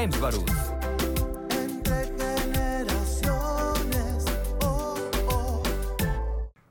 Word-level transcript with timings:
James 0.00 0.16
Barús. 0.18 0.69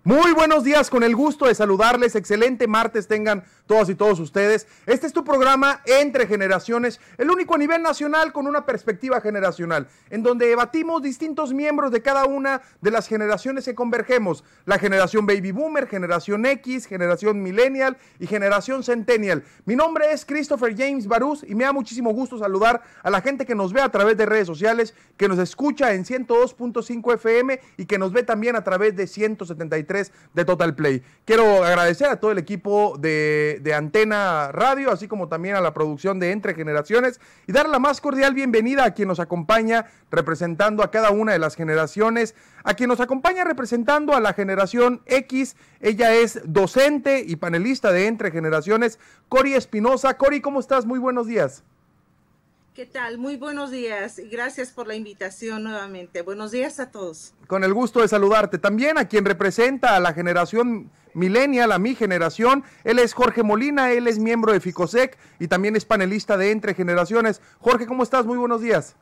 Muy 0.09 0.31
buenos 0.31 0.63
días, 0.63 0.89
con 0.89 1.03
el 1.03 1.15
gusto 1.15 1.45
de 1.45 1.53
saludarles. 1.53 2.15
Excelente 2.15 2.65
martes 2.65 3.07
tengan 3.07 3.43
todas 3.67 3.89
y 3.89 3.93
todos 3.93 4.19
ustedes. 4.19 4.65
Este 4.87 5.05
es 5.05 5.13
tu 5.13 5.23
programa 5.23 5.83
Entre 5.85 6.25
Generaciones, 6.25 6.99
el 7.19 7.29
único 7.29 7.53
a 7.53 7.59
nivel 7.59 7.83
nacional 7.83 8.33
con 8.33 8.47
una 8.47 8.65
perspectiva 8.65 9.21
generacional, 9.21 9.87
en 10.09 10.23
donde 10.23 10.47
debatimos 10.47 11.03
distintos 11.03 11.53
miembros 11.53 11.91
de 11.91 12.01
cada 12.01 12.25
una 12.25 12.63
de 12.81 12.89
las 12.89 13.07
generaciones 13.07 13.65
que 13.65 13.75
convergemos. 13.75 14.43
La 14.65 14.79
generación 14.79 15.27
Baby 15.27 15.51
Boomer, 15.51 15.87
generación 15.87 16.43
X, 16.47 16.87
generación 16.87 17.43
Millennial 17.43 17.95
y 18.17 18.25
generación 18.25 18.81
Centennial. 18.81 19.43
Mi 19.65 19.75
nombre 19.75 20.11
es 20.11 20.25
Christopher 20.25 20.75
James 20.75 21.05
Barús 21.05 21.45
y 21.47 21.53
me 21.53 21.65
da 21.65 21.71
muchísimo 21.71 22.13
gusto 22.13 22.39
saludar 22.39 22.81
a 23.03 23.11
la 23.11 23.21
gente 23.21 23.45
que 23.45 23.53
nos 23.53 23.73
ve 23.73 23.81
a 23.81 23.89
través 23.89 24.17
de 24.17 24.25
redes 24.25 24.47
sociales, 24.47 24.95
que 25.17 25.27
nos 25.27 25.37
escucha 25.37 25.93
en 25.93 26.03
102.5 26.03 27.13
FM 27.13 27.59
y 27.77 27.85
que 27.85 27.99
nos 27.99 28.11
ve 28.11 28.23
también 28.23 28.55
a 28.55 28.63
través 28.63 28.95
de 28.95 29.05
173 29.05 29.98
de 30.33 30.45
Total 30.45 30.75
Play. 30.75 31.03
Quiero 31.25 31.63
agradecer 31.63 32.07
a 32.09 32.19
todo 32.19 32.31
el 32.31 32.37
equipo 32.37 32.95
de, 32.99 33.59
de 33.61 33.73
Antena 33.73 34.51
Radio, 34.51 34.91
así 34.91 35.07
como 35.07 35.27
también 35.27 35.55
a 35.55 35.61
la 35.61 35.73
producción 35.73 36.19
de 36.19 36.31
Entre 36.31 36.55
Generaciones 36.55 37.19
y 37.47 37.51
dar 37.51 37.69
la 37.69 37.79
más 37.79 38.01
cordial 38.01 38.33
bienvenida 38.33 38.85
a 38.85 38.93
quien 38.93 39.07
nos 39.07 39.19
acompaña 39.19 39.85
representando 40.11 40.83
a 40.83 40.91
cada 40.91 41.11
una 41.11 41.33
de 41.33 41.39
las 41.39 41.55
generaciones, 41.55 42.35
a 42.63 42.73
quien 42.73 42.89
nos 42.89 42.99
acompaña 42.99 43.43
representando 43.43 44.13
a 44.15 44.19
la 44.19 44.33
generación 44.33 45.01
X. 45.05 45.55
Ella 45.79 46.13
es 46.13 46.41
docente 46.45 47.23
y 47.25 47.35
panelista 47.35 47.91
de 47.91 48.07
Entre 48.07 48.31
Generaciones, 48.31 48.99
Cori 49.27 49.53
Espinosa. 49.53 50.17
Cori, 50.17 50.41
¿cómo 50.41 50.59
estás? 50.59 50.85
Muy 50.85 50.99
buenos 50.99 51.27
días. 51.27 51.63
¿Qué 52.79 52.85
tal? 52.85 53.17
Muy 53.17 53.35
buenos 53.35 53.71
días 53.71 54.19
y 54.19 54.29
gracias 54.29 54.71
por 54.71 54.87
la 54.87 54.95
invitación 54.95 55.63
nuevamente. 55.63 56.21
Buenos 56.21 56.51
días 56.51 56.79
a 56.79 56.91
todos. 56.91 57.33
Con 57.45 57.65
el 57.65 57.73
gusto 57.73 57.99
de 57.99 58.07
saludarte. 58.07 58.57
También 58.57 58.97
a 58.97 59.03
quien 59.03 59.25
representa 59.25 59.97
a 59.97 59.99
la 59.99 60.13
generación 60.13 60.89
millennial, 61.13 61.73
a 61.73 61.77
mi 61.77 61.93
generación. 61.93 62.63
Él 62.85 62.99
es 62.99 63.13
Jorge 63.13 63.43
Molina, 63.43 63.91
él 63.91 64.07
es 64.07 64.17
miembro 64.17 64.53
de 64.53 64.61
FICOSEC 64.61 65.17
y 65.41 65.49
también 65.49 65.75
es 65.75 65.83
panelista 65.83 66.37
de 66.37 66.51
Entre 66.51 66.73
Generaciones. 66.73 67.41
Jorge, 67.59 67.85
¿cómo 67.85 68.01
estás? 68.01 68.25
Muy 68.25 68.37
buenos 68.37 68.61
días. 68.61 68.95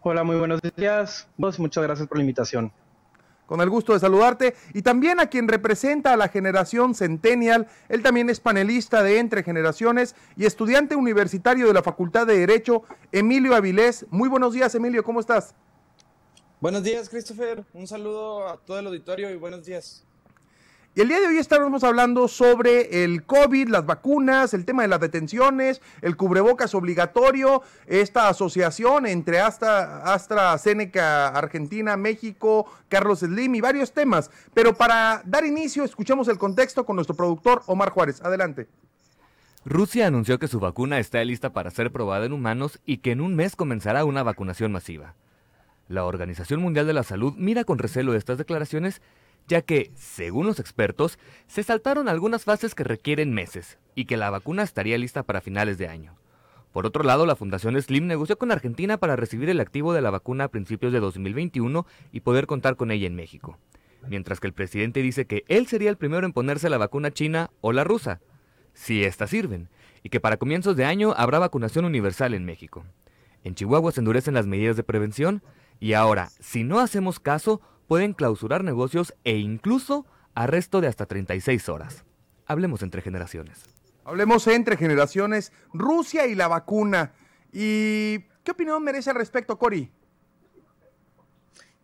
Hola, 0.00 0.24
muy 0.24 0.34
buenos 0.34 0.60
días. 0.76 1.28
Muchas 1.36 1.84
gracias 1.84 2.08
por 2.08 2.16
la 2.16 2.24
invitación 2.24 2.72
con 3.48 3.60
el 3.62 3.70
gusto 3.70 3.94
de 3.94 3.98
saludarte. 3.98 4.54
Y 4.74 4.82
también 4.82 5.18
a 5.18 5.26
quien 5.26 5.48
representa 5.48 6.12
a 6.12 6.16
la 6.16 6.28
generación 6.28 6.94
Centennial, 6.94 7.66
él 7.88 8.02
también 8.02 8.30
es 8.30 8.38
panelista 8.38 9.02
de 9.02 9.18
Entre 9.18 9.42
Generaciones 9.42 10.14
y 10.36 10.44
estudiante 10.44 10.94
universitario 10.94 11.66
de 11.66 11.72
la 11.72 11.82
Facultad 11.82 12.26
de 12.26 12.38
Derecho, 12.38 12.84
Emilio 13.10 13.56
Avilés. 13.56 14.06
Muy 14.10 14.28
buenos 14.28 14.52
días, 14.52 14.74
Emilio, 14.74 15.02
¿cómo 15.02 15.18
estás? 15.18 15.54
Buenos 16.60 16.82
días, 16.82 17.08
Christopher. 17.08 17.64
Un 17.72 17.86
saludo 17.86 18.48
a 18.48 18.58
todo 18.58 18.78
el 18.78 18.86
auditorio 18.86 19.30
y 19.30 19.36
buenos 19.36 19.64
días. 19.64 20.04
Y 20.98 21.00
el 21.00 21.06
día 21.06 21.20
de 21.20 21.28
hoy 21.28 21.38
estaremos 21.38 21.84
hablando 21.84 22.26
sobre 22.26 23.04
el 23.04 23.22
COVID, 23.22 23.68
las 23.68 23.86
vacunas, 23.86 24.52
el 24.52 24.64
tema 24.64 24.82
de 24.82 24.88
las 24.88 24.98
detenciones, 24.98 25.80
el 26.02 26.16
cubrebocas 26.16 26.74
obligatorio, 26.74 27.62
esta 27.86 28.28
asociación 28.28 29.06
entre 29.06 29.38
Astra, 29.38 30.02
AstraZeneca 30.12 31.28
Argentina, 31.28 31.96
México, 31.96 32.66
Carlos 32.88 33.20
Slim 33.20 33.54
y 33.54 33.60
varios 33.60 33.92
temas. 33.92 34.32
Pero 34.54 34.74
para 34.74 35.22
dar 35.24 35.46
inicio, 35.46 35.84
escuchemos 35.84 36.26
el 36.26 36.36
contexto 36.36 36.84
con 36.84 36.96
nuestro 36.96 37.14
productor 37.14 37.62
Omar 37.66 37.90
Juárez. 37.90 38.20
Adelante. 38.20 38.66
Rusia 39.64 40.08
anunció 40.08 40.40
que 40.40 40.48
su 40.48 40.58
vacuna 40.58 40.98
está 40.98 41.22
lista 41.22 41.52
para 41.52 41.70
ser 41.70 41.92
probada 41.92 42.26
en 42.26 42.32
humanos 42.32 42.80
y 42.84 42.96
que 42.96 43.12
en 43.12 43.20
un 43.20 43.36
mes 43.36 43.54
comenzará 43.54 44.04
una 44.04 44.24
vacunación 44.24 44.72
masiva. 44.72 45.14
La 45.86 46.04
Organización 46.04 46.60
Mundial 46.60 46.88
de 46.88 46.92
la 46.92 47.04
Salud 47.04 47.34
mira 47.36 47.62
con 47.62 47.78
recelo 47.78 48.14
estas 48.14 48.36
declaraciones 48.36 49.00
ya 49.48 49.62
que, 49.62 49.90
según 49.96 50.46
los 50.46 50.60
expertos, 50.60 51.18
se 51.48 51.62
saltaron 51.62 52.08
algunas 52.08 52.44
fases 52.44 52.74
que 52.74 52.84
requieren 52.84 53.32
meses 53.32 53.78
y 53.94 54.04
que 54.04 54.18
la 54.18 54.30
vacuna 54.30 54.62
estaría 54.62 54.98
lista 54.98 55.22
para 55.22 55.40
finales 55.40 55.78
de 55.78 55.88
año. 55.88 56.14
Por 56.72 56.86
otro 56.86 57.02
lado, 57.02 57.24
la 57.24 57.34
Fundación 57.34 57.80
Slim 57.80 58.06
negoció 58.06 58.36
con 58.36 58.52
Argentina 58.52 58.98
para 58.98 59.16
recibir 59.16 59.48
el 59.48 59.58
activo 59.58 59.94
de 59.94 60.02
la 60.02 60.10
vacuna 60.10 60.44
a 60.44 60.48
principios 60.48 60.92
de 60.92 61.00
2021 61.00 61.86
y 62.12 62.20
poder 62.20 62.46
contar 62.46 62.76
con 62.76 62.90
ella 62.90 63.06
en 63.06 63.16
México. 63.16 63.58
Mientras 64.06 64.38
que 64.38 64.46
el 64.46 64.52
presidente 64.52 65.02
dice 65.02 65.26
que 65.26 65.44
él 65.48 65.66
sería 65.66 65.90
el 65.90 65.96
primero 65.96 66.26
en 66.26 66.32
ponerse 66.32 66.68
la 66.68 66.78
vacuna 66.78 67.10
china 67.10 67.50
o 67.62 67.72
la 67.72 67.84
rusa, 67.84 68.20
si 68.74 69.02
éstas 69.02 69.30
sirven, 69.30 69.68
y 70.02 70.10
que 70.10 70.20
para 70.20 70.36
comienzos 70.36 70.76
de 70.76 70.84
año 70.84 71.14
habrá 71.16 71.38
vacunación 71.38 71.86
universal 71.86 72.34
en 72.34 72.44
México. 72.44 72.84
En 73.44 73.54
Chihuahua 73.54 73.92
se 73.92 74.00
endurecen 74.00 74.34
las 74.34 74.46
medidas 74.46 74.76
de 74.76 74.84
prevención 74.84 75.42
y 75.80 75.94
ahora, 75.94 76.30
si 76.38 76.64
no 76.64 76.80
hacemos 76.80 77.18
caso, 77.18 77.60
pueden 77.88 78.12
clausurar 78.12 78.62
negocios 78.62 79.14
e 79.24 79.38
incluso 79.38 80.06
arresto 80.34 80.80
de 80.80 80.86
hasta 80.86 81.06
36 81.06 81.68
horas. 81.68 82.04
Hablemos 82.46 82.82
entre 82.82 83.02
generaciones. 83.02 83.64
Hablemos 84.04 84.46
entre 84.46 84.76
generaciones, 84.76 85.52
Rusia 85.72 86.26
y 86.26 86.34
la 86.34 86.48
vacuna. 86.48 87.14
¿Y 87.52 88.20
qué 88.44 88.52
opinión 88.52 88.84
merece 88.84 89.10
al 89.10 89.16
respecto, 89.16 89.58
Cori? 89.58 89.90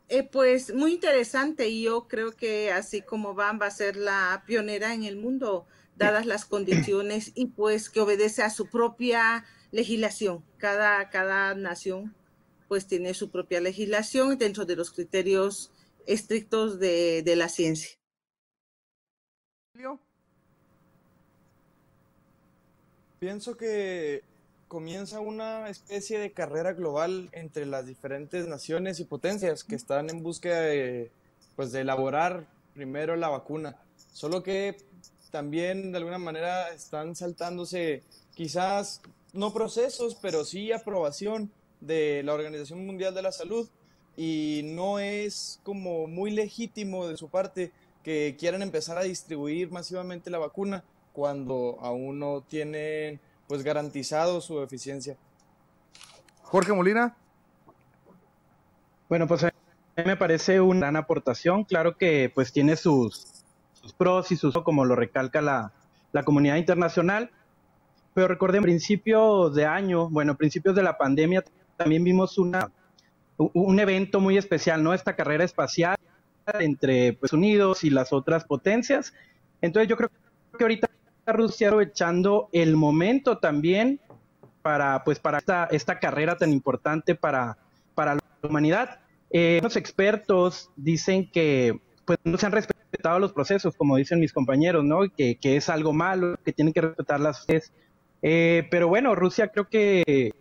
Eh, 0.08 0.22
pues 0.22 0.72
muy 0.74 0.92
interesante 0.92 1.68
y 1.68 1.82
yo 1.82 2.06
creo 2.06 2.32
que 2.32 2.70
así 2.70 3.00
como 3.02 3.34
van 3.34 3.58
va 3.60 3.66
a 3.66 3.70
ser 3.70 3.96
la 3.96 4.44
pionera 4.46 4.94
en 4.94 5.04
el 5.04 5.16
mundo, 5.16 5.66
dadas 5.96 6.26
las 6.26 6.44
condiciones 6.44 7.32
y 7.34 7.46
pues 7.46 7.88
que 7.88 8.00
obedece 8.00 8.42
a 8.42 8.50
su 8.50 8.68
propia 8.68 9.44
legislación. 9.70 10.44
Cada, 10.58 11.08
cada 11.08 11.54
nación 11.54 12.14
pues 12.68 12.86
tiene 12.86 13.14
su 13.14 13.30
propia 13.30 13.60
legislación 13.60 14.36
dentro 14.36 14.66
de 14.66 14.76
los 14.76 14.90
criterios 14.90 15.70
estrictos 16.06 16.78
de, 16.78 17.22
de 17.22 17.36
la 17.36 17.48
ciencia. 17.48 17.90
Pienso 23.18 23.56
que 23.56 24.22
comienza 24.68 25.20
una 25.20 25.70
especie 25.70 26.18
de 26.18 26.32
carrera 26.32 26.74
global 26.74 27.30
entre 27.32 27.64
las 27.64 27.86
diferentes 27.86 28.46
naciones 28.46 29.00
y 29.00 29.04
potencias 29.04 29.64
que 29.64 29.76
están 29.76 30.10
en 30.10 30.22
búsqueda 30.22 30.60
de, 30.60 31.10
pues, 31.56 31.72
de 31.72 31.80
elaborar 31.80 32.46
primero 32.74 33.16
la 33.16 33.28
vacuna. 33.28 33.78
Solo 34.12 34.42
que 34.42 34.76
también 35.30 35.90
de 35.90 35.98
alguna 35.98 36.18
manera 36.18 36.68
están 36.68 37.16
saltándose 37.16 38.02
quizás 38.34 39.00
no 39.32 39.54
procesos, 39.54 40.16
pero 40.20 40.44
sí 40.44 40.70
aprobación 40.70 41.50
de 41.80 42.22
la 42.24 42.34
Organización 42.34 42.84
Mundial 42.84 43.14
de 43.14 43.22
la 43.22 43.32
Salud 43.32 43.68
y 44.16 44.62
no 44.64 44.98
es 44.98 45.60
como 45.62 46.06
muy 46.06 46.30
legítimo 46.30 47.08
de 47.08 47.16
su 47.16 47.28
parte 47.28 47.72
que 48.02 48.36
quieran 48.38 48.62
empezar 48.62 48.98
a 48.98 49.02
distribuir 49.02 49.70
masivamente 49.70 50.30
la 50.30 50.38
vacuna 50.38 50.84
cuando 51.12 51.78
aún 51.80 52.18
no 52.18 52.42
tienen 52.42 53.20
pues 53.48 53.62
garantizado 53.62 54.40
su 54.40 54.62
eficiencia. 54.62 55.16
Jorge 56.42 56.72
Molina. 56.72 57.16
Bueno, 59.08 59.26
pues 59.26 59.44
a 59.44 59.46
mí 59.46 60.02
me 60.04 60.16
parece 60.16 60.60
una 60.60 60.80
gran 60.80 60.96
aportación. 60.96 61.64
Claro 61.64 61.96
que 61.96 62.30
pues 62.34 62.52
tiene 62.52 62.76
sus, 62.76 63.44
sus 63.72 63.92
pros 63.92 64.30
y 64.32 64.36
sus 64.36 64.54
como 64.64 64.84
lo 64.84 64.96
recalca 64.96 65.40
la, 65.40 65.72
la 66.12 66.24
comunidad 66.24 66.56
internacional. 66.56 67.30
Pero 68.12 68.28
recordemos, 68.28 68.64
principios 68.64 69.54
de 69.54 69.66
año, 69.66 70.08
bueno, 70.08 70.36
principios 70.36 70.74
de 70.76 70.82
la 70.82 70.96
pandemia, 70.96 71.44
también 71.76 72.04
vimos 72.04 72.38
una 72.38 72.70
un 73.36 73.80
evento 73.80 74.20
muy 74.20 74.36
especial, 74.36 74.82
¿no? 74.82 74.94
Esta 74.94 75.16
carrera 75.16 75.44
espacial 75.44 75.96
entre 76.60 77.14
pues, 77.14 77.32
Unidos 77.32 77.84
y 77.84 77.90
las 77.90 78.12
otras 78.12 78.44
potencias. 78.44 79.14
Entonces 79.60 79.88
yo 79.88 79.96
creo 79.96 80.10
que 80.56 80.64
ahorita 80.64 80.88
Rusia 81.26 81.68
aprovechando 81.68 82.48
el 82.52 82.76
momento 82.76 83.38
también 83.38 84.00
para 84.62 85.04
pues 85.04 85.18
para 85.18 85.38
esta, 85.70 85.98
carrera 86.00 86.36
tan 86.36 86.52
importante 86.52 87.14
para, 87.14 87.58
para 87.94 88.14
la 88.14 88.20
humanidad. 88.42 89.00
Eh, 89.30 89.60
los 89.62 89.76
expertos 89.76 90.70
dicen 90.76 91.30
que 91.30 91.80
pues 92.04 92.18
no 92.24 92.36
se 92.38 92.46
han 92.46 92.52
respetado 92.52 93.18
los 93.18 93.32
procesos, 93.32 93.74
como 93.76 93.96
dicen 93.96 94.20
mis 94.20 94.32
compañeros, 94.32 94.84
¿no? 94.84 95.00
Que, 95.08 95.36
que 95.36 95.56
es 95.56 95.68
algo 95.68 95.92
malo, 95.92 96.36
que 96.44 96.52
tienen 96.52 96.72
que 96.72 96.82
respetar 96.82 97.20
las 97.20 97.44
eh, 98.26 98.66
pero 98.70 98.88
bueno, 98.88 99.14
Rusia 99.14 99.48
creo 99.48 99.68
que 99.68 100.32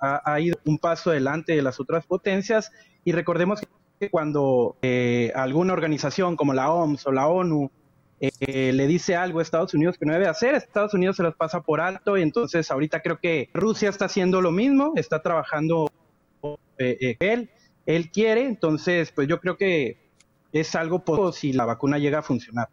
ha, 0.00 0.40
ido 0.40 0.58
un 0.64 0.78
paso 0.78 1.10
adelante 1.10 1.54
de 1.54 1.62
las 1.62 1.80
otras 1.80 2.06
potencias. 2.06 2.70
Y 3.04 3.12
recordemos 3.12 3.60
que 3.98 4.10
cuando 4.10 4.76
eh, 4.82 5.32
alguna 5.34 5.72
organización 5.72 6.36
como 6.36 6.54
la 6.54 6.70
OMS 6.70 7.06
o 7.06 7.12
la 7.12 7.26
ONU 7.26 7.70
eh, 8.20 8.72
le 8.72 8.86
dice 8.86 9.16
algo 9.16 9.38
a 9.38 9.42
Estados 9.42 9.74
Unidos 9.74 9.96
que 9.98 10.06
no 10.06 10.12
debe 10.12 10.26
hacer, 10.26 10.54
Estados 10.54 10.94
Unidos 10.94 11.16
se 11.16 11.22
las 11.22 11.34
pasa 11.34 11.60
por 11.60 11.80
alto. 11.80 12.16
Y 12.16 12.22
entonces 12.22 12.70
ahorita 12.70 13.00
creo 13.00 13.18
que 13.18 13.50
Rusia 13.54 13.88
está 13.88 14.06
haciendo 14.06 14.40
lo 14.40 14.50
mismo, 14.50 14.92
está 14.96 15.22
trabajando 15.22 15.90
eh, 16.78 17.16
él, 17.20 17.50
él 17.86 18.10
quiere, 18.10 18.44
entonces 18.44 19.12
pues 19.12 19.28
yo 19.28 19.40
creo 19.40 19.56
que 19.56 19.98
es 20.52 20.74
algo 20.74 21.04
positivo 21.04 21.32
si 21.32 21.52
la 21.52 21.64
vacuna 21.64 21.98
llega 21.98 22.20
a 22.20 22.22
funcionar. 22.22 22.68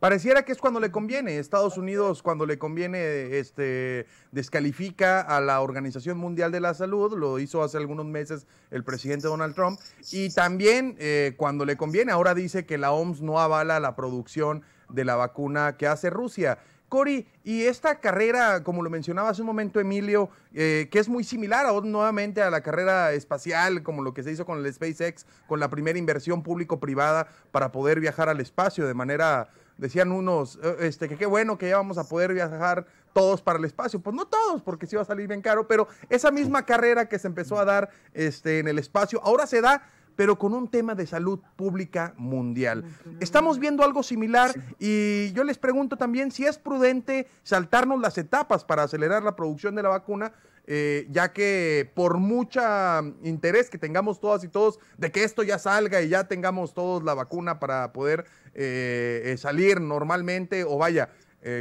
Pareciera 0.00 0.46
que 0.46 0.52
es 0.52 0.58
cuando 0.58 0.80
le 0.80 0.90
conviene. 0.90 1.38
Estados 1.38 1.76
Unidos, 1.76 2.22
cuando 2.22 2.46
le 2.46 2.58
conviene, 2.58 3.38
este, 3.38 4.06
descalifica 4.32 5.20
a 5.20 5.42
la 5.42 5.60
Organización 5.60 6.16
Mundial 6.16 6.50
de 6.50 6.60
la 6.60 6.72
Salud. 6.72 7.18
Lo 7.18 7.38
hizo 7.38 7.62
hace 7.62 7.76
algunos 7.76 8.06
meses 8.06 8.46
el 8.70 8.82
presidente 8.82 9.28
Donald 9.28 9.54
Trump. 9.54 9.78
Y 10.10 10.30
también, 10.30 10.96
eh, 10.98 11.34
cuando 11.36 11.66
le 11.66 11.76
conviene, 11.76 12.12
ahora 12.12 12.34
dice 12.34 12.64
que 12.64 12.78
la 12.78 12.92
OMS 12.92 13.20
no 13.20 13.40
avala 13.40 13.78
la 13.78 13.94
producción 13.94 14.62
de 14.88 15.04
la 15.04 15.16
vacuna 15.16 15.76
que 15.76 15.86
hace 15.86 16.08
Rusia. 16.08 16.58
Cori, 16.90 17.28
y 17.44 17.62
esta 17.62 18.00
carrera, 18.00 18.64
como 18.64 18.82
lo 18.82 18.90
mencionaba 18.90 19.28
hace 19.28 19.42
un 19.42 19.46
momento 19.46 19.78
Emilio, 19.78 20.28
eh, 20.52 20.88
que 20.90 20.98
es 20.98 21.08
muy 21.08 21.22
similar 21.22 21.72
nuevamente 21.84 22.42
a 22.42 22.50
la 22.50 22.62
carrera 22.62 23.12
espacial, 23.12 23.84
como 23.84 24.02
lo 24.02 24.12
que 24.12 24.24
se 24.24 24.32
hizo 24.32 24.44
con 24.44 24.58
el 24.58 24.74
SpaceX, 24.74 25.24
con 25.46 25.60
la 25.60 25.70
primera 25.70 26.00
inversión 26.00 26.42
público-privada 26.42 27.28
para 27.52 27.70
poder 27.70 28.00
viajar 28.00 28.28
al 28.28 28.40
espacio 28.40 28.88
de 28.88 28.94
manera, 28.94 29.50
decían 29.80 30.12
unos, 30.12 30.58
eh, 30.62 30.76
este, 30.80 31.08
que 31.08 31.16
qué 31.16 31.26
bueno 31.26 31.58
que 31.58 31.68
ya 31.68 31.76
vamos 31.76 31.98
a 31.98 32.04
poder 32.04 32.32
viajar 32.34 32.86
todos 33.12 33.42
para 33.42 33.58
el 33.58 33.64
espacio. 33.64 34.00
Pues 34.00 34.14
no 34.14 34.26
todos, 34.26 34.62
porque 34.62 34.86
sí 34.86 34.94
va 34.94 35.02
a 35.02 35.06
salir 35.06 35.26
bien 35.26 35.42
caro, 35.42 35.66
pero 35.66 35.88
esa 36.08 36.30
misma 36.30 36.64
carrera 36.64 37.08
que 37.08 37.18
se 37.18 37.26
empezó 37.26 37.58
a 37.58 37.64
dar 37.64 37.90
este, 38.12 38.60
en 38.60 38.68
el 38.68 38.78
espacio, 38.78 39.20
ahora 39.24 39.46
se 39.46 39.60
da 39.60 39.82
pero 40.16 40.38
con 40.38 40.52
un 40.52 40.68
tema 40.68 40.94
de 40.94 41.06
salud 41.06 41.38
pública 41.56 42.12
mundial. 42.18 42.84
Estamos 43.20 43.58
viendo 43.58 43.82
algo 43.82 44.02
similar 44.02 44.52
y 44.78 45.32
yo 45.32 45.44
les 45.44 45.56
pregunto 45.56 45.96
también 45.96 46.30
si 46.30 46.44
es 46.44 46.58
prudente 46.58 47.26
saltarnos 47.42 47.98
las 48.00 48.18
etapas 48.18 48.62
para 48.62 48.82
acelerar 48.82 49.22
la 49.22 49.34
producción 49.34 49.74
de 49.76 49.82
la 49.82 49.88
vacuna, 49.88 50.34
eh, 50.66 51.06
ya 51.10 51.32
que 51.32 51.90
por 51.94 52.18
mucho 52.18 52.60
interés 53.22 53.70
que 53.70 53.78
tengamos 53.78 54.20
todas 54.20 54.44
y 54.44 54.48
todos 54.48 54.78
de 54.98 55.10
que 55.10 55.24
esto 55.24 55.42
ya 55.42 55.58
salga 55.58 56.00
y 56.02 56.08
ya 56.08 56.28
tengamos 56.28 56.74
todos 56.74 57.02
la 57.02 57.14
vacuna 57.14 57.58
para 57.58 57.92
poder 57.92 58.26
eh, 58.54 59.22
eh, 59.24 59.36
salir 59.36 59.80
normalmente 59.80 60.64
o 60.64 60.78
vaya, 60.78 61.10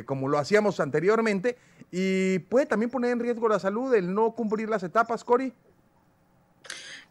como 0.05 0.27
lo 0.27 0.37
hacíamos 0.37 0.81
anteriormente, 0.81 1.57
y 1.89 2.39
puede 2.39 2.65
también 2.65 2.91
poner 2.91 3.11
en 3.11 3.21
riesgo 3.21 3.47
la 3.47 3.59
salud 3.59 3.95
el 3.95 4.13
no 4.13 4.31
cumplir 4.35 4.69
las 4.69 4.83
etapas, 4.83 5.23
Cori. 5.23 5.53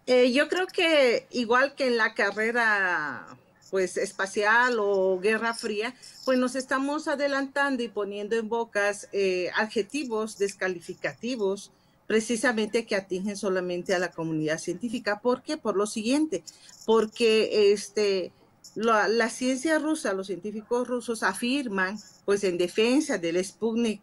Yo 0.07 0.49
creo 0.49 0.67
que 0.67 1.27
igual 1.31 1.75
que 1.75 1.87
en 1.87 1.97
la 1.97 2.13
carrera 2.13 3.27
pues 3.71 3.97
espacial 3.97 4.79
o 4.79 5.19
guerra 5.21 5.55
fría, 5.55 5.95
pues 6.25 6.39
nos 6.39 6.55
estamos 6.55 7.09
adelantando 7.09 7.83
y 7.83 7.89
poniendo 7.89 8.37
en 8.37 8.49
bocas 8.49 9.09
eh, 9.13 9.51
adjetivos 9.57 10.39
descalificativos 10.39 11.73
precisamente 12.07 12.87
que 12.87 12.97
atingen 12.97 13.37
solamente 13.37 13.95
a 13.95 13.99
la 13.99 14.11
comunidad 14.11 14.59
científica. 14.59 15.21
¿Por 15.21 15.43
qué? 15.43 15.59
Por 15.59 15.77
lo 15.77 15.87
siguiente, 15.87 16.43
porque 16.87 17.73
este, 17.73 18.33
la, 18.75 19.09
la 19.09 19.29
ciencia 19.29 19.79
rusa, 19.79 20.15
los 20.15 20.29
científicos 20.29 20.89
rusos 20.89 21.23
afirman, 21.23 21.99
pues 22.25 22.45
en 22.45 22.57
defensa 22.57 23.19
del 23.19 23.45
Sputnik 23.45 24.01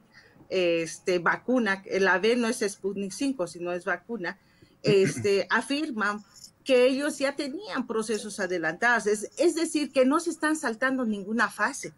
este, 0.50 1.20
vacuna, 1.20 1.82
el 1.86 2.08
AB 2.08 2.38
no 2.38 2.48
es 2.48 2.60
Sputnik 2.60 3.12
5, 3.12 3.48
sino 3.48 3.72
es 3.72 3.86
vacuna, 3.86 4.38
este, 4.84 5.48
afirman 5.50 6.24
que 6.66 6.88
ellos 6.88 7.20
ya 7.20 7.36
tenían 7.36 7.86
procesos 7.86 8.40
adelantados, 8.40 9.06
es, 9.06 9.56
decir, 9.56 9.92
que 9.92 10.04
no 10.04 10.20
se 10.20 10.32
están 10.32 10.56
saltando 10.56 11.06
ninguna 11.06 11.50
fase, 11.50 11.94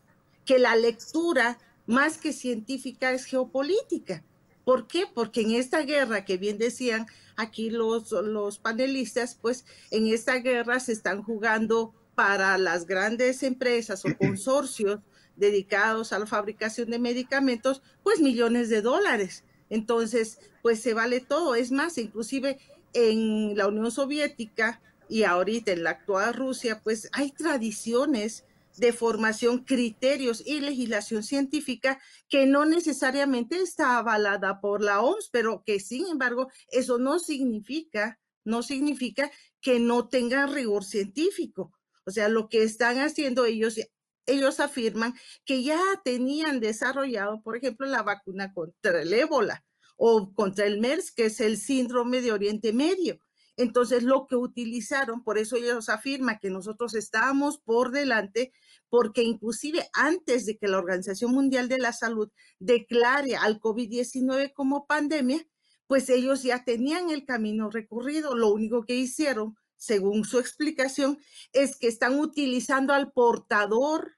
que 0.46 0.60
la 0.60 0.76
lectura 0.76 1.58
más 1.88 2.18
que 2.18 2.34
científica 2.34 3.14
es 3.14 3.26
geopolítica. 3.26 4.24
¿Por 4.66 4.86
qué? 4.86 5.06
Porque 5.12 5.42
en 5.42 5.52
esta 5.52 5.80
guerra, 5.84 6.26
que 6.26 6.38
bien 6.38 6.58
decían 6.58 7.08
aquí 7.38 7.70
los, 7.70 8.12
los 8.12 8.60
panelistas, 8.60 9.36
pues 9.42 9.66
en 9.90 10.08
esta 10.08 10.36
guerra 10.36 10.82
se 10.82 10.92
están 10.92 11.24
jugando 11.24 11.94
para 12.14 12.58
las 12.58 12.86
grandes 12.86 13.44
empresas 13.44 14.04
o 14.04 14.10
consorcios 14.20 15.00
dedicados 15.38 16.12
a 16.12 16.20
la 16.20 16.26
fabricación 16.26 16.90
de 16.90 17.00
medicamentos, 17.00 17.82
pues 18.04 18.20
millones 18.20 18.68
de 18.68 18.82
dólares. 18.82 19.46
Entonces, 19.70 20.40
pues 20.62 20.82
se 20.82 20.94
vale 20.94 21.22
todo. 21.22 21.56
Es 21.56 21.72
más, 21.72 21.98
inclusive 21.98 22.60
en 22.94 23.58
la 23.58 23.68
Unión 23.68 23.92
Soviética 23.92 24.82
y 25.10 25.24
ahorita 25.24 25.72
en 25.72 25.84
la 25.84 25.92
actual 25.92 26.34
Rusia, 26.34 26.82
pues 26.84 27.10
hay 27.14 27.32
tradiciones 27.32 28.44
de 28.78 28.94
formación, 28.94 29.64
criterios 29.64 30.44
y 30.46 30.60
legislación 30.60 31.24
científica 31.24 32.00
que 32.30 32.46
no 32.46 32.66
necesariamente 32.66 33.60
está 33.60 33.98
avalada 33.98 34.62
por 34.62 34.84
la 34.84 35.02
OMS, 35.02 35.30
pero 35.32 35.64
que 35.66 35.80
sin 35.80 36.08
embargo 36.08 36.50
eso 36.70 37.00
no 37.00 37.20
significa, 37.20 38.20
no 38.44 38.62
significa 38.62 39.32
que 39.62 39.80
no 39.80 40.08
tengan 40.08 40.54
rigor 40.54 40.84
científico. 40.84 41.74
O 42.06 42.12
sea, 42.12 42.30
lo 42.30 42.50
que 42.50 42.64
están 42.64 43.00
haciendo 43.00 43.46
ellos, 43.46 43.80
ellos 44.28 44.60
afirman 44.60 45.16
que 45.44 45.64
ya 45.64 45.82
tenían 46.06 46.60
desarrollado, 46.60 47.42
por 47.42 47.58
ejemplo, 47.58 47.88
la 47.88 48.04
vacuna 48.04 48.54
contra 48.54 49.02
el 49.02 49.12
ébola 49.12 49.66
o 49.98 50.34
contra 50.34 50.66
el 50.66 50.80
MERS, 50.80 51.12
que 51.12 51.26
es 51.26 51.42
el 51.42 51.58
síndrome 51.58 52.22
de 52.22 52.32
Oriente 52.32 52.72
Medio. 52.72 53.20
Entonces, 53.58 54.04
lo 54.04 54.28
que 54.28 54.36
utilizaron, 54.36 55.24
por 55.24 55.40
eso 55.40 55.56
ellos 55.56 55.90
afirman 55.90 56.38
que 56.40 56.52
nosotros 56.52 56.94
estábamos 56.94 57.58
por 57.58 57.92
delante, 57.92 58.54
porque 58.88 59.24
inclusive 59.24 59.90
antes 59.94 60.46
de 60.46 60.58
que 60.58 60.68
la 60.68 60.78
Organización 60.78 61.32
Mundial 61.32 61.68
de 61.68 61.80
la 61.80 61.92
Salud 61.92 62.30
declare 62.60 63.36
al 63.36 63.60
COVID-19 63.60 64.54
como 64.54 64.86
pandemia, 64.86 65.46
pues 65.88 66.10
ellos 66.10 66.44
ya 66.44 66.64
tenían 66.66 67.10
el 67.10 67.26
camino 67.26 67.72
recorrido. 67.72 68.36
Lo 68.36 68.50
único 68.54 68.86
que 68.86 68.96
hicieron, 68.96 69.56
según 69.76 70.24
su 70.24 70.38
explicación, 70.38 71.18
es 71.52 71.78
que 71.78 71.88
están 71.88 72.20
utilizando 72.20 72.94
al 72.94 73.12
portador 73.12 74.18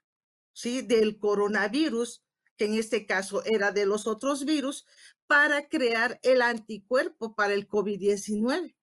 ¿sí? 0.52 0.82
del 0.82 1.18
coronavirus, 1.18 2.24
que 2.60 2.66
en 2.66 2.74
este 2.74 3.06
caso 3.06 3.42
era 3.46 3.72
de 3.72 3.86
los 3.86 4.06
otros 4.06 4.44
virus, 4.44 4.86
para 5.28 5.70
crear 5.70 6.20
el 6.24 6.42
anticuerpo 6.42 7.34
para 7.34 7.54
el 7.54 7.70
COVID-19. 7.70 8.76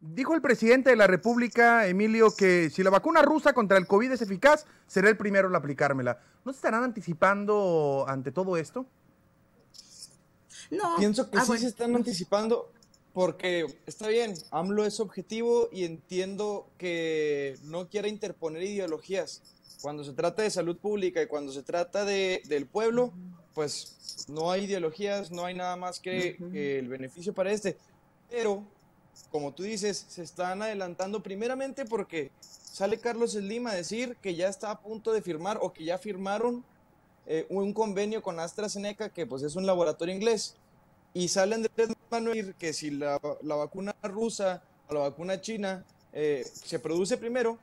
Dijo 0.00 0.34
el 0.34 0.42
presidente 0.42 0.90
de 0.90 0.96
la 0.96 1.06
República, 1.06 1.86
Emilio, 1.86 2.34
que 2.36 2.70
si 2.70 2.82
la 2.82 2.90
vacuna 2.90 3.22
rusa 3.22 3.52
contra 3.52 3.78
el 3.78 3.86
COVID 3.86 4.12
es 4.12 4.22
eficaz, 4.22 4.66
será 4.88 5.08
el 5.08 5.16
primero 5.16 5.48
en 5.48 5.54
aplicármela. 5.54 6.20
¿No 6.44 6.52
se 6.52 6.56
estarán 6.56 6.82
anticipando 6.82 8.04
ante 8.08 8.32
todo 8.32 8.56
esto? 8.56 8.84
No. 10.70 10.96
Pienso 10.98 11.30
que 11.30 11.38
ah, 11.38 11.44
sí 11.44 11.58
se 11.58 11.68
están 11.68 11.94
anticipando 11.94 12.72
porque 13.12 13.66
está 13.86 14.08
bien, 14.08 14.34
AMLO 14.50 14.84
es 14.84 15.00
objetivo 15.00 15.68
y 15.72 15.84
entiendo 15.84 16.68
que 16.78 17.58
no 17.64 17.88
quiera 17.88 18.08
interponer 18.08 18.62
ideologías. 18.62 19.42
Cuando 19.80 20.02
se 20.02 20.12
trata 20.12 20.42
de 20.42 20.50
salud 20.50 20.76
pública 20.76 21.22
y 21.22 21.26
cuando 21.26 21.52
se 21.52 21.62
trata 21.62 22.04
de, 22.04 22.42
del 22.46 22.66
pueblo, 22.66 23.12
pues 23.54 24.26
no 24.28 24.50
hay 24.50 24.64
ideologías, 24.64 25.30
no 25.30 25.44
hay 25.44 25.54
nada 25.54 25.76
más 25.76 26.00
que, 26.00 26.36
el 26.78 26.88
beneficio 26.88 27.32
para 27.32 27.52
este. 27.52 27.76
Pero, 28.30 28.64
como 29.30 29.52
tú 29.52 29.62
dices, 29.62 30.06
se 30.08 30.22
están 30.22 30.62
adelantando 30.62 31.22
primeramente 31.22 31.84
porque 31.84 32.30
sale 32.40 32.98
Carlos 32.98 33.32
Slim 33.32 33.66
a 33.66 33.74
decir 33.74 34.16
que 34.22 34.34
ya 34.34 34.48
está 34.48 34.70
a 34.70 34.80
punto 34.80 35.12
de 35.12 35.22
firmar 35.22 35.58
o 35.60 35.72
que 35.72 35.84
ya 35.84 35.98
firmaron 35.98 36.64
eh, 37.26 37.46
un 37.48 37.72
convenio 37.72 38.22
con 38.22 38.40
AstraZeneca, 38.40 39.10
que 39.10 39.26
pues 39.26 39.42
es 39.42 39.54
un 39.56 39.66
laboratorio 39.66 40.14
inglés. 40.14 40.56
Y 41.14 41.28
sale 41.28 41.54
Andrés 41.54 41.88
Manuel 42.10 42.54
que 42.54 42.72
si 42.72 42.90
la, 42.90 43.18
vacuna 43.42 43.94
rusa 44.02 44.62
o 44.88 44.94
la 44.94 45.00
vacuna 45.00 45.40
china 45.40 45.84
eh, 46.12 46.44
se 46.44 46.78
produce 46.78 47.16
primero, 47.16 47.58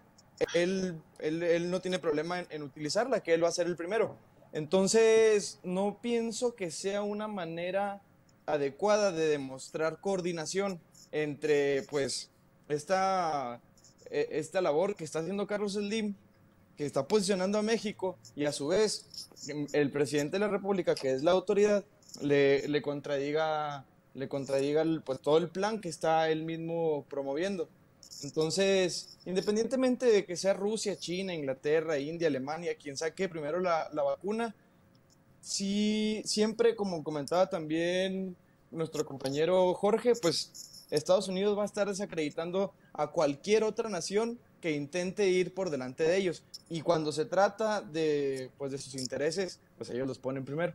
él, 0.54 1.02
él, 1.20 1.70
no 1.70 1.82
tiene 1.82 2.00
problema 2.00 2.40
en, 2.40 2.48
en 2.50 2.64
utilizarla, 2.64 3.22
que 3.22 3.34
él 3.34 3.44
va 3.44 3.50
a 3.50 3.52
ser 3.52 3.68
el 3.68 3.76
primero. 3.76 4.16
Entonces, 4.52 5.60
no 5.64 6.00
pienso 6.02 6.56
que 6.56 6.72
sea 6.72 7.02
una 7.02 7.28
manera 7.28 8.02
adecuada 8.46 9.12
de 9.12 9.28
demostrar 9.28 10.00
coordinación 10.00 10.80
entre, 11.12 11.84
pues, 11.84 12.30
esta, 12.70 13.60
e, 14.10 14.28
esta 14.32 14.62
labor 14.62 14.96
que 14.96 15.04
está 15.04 15.20
haciendo 15.20 15.48
Carlos 15.48 15.74
Slim, 15.74 16.16
que 16.78 16.86
está 16.86 17.08
posicionando 17.08 17.58
a 17.58 17.64
México, 17.64 18.18
y 18.36 18.46
a 18.46 18.52
su 18.52 18.68
vez, 18.68 19.30
el 19.74 19.92
presidente 19.92 20.36
de 20.36 20.40
la 20.40 20.48
República, 20.48 20.96
que 20.96 21.12
es 21.12 21.24
la 21.24 21.32
autoridad, 21.32 21.84
le, 22.22 22.68
le 22.68 22.82
contradiga, 22.82 23.86
le 24.14 24.28
contradiga 24.28 24.84
pues, 25.06 25.20
todo 25.20 25.38
el 25.38 25.50
plan 25.50 25.80
que 25.80 25.90
está 25.90 26.30
él 26.30 26.44
mismo 26.44 27.06
promoviendo. 27.10 27.68
Entonces, 28.24 29.18
independientemente 29.26 30.06
de 30.06 30.26
que 30.26 30.36
sea 30.36 30.54
Rusia, 30.54 30.96
China, 30.96 31.34
Inglaterra, 31.34 31.98
India, 31.98 32.28
Alemania, 32.28 32.76
quien 32.76 32.98
saque 32.98 33.30
primero 33.30 33.60
la, 33.60 33.90
vacuna, 33.94 34.56
sí, 35.42 36.22
siempre, 36.26 36.76
como 36.76 37.04
comentaba 37.04 37.50
también 37.50 38.36
nuestro 38.72 39.06
compañero 39.06 39.74
Jorge, 39.74 40.14
pues 40.22 40.86
Estados 40.90 41.28
Unidos 41.28 41.58
va 41.58 41.64
a 41.64 41.68
estar 41.68 41.88
desacreditando 41.88 42.74
a 42.94 43.08
cualquier 43.08 43.64
otra 43.64 43.90
nación 43.90 44.40
que 44.62 44.72
intente 44.72 45.30
ir 45.30 45.54
por 45.54 45.70
delante 45.70 46.04
de 46.04 46.18
ellos. 46.18 46.44
Y 46.70 46.82
cuando 46.82 47.12
se 47.12 47.26
trata 47.26 47.82
de, 47.82 48.50
pues, 48.58 48.72
de 48.72 48.78
sus 48.78 48.96
intereses, 48.96 49.60
pues 49.78 49.90
ellos 49.90 50.08
los 50.08 50.18
ponen 50.18 50.46
primero. 50.46 50.74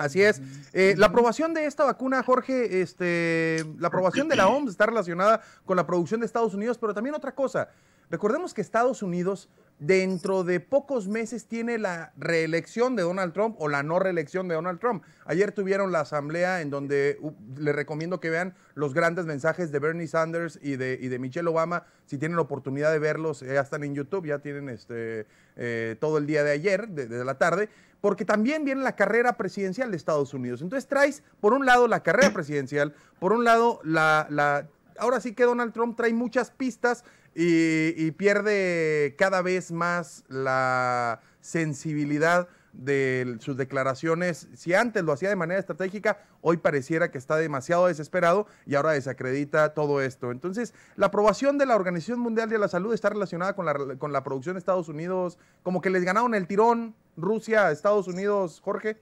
Así 0.00 0.22
es. 0.22 0.40
Eh, 0.72 0.94
la 0.96 1.08
aprobación 1.08 1.52
de 1.52 1.66
esta 1.66 1.84
vacuna, 1.84 2.22
Jorge, 2.22 2.80
este, 2.80 3.66
la 3.78 3.88
aprobación 3.88 4.28
de 4.28 4.36
la 4.36 4.48
OMS 4.48 4.70
está 4.70 4.86
relacionada 4.86 5.42
con 5.66 5.76
la 5.76 5.86
producción 5.86 6.20
de 6.20 6.26
Estados 6.26 6.54
Unidos, 6.54 6.78
pero 6.78 6.94
también 6.94 7.14
otra 7.14 7.34
cosa. 7.34 7.68
Recordemos 8.08 8.54
que 8.54 8.62
Estados 8.62 9.02
Unidos 9.02 9.50
dentro 9.78 10.44
de 10.44 10.60
pocos 10.60 11.08
meses 11.08 11.46
tiene 11.46 11.78
la 11.78 12.12
reelección 12.16 12.94
de 12.94 13.02
Donald 13.02 13.32
Trump 13.32 13.56
o 13.58 13.68
la 13.68 13.82
no 13.82 13.98
reelección 13.98 14.46
de 14.46 14.54
Donald 14.54 14.78
Trump. 14.78 15.02
Ayer 15.24 15.52
tuvieron 15.52 15.90
la 15.90 16.00
asamblea 16.00 16.60
en 16.60 16.70
donde 16.70 17.18
uh, 17.20 17.32
les 17.56 17.74
recomiendo 17.74 18.20
que 18.20 18.28
vean 18.28 18.54
los 18.74 18.94
grandes 18.94 19.24
mensajes 19.24 19.72
de 19.72 19.78
Bernie 19.78 20.06
Sanders 20.06 20.58
y 20.62 20.76
de, 20.76 20.98
y 21.00 21.08
de 21.08 21.18
Michelle 21.18 21.48
Obama. 21.48 21.84
Si 22.04 22.18
tienen 22.18 22.36
la 22.36 22.42
oportunidad 22.42 22.92
de 22.92 22.98
verlos, 22.98 23.40
ya 23.40 23.60
están 23.60 23.82
en 23.84 23.94
YouTube, 23.94 24.26
ya 24.26 24.40
tienen 24.40 24.68
este, 24.68 25.26
eh, 25.56 25.96
todo 25.98 26.18
el 26.18 26.26
día 26.26 26.44
de 26.44 26.50
ayer, 26.50 26.88
de, 26.88 27.24
la 27.24 27.38
tarde, 27.38 27.70
porque 28.00 28.24
también 28.24 28.64
viene 28.64 28.82
la 28.82 28.96
carrera 28.96 29.36
presidencial 29.36 29.90
de 29.90 29.96
Estados 29.96 30.34
Unidos. 30.34 30.62
Entonces 30.62 30.88
traes, 30.88 31.22
por 31.40 31.52
un 31.52 31.66
lado, 31.66 31.88
la 31.88 32.02
carrera 32.02 32.32
presidencial, 32.32 32.94
por 33.18 33.32
un 33.32 33.44
lado, 33.44 33.80
la, 33.84 34.66
ahora 34.98 35.20
sí 35.20 35.34
que 35.34 35.44
Donald 35.44 35.72
Trump 35.72 35.96
trae 35.96 36.12
muchas 36.12 36.50
pistas 36.50 37.04
y, 37.34 38.10
pierde 38.12 39.14
cada 39.18 39.42
vez 39.42 39.70
más 39.70 40.24
la 40.28 41.20
sensibilidad 41.40 42.48
de 42.72 43.36
sus 43.40 43.56
declaraciones. 43.56 44.48
Si 44.54 44.74
antes 44.74 45.02
lo 45.02 45.12
hacía 45.12 45.28
de 45.28 45.36
manera 45.36 45.60
estratégica, 45.60 46.24
hoy 46.40 46.58
pareciera 46.58 47.10
que 47.10 47.18
está 47.18 47.36
demasiado 47.36 47.86
desesperado 47.86 48.46
y 48.66 48.74
ahora 48.74 48.92
desacredita 48.92 49.74
todo 49.74 50.00
esto. 50.00 50.30
Entonces, 50.30 50.74
la 50.96 51.06
aprobación 51.06 51.58
de 51.58 51.66
la 51.66 51.76
Organización 51.76 52.20
Mundial 52.20 52.48
de 52.48 52.58
la 52.58 52.68
Salud 52.68 52.94
está 52.94 53.08
relacionada 53.10 53.54
con 53.54 53.66
la, 53.66 53.74
con 53.98 54.12
la 54.12 54.22
producción 54.22 54.54
de 54.54 54.60
Estados 54.60 54.88
Unidos, 54.88 55.38
como 55.62 55.80
que 55.80 55.90
les 55.90 56.04
ganaron 56.04 56.34
el 56.34 56.46
tirón 56.46 56.94
Rusia, 57.16 57.70
Estados 57.70 58.08
Unidos, 58.08 58.60
Jorge. 58.60 58.96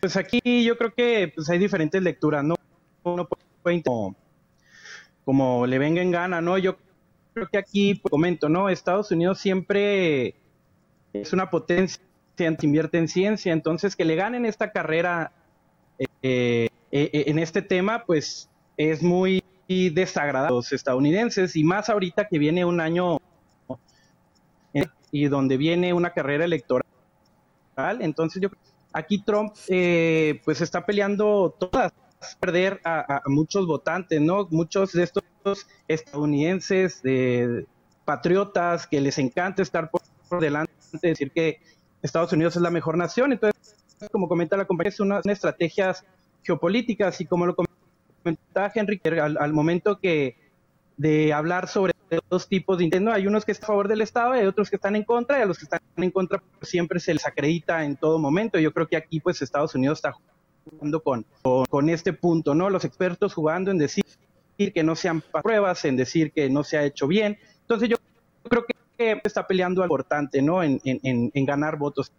Pues 0.00 0.16
aquí 0.16 0.64
yo 0.64 0.76
creo 0.76 0.92
que 0.92 1.32
pues, 1.34 1.48
hay 1.48 1.58
diferentes 1.58 2.02
lecturas, 2.02 2.44
¿no? 2.44 2.56
Uno 3.04 3.26
puede 3.62 3.82
como 5.24 5.66
le 5.66 5.78
venga 5.78 6.02
en 6.02 6.10
gana, 6.10 6.40
¿no? 6.40 6.58
Yo 6.58 6.76
creo 7.32 7.48
que 7.48 7.58
aquí, 7.58 7.94
pues, 7.94 8.10
comento, 8.10 8.48
¿no? 8.48 8.68
Estados 8.68 9.10
Unidos 9.10 9.38
siempre 9.38 10.36
es 11.14 11.32
una 11.32 11.50
potencia, 11.50 12.02
invierte 12.62 12.98
en 12.98 13.08
ciencia, 13.08 13.52
entonces 13.52 13.96
que 13.96 14.04
le 14.04 14.16
ganen 14.16 14.44
esta 14.44 14.72
carrera 14.72 15.32
eh, 15.98 16.08
eh, 16.22 16.68
eh, 16.90 17.24
en 17.28 17.38
este 17.38 17.62
tema, 17.62 18.04
pues 18.04 18.50
es 18.76 19.02
muy 19.02 19.42
desagradable 19.68 20.48
a 20.48 20.56
los 20.56 20.72
estadounidenses 20.72 21.56
y 21.56 21.64
más 21.64 21.88
ahorita 21.88 22.26
que 22.28 22.38
viene 22.38 22.64
un 22.64 22.80
año 22.80 23.18
y 25.10 25.26
donde 25.26 25.56
viene 25.56 25.92
una 25.92 26.10
carrera 26.10 26.44
electoral. 26.44 26.84
Entonces 28.00 28.42
yo 28.42 28.50
aquí 28.92 29.22
Trump 29.22 29.54
pues 30.44 30.60
está 30.60 30.84
peleando 30.84 31.54
todas 31.58 31.92
perder 32.40 32.80
a, 32.84 33.22
muchos 33.26 33.66
votantes, 33.66 34.20
¿no? 34.20 34.48
Muchos 34.50 34.92
de 34.92 35.04
estos 35.04 35.24
estadounidenses, 35.88 37.02
de 37.02 37.66
patriotas, 38.04 38.86
que 38.86 39.00
les 39.00 39.18
encanta 39.18 39.62
estar 39.62 39.90
por, 39.90 40.02
delante, 40.40 40.72
decir 41.00 41.30
que 41.30 41.60
Estados 42.02 42.32
Unidos 42.32 42.56
es 42.56 42.62
la 42.62 42.70
mejor 42.70 42.96
nación. 42.96 43.32
Entonces, 43.32 43.76
como 44.12 44.28
comenta 44.28 44.56
la 44.56 44.66
compañía, 44.66 44.90
es 44.90 45.00
una, 45.00 45.20
estrategias 45.24 46.04
geopolíticas 46.42 47.20
y 47.20 47.26
como 47.26 47.46
lo 47.46 47.54
comentaba 47.54 48.70
Henry, 48.74 49.00
al, 49.20 49.38
al 49.38 49.52
momento 49.52 49.98
que 49.98 50.36
de 50.96 51.32
hablar 51.32 51.68
sobre 51.68 51.94
dos 52.30 52.48
tipos 52.48 52.78
de 52.78 52.84
intentos, 52.84 53.14
hay 53.14 53.26
unos 53.26 53.44
que 53.44 53.52
están 53.52 53.66
a 53.66 53.68
favor 53.68 53.88
del 53.88 54.02
Estado 54.02 54.34
y 54.34 54.40
hay 54.40 54.46
otros 54.46 54.70
que 54.70 54.76
están 54.76 54.96
en 54.96 55.04
contra, 55.04 55.38
y 55.38 55.42
a 55.42 55.46
los 55.46 55.58
que 55.58 55.64
están 55.64 55.80
en 55.96 56.10
contra 56.10 56.42
pues, 56.58 56.70
siempre 56.70 57.00
se 57.00 57.14
les 57.14 57.26
acredita 57.26 57.84
en 57.84 57.96
todo 57.96 58.18
momento. 58.18 58.58
Yo 58.58 58.72
creo 58.72 58.86
que 58.86 58.96
aquí 58.96 59.20
pues 59.20 59.42
Estados 59.42 59.74
Unidos 59.74 59.98
está 59.98 60.14
jugando 60.64 61.02
con, 61.02 61.26
con, 61.68 61.88
este 61.88 62.12
punto, 62.12 62.54
¿no? 62.54 62.70
Los 62.70 62.84
expertos 62.84 63.34
jugando 63.34 63.70
en 63.70 63.78
decir 63.78 64.04
que 64.56 64.82
no 64.82 64.94
sean 64.94 65.22
pruebas, 65.42 65.84
en 65.84 65.96
decir 65.96 66.32
que 66.32 66.48
no 66.48 66.62
se 66.64 66.78
ha 66.78 66.84
hecho 66.84 67.06
bien. 67.06 67.38
Entonces 67.62 67.88
yo 67.88 67.96
creo 68.48 68.64
que 68.64 68.73
está 68.98 69.46
peleando 69.46 69.82
algo 69.82 69.94
importante, 69.94 70.42
¿no? 70.42 70.62
En, 70.62 70.80
en, 70.84 71.30
en 71.32 71.44
ganar 71.44 71.76
votos 71.76 72.12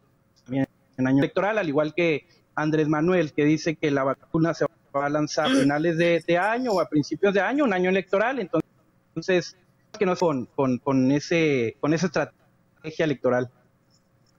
también 0.44 0.67
en 0.98 1.08
año 1.08 1.20
electoral, 1.20 1.58
al 1.58 1.67
igual 1.67 1.94
que 1.94 2.27
Andrés 2.55 2.88
Manuel, 2.88 3.34
que 3.34 3.46
dice 3.46 3.75
que 3.75 3.91
la 3.91 4.03
vacuna 4.03 4.53
se 4.53 4.65
va 4.96 5.05
a 5.05 5.10
lanzar 5.10 5.48
a 5.48 5.50
finales 5.50 5.98
de, 5.98 6.24
de 6.25 6.38
año 6.38 6.72
o 6.72 6.79
a 6.79 6.88
principios 6.88 7.34
de 7.34 7.41
año, 7.41 7.65
un 7.65 7.74
año 7.74 7.89
electoral. 7.89 8.39
Entonces, 8.39 9.58
que 9.98 10.05
no 10.05 10.15
con, 10.15 10.46
con, 10.46 10.77
con, 10.77 11.12
ese, 11.12 11.75
con 11.79 11.94
esa 11.94 12.08
estrategia 12.08 13.05
electoral. 13.05 13.50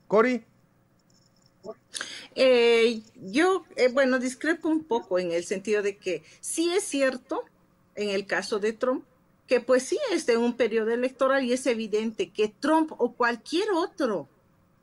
Cori. 0.07 0.45
Eh, 2.35 3.03
yo, 3.17 3.65
eh, 3.77 3.89
bueno, 3.93 4.19
discrepo 4.19 4.69
un 4.69 4.85
poco 4.85 5.19
en 5.19 5.33
el 5.33 5.45
sentido 5.45 5.83
de 5.83 5.97
que 5.97 6.23
sí 6.41 6.73
es 6.73 6.85
cierto, 6.85 7.43
en 7.95 8.11
el 8.11 8.27
caso 8.27 8.59
de 8.59 8.73
Trump, 8.73 9.05
que 9.47 9.61
pues 9.61 9.85
sí 9.85 9.99
es 10.13 10.27
de 10.27 10.37
un 10.37 10.57
periodo 10.57 10.91
electoral 10.91 11.45
y 11.45 11.53
es 11.53 11.67
evidente 11.67 12.31
que 12.31 12.49
Trump 12.49 12.93
o 12.99 13.13
cualquier 13.13 13.71
otro 13.71 14.29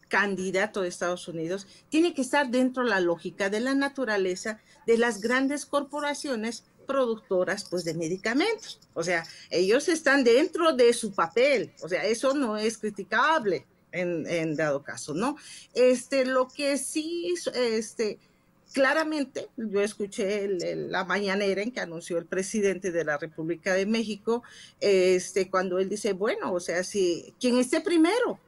candidato 0.07 0.81
de 0.81 0.89
Estados 0.89 1.27
Unidos 1.27 1.67
tiene 1.89 2.13
que 2.13 2.21
estar 2.21 2.49
dentro 2.49 2.83
de 2.83 2.89
la 2.89 2.99
lógica 2.99 3.49
de 3.49 3.59
la 3.59 3.73
naturaleza 3.73 4.59
de 4.85 4.97
las 4.97 5.21
grandes 5.21 5.65
corporaciones 5.65 6.65
productoras 6.85 7.65
pues 7.69 7.83
de 7.83 7.93
medicamentos. 7.93 8.79
O 8.93 9.03
sea, 9.03 9.25
ellos 9.49 9.87
están 9.89 10.23
dentro 10.23 10.73
de 10.73 10.93
su 10.93 11.13
papel, 11.13 11.73
o 11.81 11.89
sea, 11.89 12.05
eso 12.05 12.33
no 12.33 12.57
es 12.57 12.77
criticable 12.77 13.65
en, 13.91 14.55
dado 14.55 14.83
caso, 14.83 15.13
¿no? 15.13 15.35
Este, 15.73 16.25
lo 16.25 16.47
que 16.47 16.77
sí, 16.77 17.33
este, 17.53 18.19
claramente, 18.73 19.49
yo 19.55 19.81
escuché 19.81 20.47
la 20.89 21.05
mañanera 21.05 21.61
en 21.61 21.71
que 21.71 21.79
anunció 21.79 22.17
el 22.17 22.25
presidente 22.25 22.91
de 22.91 23.05
la 23.05 23.17
República 23.17 23.73
de 23.73 23.85
México, 23.85 24.43
este, 24.81 25.49
cuando 25.49 25.79
él 25.79 25.87
dice, 25.87 26.13
bueno, 26.13 26.51
o 26.51 26.59
sea, 26.59 26.83
si 26.83 27.33
quien 27.39 27.57
esté 27.57 27.79
primero, 27.79 28.39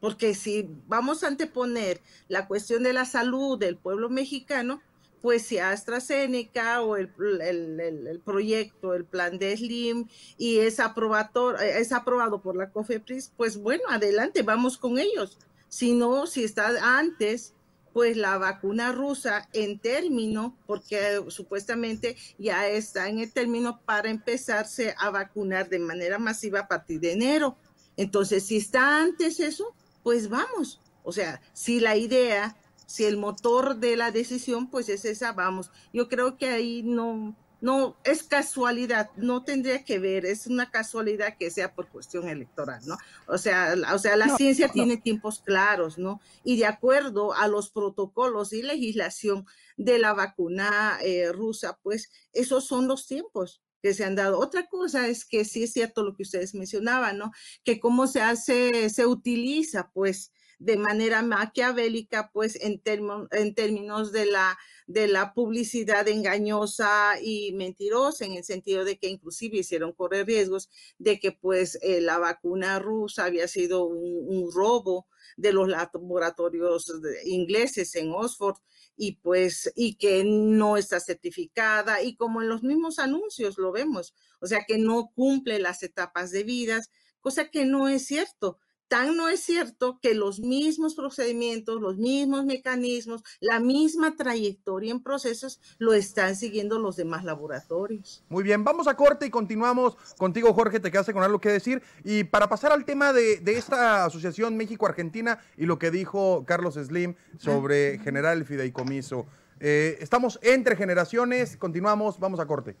porque 0.00 0.34
si 0.34 0.68
vamos 0.86 1.24
a 1.24 1.28
anteponer 1.28 2.00
la 2.28 2.46
cuestión 2.46 2.82
de 2.82 2.92
la 2.92 3.04
salud 3.04 3.58
del 3.58 3.76
pueblo 3.76 4.10
mexicano, 4.10 4.82
pues 5.20 5.42
si 5.42 5.58
AstraZeneca 5.58 6.82
o 6.82 6.96
el, 6.96 7.10
el, 7.40 8.20
proyecto, 8.24 8.94
el 8.94 9.04
plan 9.04 9.38
de 9.38 9.56
Slim 9.56 10.08
y 10.36 10.58
es, 10.58 10.78
aprobado, 10.80 11.56
es 11.58 11.92
aprobado 11.92 12.40
por 12.40 12.56
la 12.56 12.70
COFEPRIS, 12.70 13.32
pues 13.36 13.56
bueno, 13.56 13.82
adelante, 13.88 14.42
vamos 14.42 14.78
con 14.78 14.98
ellos. 14.98 15.38
Si 15.68 15.92
no, 15.92 16.26
si 16.26 16.44
está 16.44 16.98
antes, 16.98 17.52
pues 17.98 18.16
la 18.16 18.38
vacuna 18.38 18.92
rusa 18.92 19.48
en 19.52 19.80
término, 19.80 20.56
porque 20.68 21.20
supuestamente 21.26 22.16
ya 22.38 22.68
está 22.68 23.08
en 23.08 23.18
el 23.18 23.32
término 23.32 23.80
para 23.84 24.08
empezarse 24.08 24.94
a 24.98 25.10
vacunar 25.10 25.68
de 25.68 25.80
manera 25.80 26.20
masiva 26.20 26.60
a 26.60 26.68
partir 26.68 27.00
de 27.00 27.14
enero. 27.14 27.56
Entonces, 27.96 28.46
si 28.46 28.58
está 28.58 29.02
antes 29.02 29.40
eso, 29.40 29.74
pues 30.04 30.28
vamos. 30.28 30.80
O 31.02 31.10
sea, 31.10 31.40
si 31.52 31.80
la 31.80 31.96
idea 31.96 32.56
si 32.86 33.04
el 33.04 33.16
motor 33.16 33.78
de 33.78 33.96
la 33.96 34.12
decisión 34.12 34.70
pues 34.70 34.88
es 34.88 35.04
esa, 35.04 35.32
vamos. 35.32 35.72
Yo 35.92 36.08
creo 36.08 36.36
que 36.36 36.50
ahí 36.50 36.84
no, 36.84 37.34
no 37.60 37.96
es 38.04 38.22
casualidad, 38.22 39.10
no 39.16 39.42
tendría 39.44 39.84
que 39.84 39.98
ver, 39.98 40.24
es 40.26 40.46
una 40.46 40.70
casualidad 40.70 41.36
que 41.38 41.50
sea 41.50 41.74
por 41.74 41.88
cuestión 41.88 42.28
electoral, 42.28 42.80
¿no? 42.86 42.96
O 43.26 43.38
sea, 43.38 43.74
o 43.92 43.98
sea 43.98 44.16
la 44.16 44.36
ciencia 44.36 44.68
tiene 44.68 44.96
tiempos 44.96 45.40
claros, 45.44 45.98
¿no? 45.98 46.20
Y 46.44 46.56
de 46.58 46.66
acuerdo 46.66 47.34
a 47.34 47.48
los 47.48 47.70
protocolos 47.70 48.52
y 48.52 48.62
legislación 48.62 49.46
de 49.76 49.98
la 49.98 50.14
vacuna 50.14 50.98
eh, 51.02 51.32
rusa, 51.32 51.78
pues 51.82 52.10
esos 52.32 52.66
son 52.66 52.86
los 52.86 53.06
tiempos 53.06 53.62
que 53.82 53.94
se 53.94 54.04
han 54.04 54.14
dado. 54.14 54.38
Otra 54.38 54.66
cosa 54.66 55.08
es 55.08 55.24
que 55.24 55.44
sí 55.44 55.64
es 55.64 55.72
cierto 55.72 56.02
lo 56.02 56.14
que 56.14 56.22
ustedes 56.22 56.54
mencionaban, 56.54 57.18
¿no? 57.18 57.32
Que 57.64 57.80
cómo 57.80 58.06
se 58.06 58.20
hace, 58.20 58.90
se 58.90 59.06
utiliza, 59.06 59.90
pues, 59.92 60.32
de 60.58 60.76
manera 60.76 61.22
maquiavélica, 61.22 62.30
pues 62.32 62.56
en, 62.60 62.82
en 63.30 63.54
términos 63.54 64.10
de 64.10 64.26
la, 64.26 64.58
de 64.88 65.06
la 65.06 65.34
publicidad 65.34 66.08
engañosa 66.08 67.20
y 67.22 67.52
mentirosa, 67.52 68.24
en 68.24 68.32
el 68.32 68.44
sentido 68.44 68.86
de 68.86 68.98
que 68.98 69.08
inclusive 69.08 69.58
hicieron 69.58 69.92
correr 69.92 70.26
riesgos 70.26 70.70
de 70.98 71.20
que 71.20 71.30
pues 71.30 71.78
eh, 71.82 72.00
la 72.00 72.18
vacuna 72.18 72.78
rusa 72.78 73.26
había 73.26 73.46
sido 73.48 73.84
un, 73.84 74.50
robo 74.50 75.06
de 75.36 75.52
los 75.52 75.68
laboratorios 75.68 76.90
ingleses 77.26 77.94
en 77.96 78.12
Oxford 78.12 78.56
y 78.96 79.16
pues 79.16 79.70
y 79.76 79.96
que 79.96 80.24
no 80.24 80.78
está 80.78 81.00
certificada 81.00 82.02
y 82.02 82.16
como 82.16 82.40
en 82.40 82.48
los 82.48 82.62
mismos 82.62 82.98
anuncios 82.98 83.58
lo 83.58 83.72
vemos, 83.72 84.14
o 84.40 84.46
sea 84.46 84.64
que 84.66 84.78
no 84.78 85.12
cumple 85.14 85.58
las 85.58 85.82
etapas 85.82 86.30
debidas, 86.30 86.90
cosa 87.20 87.50
que 87.50 87.66
no 87.66 87.88
es 87.88 88.06
cierto 88.06 88.58
tan 88.88 89.16
no 89.16 89.28
es 89.28 89.40
cierto 89.40 89.98
que 90.00 90.14
los 90.14 90.40
mismos 90.40 90.94
procedimientos, 90.94 91.80
los 91.80 91.98
mismos 91.98 92.44
mecanismos, 92.44 93.22
la 93.40 93.60
misma 93.60 94.16
trayectoria 94.16 94.90
en 94.90 95.02
procesos 95.02 95.60
lo 95.78 95.92
están 95.92 96.36
siguiendo 96.36 96.78
los 96.78 96.96
demás 96.96 97.24
laboratorios. 97.24 98.24
Muy 98.28 98.42
bien, 98.42 98.64
vamos 98.64 98.88
a 98.88 98.96
corte 98.96 99.26
y 99.26 99.30
continuamos 99.30 99.96
contigo, 100.16 100.52
Jorge, 100.54 100.80
te 100.80 100.90
quedaste 100.90 101.12
con 101.12 101.22
algo 101.22 101.38
que 101.38 101.50
decir. 101.50 101.82
Y 102.04 102.24
para 102.24 102.48
pasar 102.48 102.72
al 102.72 102.84
tema 102.84 103.12
de, 103.12 103.42
esta 103.46 104.04
asociación 104.04 104.56
México-Argentina 104.56 105.40
y 105.56 105.66
lo 105.66 105.78
que 105.78 105.90
dijo 105.90 106.44
Carlos 106.46 106.74
Slim 106.74 107.14
sobre 107.38 107.98
generar 107.98 108.36
el 108.36 108.44
fideicomiso. 108.44 109.26
Eh, 109.60 109.98
estamos 110.00 110.38
entre 110.42 110.76
generaciones, 110.76 111.56
continuamos, 111.56 112.18
vamos 112.20 112.40
a 112.40 112.46
corte. 112.46 112.76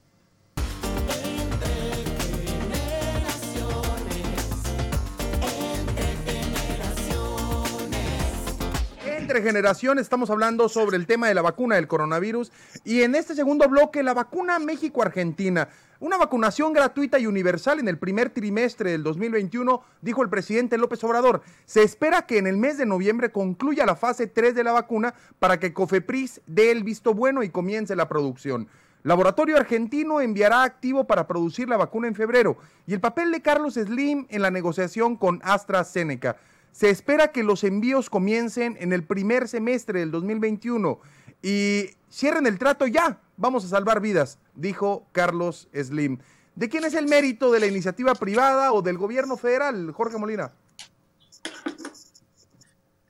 Entre 9.28 9.42
generaciones 9.42 10.04
estamos 10.04 10.30
hablando 10.30 10.70
sobre 10.70 10.96
el 10.96 11.06
tema 11.06 11.28
de 11.28 11.34
la 11.34 11.42
vacuna 11.42 11.74
del 11.74 11.86
coronavirus 11.86 12.50
y 12.82 13.02
en 13.02 13.14
este 13.14 13.34
segundo 13.34 13.68
bloque 13.68 14.02
la 14.02 14.14
vacuna 14.14 14.58
México-Argentina. 14.58 15.68
Una 16.00 16.16
vacunación 16.16 16.72
gratuita 16.72 17.18
y 17.18 17.26
universal 17.26 17.78
en 17.78 17.88
el 17.88 17.98
primer 17.98 18.30
trimestre 18.30 18.90
del 18.90 19.02
2021, 19.02 19.82
dijo 20.00 20.22
el 20.22 20.30
presidente 20.30 20.78
López 20.78 21.04
Obrador. 21.04 21.42
Se 21.66 21.82
espera 21.82 22.22
que 22.22 22.38
en 22.38 22.46
el 22.46 22.56
mes 22.56 22.78
de 22.78 22.86
noviembre 22.86 23.30
concluya 23.30 23.84
la 23.84 23.96
fase 23.96 24.28
3 24.28 24.54
de 24.54 24.64
la 24.64 24.72
vacuna 24.72 25.12
para 25.38 25.60
que 25.60 25.74
Cofepris 25.74 26.40
dé 26.46 26.70
el 26.70 26.82
visto 26.82 27.12
bueno 27.12 27.42
y 27.42 27.50
comience 27.50 27.94
la 27.94 28.08
producción. 28.08 28.66
Laboratorio 29.02 29.58
argentino 29.58 30.22
enviará 30.22 30.62
activo 30.62 31.06
para 31.06 31.26
producir 31.26 31.68
la 31.68 31.76
vacuna 31.76 32.08
en 32.08 32.14
febrero 32.14 32.56
y 32.86 32.94
el 32.94 33.00
papel 33.00 33.30
de 33.30 33.42
Carlos 33.42 33.74
Slim 33.74 34.26
en 34.30 34.40
la 34.40 34.50
negociación 34.50 35.16
con 35.16 35.42
AstraZeneca. 35.44 36.38
Se 36.78 36.90
espera 36.90 37.32
que 37.32 37.42
los 37.42 37.64
envíos 37.64 38.08
comiencen 38.08 38.76
en 38.78 38.92
el 38.92 39.02
primer 39.02 39.48
semestre 39.48 39.98
del 39.98 40.12
2021 40.12 41.00
y 41.42 41.86
cierren 42.08 42.46
el 42.46 42.56
trato 42.56 42.86
ya. 42.86 43.18
Vamos 43.36 43.64
a 43.64 43.68
salvar 43.68 44.00
vidas, 44.00 44.38
dijo 44.54 45.04
Carlos 45.10 45.68
Slim. 45.74 46.18
¿De 46.54 46.68
quién 46.68 46.84
es 46.84 46.94
el 46.94 47.08
mérito 47.08 47.50
de 47.50 47.58
la 47.58 47.66
iniciativa 47.66 48.14
privada 48.14 48.72
o 48.72 48.80
del 48.80 48.96
gobierno 48.96 49.36
federal, 49.36 49.90
Jorge 49.90 50.18
Molina? 50.18 50.52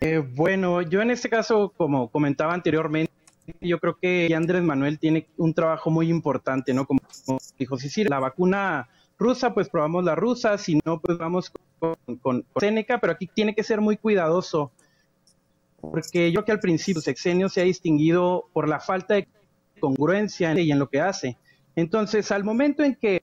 Eh, 0.00 0.26
bueno, 0.34 0.80
yo 0.80 1.02
en 1.02 1.10
este 1.10 1.28
caso, 1.28 1.74
como 1.76 2.08
comentaba 2.08 2.54
anteriormente, 2.54 3.12
yo 3.60 3.78
creo 3.80 3.98
que 4.00 4.34
Andrés 4.34 4.62
Manuel 4.62 4.98
tiene 4.98 5.28
un 5.36 5.52
trabajo 5.52 5.90
muy 5.90 6.08
importante, 6.08 6.72
¿no? 6.72 6.86
Como, 6.86 7.00
dijo, 7.58 7.76
sí, 7.76 7.90
sí, 7.90 8.04
la 8.04 8.18
vacuna 8.18 8.88
rusa, 9.18 9.52
pues 9.52 9.68
probamos 9.68 10.04
la 10.04 10.14
rusa, 10.14 10.56
si 10.56 10.80
no, 10.86 11.02
pues 11.02 11.18
vamos 11.18 11.50
con, 11.50 11.67
con, 11.78 12.44
Seneca, 12.58 12.98
pero 12.98 13.12
aquí 13.12 13.26
tiene 13.26 13.54
que 13.54 13.62
ser 13.62 13.80
muy 13.80 13.96
cuidadoso, 13.96 14.72
porque 15.80 16.32
yo 16.32 16.44
que 16.44 16.52
al 16.52 16.60
principio 16.60 17.00
Sexenio 17.00 17.48
se 17.48 17.60
ha 17.60 17.64
distinguido 17.64 18.48
por 18.52 18.68
la 18.68 18.80
falta 18.80 19.14
de 19.14 19.28
congruencia 19.80 20.58
y 20.58 20.70
en 20.70 20.78
lo 20.78 20.88
que 20.88 21.00
hace. 21.00 21.36
Entonces, 21.76 22.32
al 22.32 22.44
momento 22.44 22.82
en 22.82 22.96
que 22.96 23.22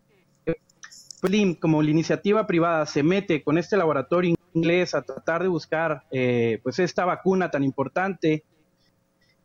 Plim, 1.22 1.56
como 1.56 1.82
la 1.82 1.90
iniciativa 1.90 2.46
privada, 2.46 2.86
se 2.86 3.04
mete 3.04 3.44
con 3.44 3.58
este 3.58 3.78
laboratorio 3.78 4.36
inglés 4.54 4.94
a 4.94 5.02
tratar 5.02 5.42
de 5.42 5.48
buscar 5.48 6.04
eh, 6.12 6.60
pues 6.64 6.80
esta 6.80 7.04
vacuna 7.04 7.50
tan 7.50 7.64
importante, 7.64 8.44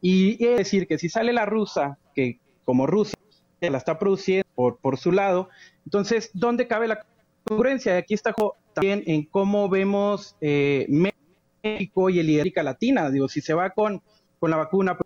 y 0.00 0.44
es 0.44 0.58
decir 0.58 0.86
que 0.86 0.98
si 0.98 1.08
sale 1.08 1.32
la 1.32 1.46
rusa, 1.46 1.98
que 2.14 2.38
como 2.64 2.86
Rusia 2.86 3.18
la 3.60 3.76
está 3.76 3.98
produciendo 3.98 4.48
por, 4.54 4.78
por 4.78 4.96
su 4.96 5.12
lado, 5.12 5.48
entonces, 5.84 6.30
¿dónde 6.32 6.66
cabe 6.66 6.88
la 6.88 7.04
congruencia? 7.44 7.96
Aquí 7.96 8.14
está 8.14 8.32
también 8.74 9.02
en 9.06 9.24
cómo 9.24 9.68
vemos 9.68 10.36
eh, 10.40 10.86
México 10.88 12.10
y 12.10 12.18
el 12.18 12.28
América 12.28 12.62
Latina. 12.62 13.10
Digo, 13.10 13.28
si 13.28 13.40
se 13.40 13.54
va 13.54 13.70
con, 13.70 14.02
con 14.38 14.50
la 14.50 14.56
vacuna 14.56 14.96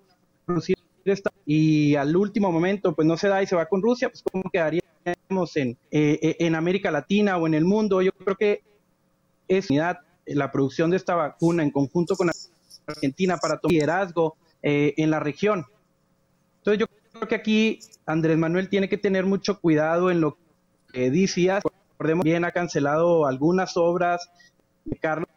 producida 0.46 0.78
y 1.44 1.94
al 1.96 2.16
último 2.16 2.50
momento 2.50 2.94
pues 2.94 3.06
no 3.06 3.16
se 3.16 3.28
da 3.28 3.42
y 3.42 3.46
se 3.46 3.56
va 3.56 3.66
con 3.66 3.82
Rusia, 3.82 4.08
pues 4.08 4.22
cómo 4.22 4.44
quedaríamos 4.50 5.56
en, 5.56 5.76
eh, 5.90 6.18
eh, 6.22 6.36
en 6.38 6.54
América 6.54 6.90
Latina 6.90 7.36
o 7.36 7.46
en 7.46 7.54
el 7.54 7.64
mundo. 7.64 8.00
Yo 8.02 8.12
creo 8.12 8.36
que 8.36 8.62
es 9.48 9.68
la 9.70 10.50
producción 10.50 10.90
de 10.90 10.96
esta 10.96 11.14
vacuna 11.14 11.62
en 11.62 11.70
conjunto 11.70 12.16
con 12.16 12.30
Argentina 12.86 13.36
para 13.36 13.58
tomar 13.58 13.72
liderazgo 13.72 14.36
eh, 14.62 14.94
en 14.96 15.10
la 15.10 15.20
región. 15.20 15.66
Entonces 16.58 16.80
yo 16.80 16.86
creo 17.12 17.28
que 17.28 17.34
aquí 17.34 17.78
Andrés 18.06 18.38
Manuel 18.38 18.68
tiene 18.68 18.88
que 18.88 18.96
tener 18.96 19.26
mucho 19.26 19.60
cuidado 19.60 20.10
en 20.10 20.20
lo 20.20 20.38
que 20.92 21.10
dice. 21.10 21.50
Recordemos 21.94 22.24
bien 22.24 22.44
ha 22.44 22.52
cancelado 22.52 23.26
algunas 23.26 23.76
obras 23.76 24.30
de 24.84 24.96
Carlos 24.96 25.28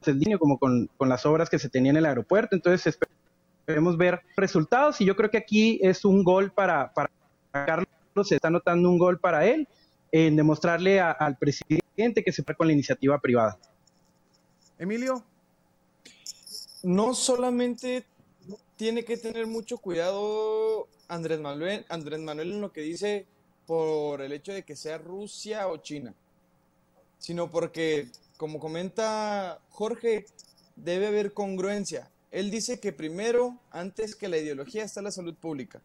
Saldinio, 0.00 0.38
como 0.38 0.58
con, 0.58 0.88
con 0.96 1.08
las 1.08 1.26
obras 1.26 1.50
que 1.50 1.58
se 1.58 1.68
tenían 1.68 1.96
en 1.96 2.00
el 2.00 2.06
aeropuerto. 2.06 2.56
Entonces 2.56 2.98
Debemos 3.68 3.98
ver 3.98 4.22
resultados 4.34 4.98
y 5.02 5.04
yo 5.04 5.14
creo 5.14 5.30
que 5.30 5.36
aquí 5.36 5.78
es 5.82 6.02
un 6.06 6.24
gol 6.24 6.50
para, 6.50 6.90
para 6.94 7.10
Carlos, 7.52 7.86
se 8.22 8.36
está 8.36 8.48
notando 8.48 8.88
un 8.88 8.96
gol 8.96 9.20
para 9.20 9.44
él 9.44 9.68
en 10.10 10.36
demostrarle 10.36 11.00
al 11.00 11.36
presidente 11.36 12.24
que 12.24 12.32
se 12.32 12.42
fue 12.42 12.54
con 12.54 12.66
la 12.66 12.72
iniciativa 12.72 13.18
privada. 13.18 13.58
Emilio. 14.78 15.22
No 16.82 17.12
solamente 17.12 18.06
tiene 18.76 19.04
que 19.04 19.18
tener 19.18 19.46
mucho 19.46 19.76
cuidado 19.76 20.88
Andrés 21.06 21.38
Manuel, 21.38 21.84
Andrés 21.90 22.20
Manuel 22.20 22.52
en 22.52 22.60
lo 22.62 22.72
que 22.72 22.80
dice 22.80 23.26
por 23.68 24.22
el 24.22 24.32
hecho 24.32 24.54
de 24.54 24.64
que 24.64 24.76
sea 24.76 24.96
Rusia 24.96 25.68
o 25.68 25.76
China, 25.76 26.14
sino 27.18 27.50
porque, 27.50 28.08
como 28.38 28.58
comenta 28.58 29.60
Jorge, 29.68 30.24
debe 30.74 31.08
haber 31.08 31.34
congruencia. 31.34 32.10
Él 32.30 32.50
dice 32.50 32.80
que 32.80 32.94
primero, 32.94 33.58
antes 33.70 34.16
que 34.16 34.28
la 34.28 34.38
ideología, 34.38 34.84
está 34.84 35.02
la 35.02 35.10
salud 35.10 35.34
pública. 35.34 35.82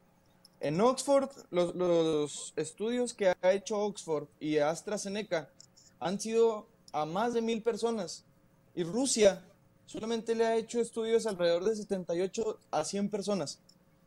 En 0.62 0.80
Oxford, 0.80 1.30
los, 1.52 2.54
estudios 2.56 3.14
que 3.14 3.34
ha 3.42 3.52
hecho 3.52 3.78
Oxford 3.78 4.30
y 4.40 4.60
AstraZeneca 4.60 5.50
han 6.00 6.22
sido 6.22 6.68
a 6.94 7.06
más 7.06 7.34
de 7.34 7.42
mil 7.42 7.62
personas. 7.62 8.24
Y 8.76 8.86
Rusia 8.86 9.44
solamente 9.88 10.36
le 10.36 10.46
ha 10.46 10.56
hecho 10.56 10.80
estudios 10.80 11.26
alrededor 11.26 11.66
de 11.66 11.76
78 11.76 12.60
a 12.72 12.86
100 12.86 13.10
personas. 13.10 13.60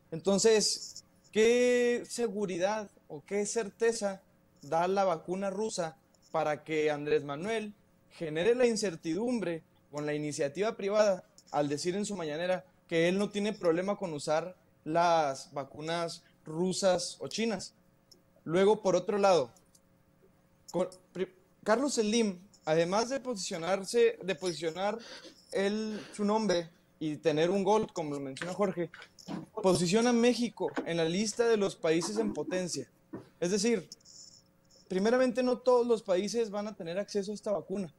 Entonces, 0.09 1.03
¿qué 1.31 2.03
seguridad 2.09 2.89
o 3.07 3.23
qué 3.25 3.45
certeza 3.45 4.21
da 4.61 4.87
la 4.87 5.03
vacuna 5.03 5.49
rusa 5.49 5.97
para 6.31 6.63
que 6.63 6.91
Andrés 6.91 7.23
Manuel 7.23 7.73
genere 8.11 8.55
la 8.55 8.65
incertidumbre 8.65 9.63
con 9.91 10.05
la 10.05 10.13
iniciativa 10.13 10.75
privada 10.75 11.23
al 11.51 11.69
decir 11.69 11.95
en 11.95 12.05
su 12.05 12.15
mañanera 12.15 12.65
que 12.87 13.07
él 13.07 13.17
no 13.17 13.29
tiene 13.29 13.53
problema 13.53 13.95
con 13.95 14.13
usar 14.13 14.55
las 14.83 15.53
vacunas 15.53 16.23
rusas 16.45 17.17
o 17.19 17.27
chinas. 17.27 17.73
Luego, 18.43 18.81
por 18.81 18.95
otro 18.95 19.17
lado, 19.17 19.51
Carlos 21.63 21.95
Slim, 21.95 22.39
además 22.65 23.09
de 23.09 23.19
posicionarse, 23.19 24.17
de 24.23 24.35
posicionar 24.35 24.97
su 26.13 26.23
nombre 26.23 26.69
y 26.99 27.17
tener 27.17 27.49
un 27.49 27.63
gol, 27.63 27.91
como 27.93 28.13
lo 28.13 28.19
menciona 28.19 28.53
Jorge, 28.53 28.89
posiciona 29.61 30.11
a 30.11 30.13
México 30.13 30.71
en 30.85 30.97
la 30.97 31.05
lista 31.05 31.47
de 31.47 31.57
los 31.57 31.75
países 31.75 32.17
en 32.17 32.33
potencia. 32.33 32.89
Es 33.39 33.51
decir, 33.51 33.87
primeramente 34.87 35.43
no 35.43 35.59
todos 35.59 35.85
los 35.85 36.01
países 36.01 36.49
van 36.49 36.67
a 36.67 36.75
tener 36.75 36.97
acceso 36.97 37.31
a 37.31 37.35
esta 37.35 37.51
vacuna. 37.51 37.93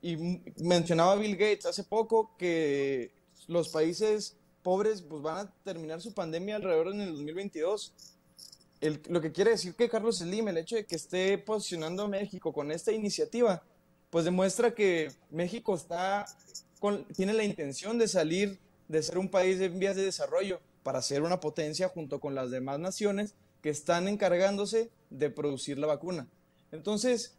Y 0.00 0.16
mencionaba 0.58 1.16
Bill 1.16 1.36
Gates 1.36 1.66
hace 1.66 1.84
poco 1.84 2.34
que 2.36 3.12
los 3.48 3.68
países 3.68 4.36
pobres 4.62 5.02
pues, 5.02 5.22
van 5.22 5.46
a 5.46 5.54
terminar 5.64 6.00
su 6.00 6.12
pandemia 6.12 6.56
alrededor 6.56 6.88
en 6.88 7.00
el 7.00 7.12
2022. 7.12 7.92
lo 9.08 9.20
que 9.20 9.32
quiere 9.32 9.52
decir 9.52 9.74
que 9.74 9.88
Carlos 9.88 10.18
Slim, 10.18 10.48
el 10.48 10.58
hecho 10.58 10.76
de 10.76 10.84
que 10.84 10.96
esté 10.96 11.38
posicionando 11.38 12.04
a 12.04 12.08
México 12.08 12.52
con 12.52 12.70
esta 12.70 12.92
iniciativa, 12.92 13.62
pues 14.10 14.24
demuestra 14.24 14.74
que 14.74 15.10
México 15.30 15.74
está 15.74 16.26
tiene 17.16 17.32
la 17.32 17.44
intención 17.44 17.98
de 17.98 18.08
salir 18.08 18.58
de 18.88 19.02
ser 19.02 19.16
un 19.16 19.30
país 19.30 19.58
en 19.60 19.78
vías 19.78 19.96
de 19.96 20.02
desarrollo 20.02 20.60
para 20.82 21.00
ser 21.00 21.22
una 21.22 21.40
potencia 21.40 21.88
junto 21.88 22.20
con 22.20 22.34
las 22.34 22.50
demás 22.50 22.78
naciones 22.78 23.34
que 23.64 23.70
están 23.70 24.08
encargándose 24.08 24.90
de 25.08 25.30
producir 25.30 25.78
la 25.78 25.86
vacuna. 25.86 26.28
Entonces, 26.70 27.34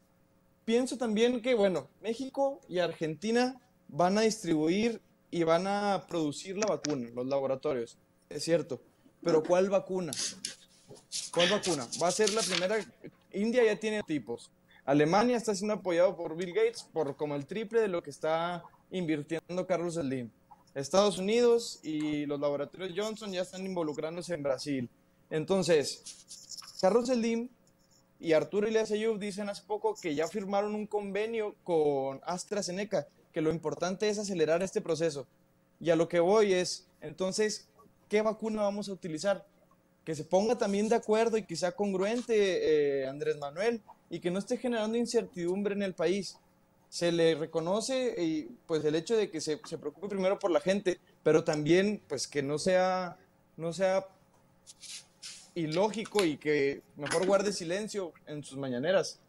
pienso 0.66 0.98
también 0.98 1.40
que, 1.40 1.54
bueno, 1.54 1.88
México 2.02 2.62
y 2.68 2.80
Argentina 2.80 3.62
van 3.90 4.18
a 4.18 4.22
distribuir 4.22 5.02
y 5.30 5.44
van 5.44 5.68
a 5.68 6.08
producir 6.08 6.58
la 6.58 6.66
vacuna, 6.66 7.12
los 7.14 7.28
laboratorios, 7.28 8.00
es 8.28 8.44
cierto, 8.44 8.82
pero 9.22 9.44
¿cuál 9.44 9.70
vacuna? 9.70 10.14
¿Cuál 11.32 11.52
vacuna? 11.52 11.88
Va 12.02 12.08
a 12.08 12.12
ser 12.12 12.34
la 12.34 12.42
primera, 12.42 12.78
India 13.32 13.64
ya 13.64 13.80
tiene 13.80 14.02
tipos, 14.02 14.50
Alemania 14.84 15.38
está 15.38 15.54
siendo 15.54 15.76
apoyado 15.76 16.18
por 16.18 16.36
Bill 16.36 16.56
Gates 16.56 16.88
por 16.92 17.16
como 17.16 17.36
el 17.36 17.46
triple 17.46 17.82
de 17.82 17.88
lo 17.88 18.02
que 18.02 18.10
está 18.10 18.64
invirtiendo 18.90 19.68
Carlos 19.68 19.94
Slim. 19.94 20.32
Estados 20.74 21.20
Unidos 21.20 21.80
y 21.84 22.26
los 22.26 22.40
laboratorios 22.40 22.94
Johnson 22.98 23.32
ya 23.32 23.44
están 23.44 23.64
involucrándose 23.64 24.34
en 24.34 24.42
Brasil. 24.42 24.90
Entonces, 25.30 26.04
Carlos 26.82 27.08
Slim 27.08 27.50
y 28.20 28.34
Arturo 28.34 28.68
Elias 28.68 28.92
Ayub 28.92 29.20
dicen 29.20 29.50
hace 29.50 29.64
poco 29.66 29.96
que 29.96 30.16
ya 30.16 30.28
firmaron 30.28 30.76
un 30.76 30.88
convenio 30.88 31.56
con 31.64 32.22
AstraZeneca, 32.24 33.08
que 33.34 33.42
lo 33.42 33.52
importante 33.52 34.10
es 34.10 34.18
acelerar 34.18 34.64
este 34.64 34.82
proceso. 34.82 35.28
Y 35.80 35.90
a 35.90 35.96
lo 35.96 36.08
que 36.08 36.20
voy 36.20 36.54
es, 36.54 36.88
entonces, 37.02 37.68
¿qué 38.10 38.22
vacuna 38.22 38.62
vamos 38.62 38.88
a 38.88 38.94
utilizar? 38.94 39.46
Que 40.06 40.16
se 40.16 40.24
ponga 40.24 40.58
también 40.58 40.88
de 40.88 40.96
acuerdo 40.96 41.38
y 41.38 41.44
que 41.44 41.56
sea 41.56 41.74
congruente 41.74 43.02
eh, 43.02 43.08
Andrés 43.08 43.38
Manuel 43.38 43.82
y 44.10 44.20
que 44.20 44.32
no 44.32 44.40
esté 44.40 44.58
generando 44.58 44.98
incertidumbre 44.98 45.74
en 45.74 45.84
el 45.84 45.94
país. 45.94 46.38
Se 46.90 47.12
le 47.12 47.36
reconoce 47.36 48.16
y, 48.24 48.44
pues 48.68 48.86
el 48.86 48.96
hecho 48.96 49.18
de 49.18 49.30
que 49.30 49.42
se, 49.42 49.60
se 49.66 49.78
preocupe 49.78 50.08
primero 50.08 50.40
por 50.40 50.52
la 50.52 50.62
gente, 50.62 51.00
pero 51.24 51.44
también 51.44 52.02
pues 52.08 52.28
que 52.28 52.42
no 52.42 52.58
sea, 52.58 53.18
no 53.58 53.74
sea 53.74 54.08
ilógico 55.56 56.24
y 56.24 56.38
que 56.38 56.84
mejor 56.98 57.26
guarde 57.26 57.52
silencio 57.52 58.14
en 58.28 58.44
sus 58.44 58.58
mañaneras. 58.58 59.20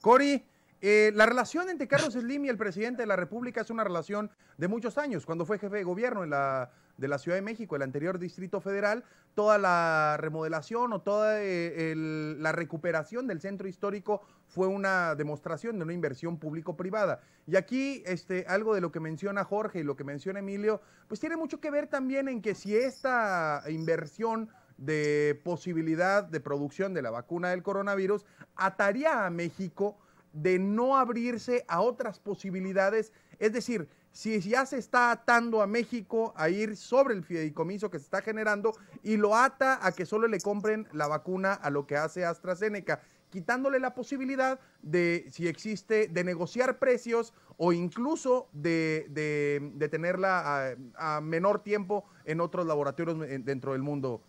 Cori, 0.00 0.44
eh, 0.80 1.10
la 1.14 1.26
relación 1.26 1.68
entre 1.70 1.88
Carlos 1.88 2.12
Slim 2.12 2.44
y 2.44 2.48
el 2.48 2.58
presidente 2.58 3.02
de 3.02 3.06
la 3.06 3.16
República 3.16 3.62
es 3.62 3.70
una 3.70 3.82
relación 3.82 4.30
de 4.58 4.68
muchos 4.68 4.98
años, 4.98 5.26
cuando 5.26 5.46
fue 5.46 5.58
jefe 5.58 5.76
de 5.76 5.84
gobierno 5.84 6.22
en 6.22 6.30
la, 6.30 6.70
de 6.96 7.08
la 7.08 7.18
Ciudad 7.18 7.36
de 7.36 7.42
México, 7.42 7.76
el 7.76 7.82
anterior 7.82 8.18
Distrito 8.18 8.60
Federal, 8.60 9.04
toda 9.34 9.58
la 9.58 10.16
remodelación 10.18 10.92
o 10.92 11.00
toda 11.00 11.42
eh, 11.42 11.94
la 11.96 12.52
recuperación 12.52 13.26
del 13.26 13.40
centro 13.40 13.68
histórico 13.68 14.22
fue 14.46 14.66
una 14.66 15.14
demostración 15.14 15.78
de 15.78 15.84
una 15.84 15.92
inversión 15.92 16.38
público-privada. 16.38 17.20
Y 17.46 17.56
aquí 17.56 18.02
este, 18.06 18.44
algo 18.48 18.74
de 18.74 18.80
lo 18.80 18.92
que 18.92 19.00
menciona 19.00 19.44
Jorge 19.44 19.80
y 19.80 19.82
lo 19.82 19.96
que 19.96 20.04
menciona 20.04 20.38
Emilio, 20.38 20.80
pues 21.08 21.20
tiene 21.20 21.36
mucho 21.36 21.60
que 21.60 21.70
ver 21.70 21.86
también 21.86 22.28
en 22.28 22.40
que 22.40 22.54
si 22.54 22.76
esta 22.76 23.62
inversión 23.68 24.48
de 24.76 25.40
posibilidad 25.44 26.24
de 26.24 26.40
producción 26.40 26.94
de 26.94 27.02
la 27.02 27.10
vacuna 27.10 27.50
del 27.50 27.62
coronavirus 27.62 28.24
ataría 28.54 29.26
a 29.26 29.30
México 29.30 29.98
de 30.32 30.58
no 30.58 30.96
abrirse 30.96 31.64
a 31.66 31.80
otras 31.80 32.18
posibilidades, 32.18 33.12
es 33.38 33.52
decir, 33.52 33.88
si 34.12 34.40
ya 34.40 34.64
se 34.64 34.78
está 34.78 35.10
atando 35.10 35.60
a 35.60 35.66
México 35.66 36.32
a 36.36 36.48
ir 36.48 36.76
sobre 36.76 37.14
el 37.14 37.22
fideicomiso 37.22 37.90
que 37.90 37.98
se 37.98 38.04
está 38.04 38.22
generando 38.22 38.72
y 39.02 39.18
lo 39.18 39.34
ata 39.34 39.78
a 39.86 39.92
que 39.92 40.06
solo 40.06 40.26
le 40.26 40.40
compren 40.40 40.88
la 40.92 41.06
vacuna 41.06 41.52
a 41.52 41.68
lo 41.68 41.86
que 41.86 41.98
hace 41.98 42.24
AstraZeneca, 42.24 43.02
quitándole 43.28 43.78
la 43.78 43.94
posibilidad 43.94 44.58
de, 44.80 45.26
si 45.30 45.48
existe, 45.48 46.08
de 46.08 46.24
negociar 46.24 46.78
precios 46.78 47.34
o 47.58 47.72
incluso 47.74 48.48
de, 48.52 49.06
de, 49.10 49.88
tenerla 49.90 50.74
a, 50.96 51.20
menor 51.20 51.62
tiempo 51.62 52.06
en 52.24 52.40
otros 52.40 52.66
laboratorios 52.66 53.18
dentro 53.44 53.72
del 53.72 53.82
mundo. 53.82 54.22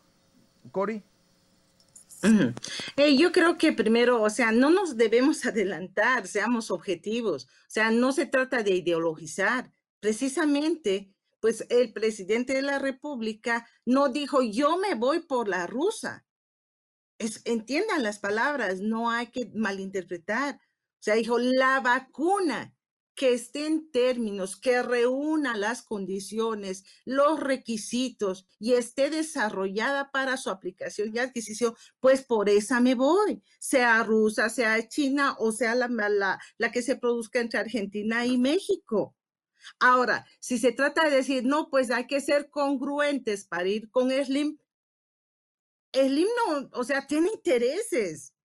Cori. 0.70 1.04
Yo 3.18 3.32
creo 3.32 3.58
que 3.58 3.74
primero, 3.74 4.22
o 4.22 4.30
sea, 4.30 4.52
no 4.52 4.70
nos 4.70 4.98
debemos 4.98 5.46
adelantar, 5.46 6.28
seamos 6.28 6.72
objetivos, 6.72 7.46
o 7.46 7.70
sea, 7.70 7.92
no 7.92 8.12
se 8.12 8.26
trata 8.26 8.64
de 8.64 8.72
ideologizar, 8.72 9.72
precisamente, 10.00 11.14
pues 11.40 11.66
el 11.70 11.94
presidente 11.94 12.54
de 12.54 12.64
la 12.64 12.80
República 12.80 13.68
no 13.86 14.10
dijo, 14.10 14.42
yo 14.42 14.78
me 14.78 14.96
voy 14.96 15.20
por 15.20 15.48
la 15.48 15.68
rusa. 15.68 16.26
Es, 17.20 17.42
entiendan 17.46 18.04
las 18.04 18.20
palabras, 18.20 18.80
no 18.80 19.10
hay 19.10 19.28
que 19.28 19.52
malinterpretar. 19.54 20.56
O 20.56 21.04
sea, 21.04 21.16
dijo, 21.16 21.38
la 21.38 21.80
vacuna 21.80 22.74
que 23.18 23.34
esté 23.34 23.66
en 23.66 23.90
términos, 23.90 24.56
que 24.56 24.84
reúna 24.84 25.58
las 25.58 25.82
condiciones, 25.82 26.86
los 27.04 27.40
requisitos 27.40 28.48
y 28.60 28.74
esté 28.74 29.10
desarrollada 29.10 30.12
para 30.12 30.38
su 30.38 30.52
aplicación 30.52 31.12
y 31.12 31.18
adquisición, 31.18 31.74
pues 32.00 32.24
por 32.24 32.48
esa 32.48 32.80
me 32.80 32.94
voy, 32.94 33.42
sea 33.58 34.04
rusa, 34.04 34.50
sea 34.50 34.88
china 34.88 35.36
o 35.40 35.52
sea 35.52 35.74
la, 35.74 35.88
la, 35.88 36.40
la 36.60 36.72
que 36.72 36.84
se 36.84 36.96
produzca 36.96 37.40
entre 37.40 37.60
Argentina 37.60 38.24
y 38.28 38.38
México. 38.38 39.16
Ahora, 39.80 40.28
si 40.40 40.60
se 40.60 40.72
trata 40.72 41.10
de 41.10 41.16
decir, 41.16 41.44
no, 41.44 41.70
pues 41.72 41.90
hay 41.90 42.06
que 42.06 42.22
ser 42.22 42.52
congruentes 42.52 43.46
para 43.48 43.68
ir 43.68 43.90
con 43.90 44.12
Slim, 44.12 44.60
Slim 45.92 46.28
no, 46.46 46.70
o 46.74 46.84
sea, 46.84 47.08
tiene 47.08 47.30
intereses. 47.34 48.36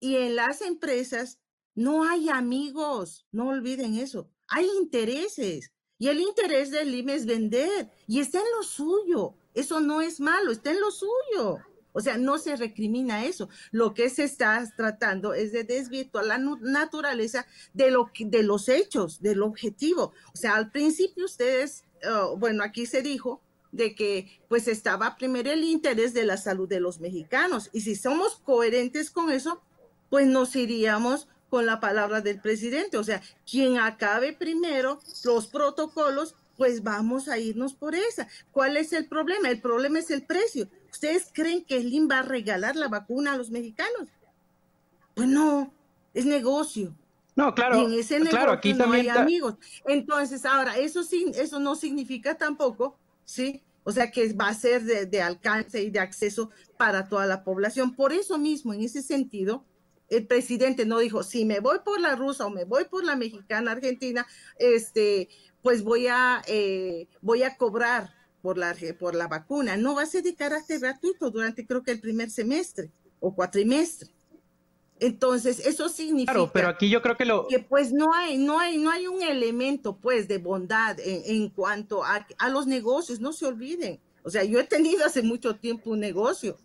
Y 0.00 0.16
en 0.16 0.36
las 0.36 0.60
empresas 0.60 1.40
no 1.76 2.02
hay 2.02 2.28
amigos, 2.30 3.26
no 3.30 3.48
olviden 3.48 3.96
eso, 3.96 4.28
hay 4.48 4.66
intereses. 4.80 5.70
Y 5.98 6.08
el 6.08 6.20
interés 6.20 6.70
de 6.70 6.82
Slim 6.82 7.08
es 7.10 7.24
vender 7.24 7.90
y 8.06 8.20
está 8.20 8.38
en 8.38 8.44
lo 8.56 8.62
suyo. 8.62 9.34
Eso 9.54 9.80
no 9.80 10.02
es 10.02 10.20
malo, 10.20 10.50
está 10.50 10.70
en 10.70 10.80
lo 10.80 10.90
suyo. 10.90 11.58
O 11.92 12.00
sea, 12.00 12.18
no 12.18 12.36
se 12.36 12.56
recrimina 12.56 13.24
eso. 13.24 13.48
Lo 13.70 13.94
que 13.94 14.10
se 14.10 14.24
está 14.24 14.62
tratando 14.76 15.32
es 15.32 15.52
de 15.52 15.64
desvirtuar 15.64 16.26
la 16.26 16.36
naturaleza 16.36 17.46
de, 17.72 17.90
lo, 17.90 18.10
de 18.18 18.42
los 18.42 18.68
hechos, 18.68 19.22
del 19.22 19.42
objetivo. 19.42 20.12
O 20.34 20.36
sea, 20.36 20.56
al 20.56 20.70
principio 20.70 21.24
ustedes, 21.24 21.84
oh, 22.06 22.36
bueno, 22.36 22.62
aquí 22.62 22.84
se 22.84 23.00
dijo 23.00 23.40
de 23.72 23.94
que 23.94 24.42
pues 24.48 24.68
estaba 24.68 25.16
primero 25.16 25.50
el 25.50 25.64
interés 25.64 26.12
de 26.12 26.24
la 26.24 26.36
salud 26.36 26.68
de 26.68 26.80
los 26.80 27.00
mexicanos. 27.00 27.70
Y 27.72 27.80
si 27.80 27.96
somos 27.96 28.36
coherentes 28.40 29.10
con 29.10 29.30
eso, 29.30 29.62
pues 30.10 30.26
nos 30.26 30.54
iríamos 30.54 31.28
con 31.48 31.66
la 31.66 31.80
palabra 31.80 32.20
del 32.20 32.40
presidente. 32.40 32.96
O 32.96 33.04
sea, 33.04 33.22
quien 33.48 33.78
acabe 33.78 34.32
primero 34.32 35.00
los 35.24 35.46
protocolos, 35.46 36.34
pues 36.56 36.82
vamos 36.82 37.28
a 37.28 37.38
irnos 37.38 37.74
por 37.74 37.94
esa. 37.94 38.28
¿Cuál 38.52 38.76
es 38.76 38.92
el 38.92 39.06
problema? 39.06 39.50
El 39.50 39.60
problema 39.60 39.98
es 39.98 40.10
el 40.10 40.24
precio. 40.24 40.68
¿Ustedes 40.90 41.28
creen 41.32 41.64
que 41.64 41.80
Slim 41.80 42.08
va 42.10 42.20
a 42.20 42.22
regalar 42.22 42.76
la 42.76 42.88
vacuna 42.88 43.34
a 43.34 43.36
los 43.36 43.50
mexicanos? 43.50 44.08
Pues 45.14 45.28
no, 45.28 45.72
es 46.14 46.24
negocio. 46.24 46.94
No, 47.34 47.54
claro. 47.54 47.82
Y 47.82 47.84
en 47.84 48.00
ese 48.00 48.14
negocio 48.14 48.38
claro, 48.38 48.52
aquí 48.52 48.72
no 48.72 48.90
hay 48.90 49.08
amigos. 49.08 49.56
Entonces, 49.86 50.46
ahora, 50.46 50.78
eso 50.78 51.02
sí, 51.02 51.30
eso 51.34 51.60
no 51.60 51.74
significa 51.74 52.36
tampoco, 52.36 52.96
¿sí? 53.26 53.62
O 53.84 53.92
sea, 53.92 54.10
que 54.10 54.32
va 54.32 54.48
a 54.48 54.54
ser 54.54 54.82
de, 54.84 55.04
de 55.04 55.20
alcance 55.20 55.82
y 55.82 55.90
de 55.90 56.00
acceso 56.00 56.50
para 56.78 57.08
toda 57.08 57.26
la 57.26 57.44
población. 57.44 57.94
Por 57.94 58.14
eso 58.14 58.38
mismo, 58.38 58.72
en 58.72 58.80
ese 58.80 59.02
sentido, 59.02 59.64
el 60.08 60.26
presidente 60.26 60.86
no 60.86 60.98
dijo, 60.98 61.22
si 61.22 61.44
me 61.44 61.60
voy 61.60 61.78
por 61.84 62.00
la 62.00 62.14
rusa 62.14 62.46
o 62.46 62.50
me 62.50 62.64
voy 62.64 62.84
por 62.84 63.04
la 63.04 63.16
mexicana 63.16 63.72
argentina, 63.72 64.26
este, 64.58 65.28
pues 65.62 65.82
voy 65.82 66.06
a, 66.06 66.42
eh, 66.46 67.08
voy 67.20 67.42
a 67.42 67.56
cobrar 67.56 68.14
por 68.40 68.58
la, 68.58 68.76
por 68.98 69.14
la 69.14 69.26
vacuna. 69.26 69.76
No 69.76 69.94
va 69.94 70.02
a 70.02 70.06
ser 70.06 70.22
de 70.22 70.34
carácter 70.34 70.80
gratuito 70.80 71.30
durante 71.30 71.66
creo 71.66 71.82
que 71.82 71.92
el 71.92 72.00
primer 72.00 72.30
semestre 72.30 72.90
o 73.20 73.34
cuatrimestre. 73.34 74.10
Entonces, 74.98 75.58
eso 75.66 75.90
significa 75.90 76.32
claro, 76.32 76.50
pero 76.54 76.68
aquí 76.68 76.88
yo 76.88 77.02
creo 77.02 77.18
que 77.18 77.26
lo 77.26 77.46
que 77.48 77.58
pues 77.58 77.92
no 77.92 78.14
hay 78.14 78.38
no 78.38 78.58
hay 78.58 78.78
no 78.78 78.90
hay 78.90 79.06
un 79.06 79.22
elemento 79.22 79.98
pues 79.98 80.26
de 80.26 80.38
bondad 80.38 80.96
en, 81.00 81.50
cuanto 81.50 82.02
a, 82.02 82.26
a, 82.38 82.48
los 82.48 82.66
negocios, 82.66 83.20
no 83.20 83.34
se 83.34 83.44
olviden. 83.44 84.00
O 84.22 84.30
sea, 84.30 84.42
yo 84.44 84.58
he 84.58 84.64
tenido 84.64 85.04
hace 85.04 85.22
mucho 85.22 85.56
tiempo 85.56 85.90
un 85.90 86.00
negocio 86.00 86.56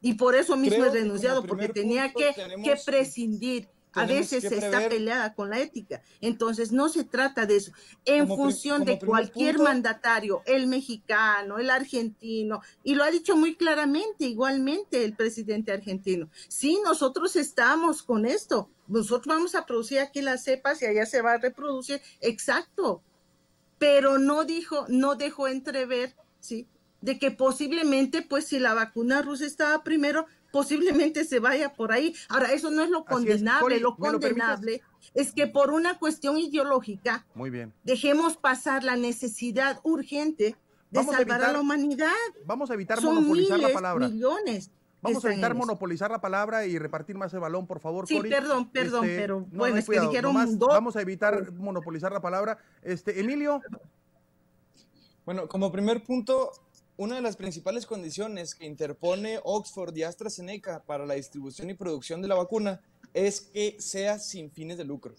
y 0.00 0.14
por 0.14 0.34
eso 0.34 0.56
mismo 0.56 0.84
he 0.84 0.90
renunciado 0.90 1.44
porque 1.44 1.68
tenía 1.68 2.12
que, 2.12 2.34
que 2.62 2.76
prescindir 2.84 3.68
a 3.92 4.06
veces 4.06 4.42
se 4.42 4.58
está 4.58 4.88
peleada 4.88 5.34
con 5.34 5.50
la 5.50 5.60
ética. 5.60 6.02
Entonces, 6.20 6.72
no 6.72 6.88
se 6.88 7.04
trata 7.04 7.46
de 7.46 7.56
eso. 7.56 7.72
En 8.04 8.28
función 8.28 8.84
de 8.84 8.98
cualquier 8.98 9.58
mandatario, 9.58 10.42
el 10.46 10.66
mexicano, 10.66 11.58
el 11.58 11.70
argentino, 11.70 12.60
y 12.82 12.94
lo 12.94 13.04
ha 13.04 13.10
dicho 13.10 13.36
muy 13.36 13.56
claramente, 13.56 14.26
igualmente 14.26 15.04
el 15.04 15.14
presidente 15.14 15.72
argentino. 15.72 16.28
Sí, 16.48 16.78
nosotros 16.84 17.36
estamos 17.36 18.02
con 18.02 18.26
esto. 18.26 18.70
Nosotros 18.86 19.34
vamos 19.34 19.54
a 19.54 19.66
producir 19.66 19.98
aquí 19.98 20.22
las 20.22 20.44
cepas 20.44 20.80
y 20.82 20.86
allá 20.86 21.06
se 21.06 21.22
va 21.22 21.32
a 21.32 21.38
reproducir. 21.38 22.00
Exacto. 22.20 23.02
Pero 23.78 24.18
no 24.18 24.44
dijo, 24.44 24.86
no 24.88 25.14
dejó 25.14 25.46
entrever, 25.46 26.16
¿sí? 26.40 26.66
De 27.00 27.18
que 27.18 27.30
posiblemente, 27.30 28.22
pues, 28.22 28.46
si 28.46 28.58
la 28.58 28.74
vacuna 28.74 29.22
rusa 29.22 29.46
estaba 29.46 29.84
primero, 29.84 30.26
posiblemente 30.50 31.24
se 31.24 31.38
vaya 31.38 31.74
por 31.74 31.92
ahí. 31.92 32.14
Ahora, 32.28 32.52
eso 32.52 32.70
no 32.70 32.82
es 32.82 32.90
lo 32.90 33.04
condenable, 33.04 33.80
lo 33.80 33.96
condenable 33.96 34.82
es 35.14 35.32
que 35.32 35.46
por 35.46 35.70
una 35.70 35.98
cuestión 35.98 36.38
ideológica 36.38 37.26
Muy 37.34 37.50
bien. 37.50 37.72
dejemos 37.84 38.36
pasar 38.36 38.84
la 38.84 38.96
necesidad 38.96 39.80
urgente 39.82 40.56
de 40.90 41.04
salvar 41.04 41.42
a, 41.44 41.52
la 41.52 41.60
humanidad. 41.60 42.12
Vamos 42.46 42.70
a 42.70 42.74
evitar 42.74 43.02
monopolizar 43.02 43.58
la 43.58 43.72
palabra. 43.72 44.08
Millones. 44.08 44.70
Vamos 45.00 45.24
a 45.24 45.32
evitar 45.32 45.54
monopolizar 45.54 46.10
la 46.10 46.20
palabra 46.20 46.66
y 46.66 46.76
repartir 46.76 47.16
más 47.16 47.32
el 47.32 47.40
balón, 47.40 47.66
por 47.66 47.78
favor, 47.78 48.08
Sí, 48.08 48.20
perdón, 48.20 48.68
perdón, 48.70 49.04
este, 49.04 49.16
pero 49.20 49.46
bueno, 49.52 49.76
es 49.76 49.88
que 49.88 50.00
dijeron 50.00 50.58
dos. 50.58 50.70
Vamos 50.70 50.96
a 50.96 51.02
evitar 51.02 51.52
monopolizar 51.52 52.10
la 52.10 52.20
palabra. 52.20 52.58
Este, 52.82 53.20
Emilio. 53.20 53.60
Bueno, 55.24 55.46
como 55.46 55.70
primer 55.70 56.02
punto, 56.02 56.50
una 56.98 57.14
de 57.14 57.22
las 57.22 57.36
principales 57.36 57.86
condiciones 57.86 58.56
que 58.56 58.66
interpone 58.66 59.38
Oxford 59.44 59.96
y 59.96 60.02
AstraZeneca 60.02 60.82
para 60.84 61.06
la 61.06 61.14
distribución 61.14 61.70
y 61.70 61.74
producción 61.74 62.20
de 62.20 62.26
la 62.26 62.34
vacuna 62.34 62.80
es 63.14 63.40
que 63.40 63.76
sea 63.78 64.18
sin 64.18 64.50
fines 64.50 64.76
de 64.78 64.84
lucro. 64.84 65.14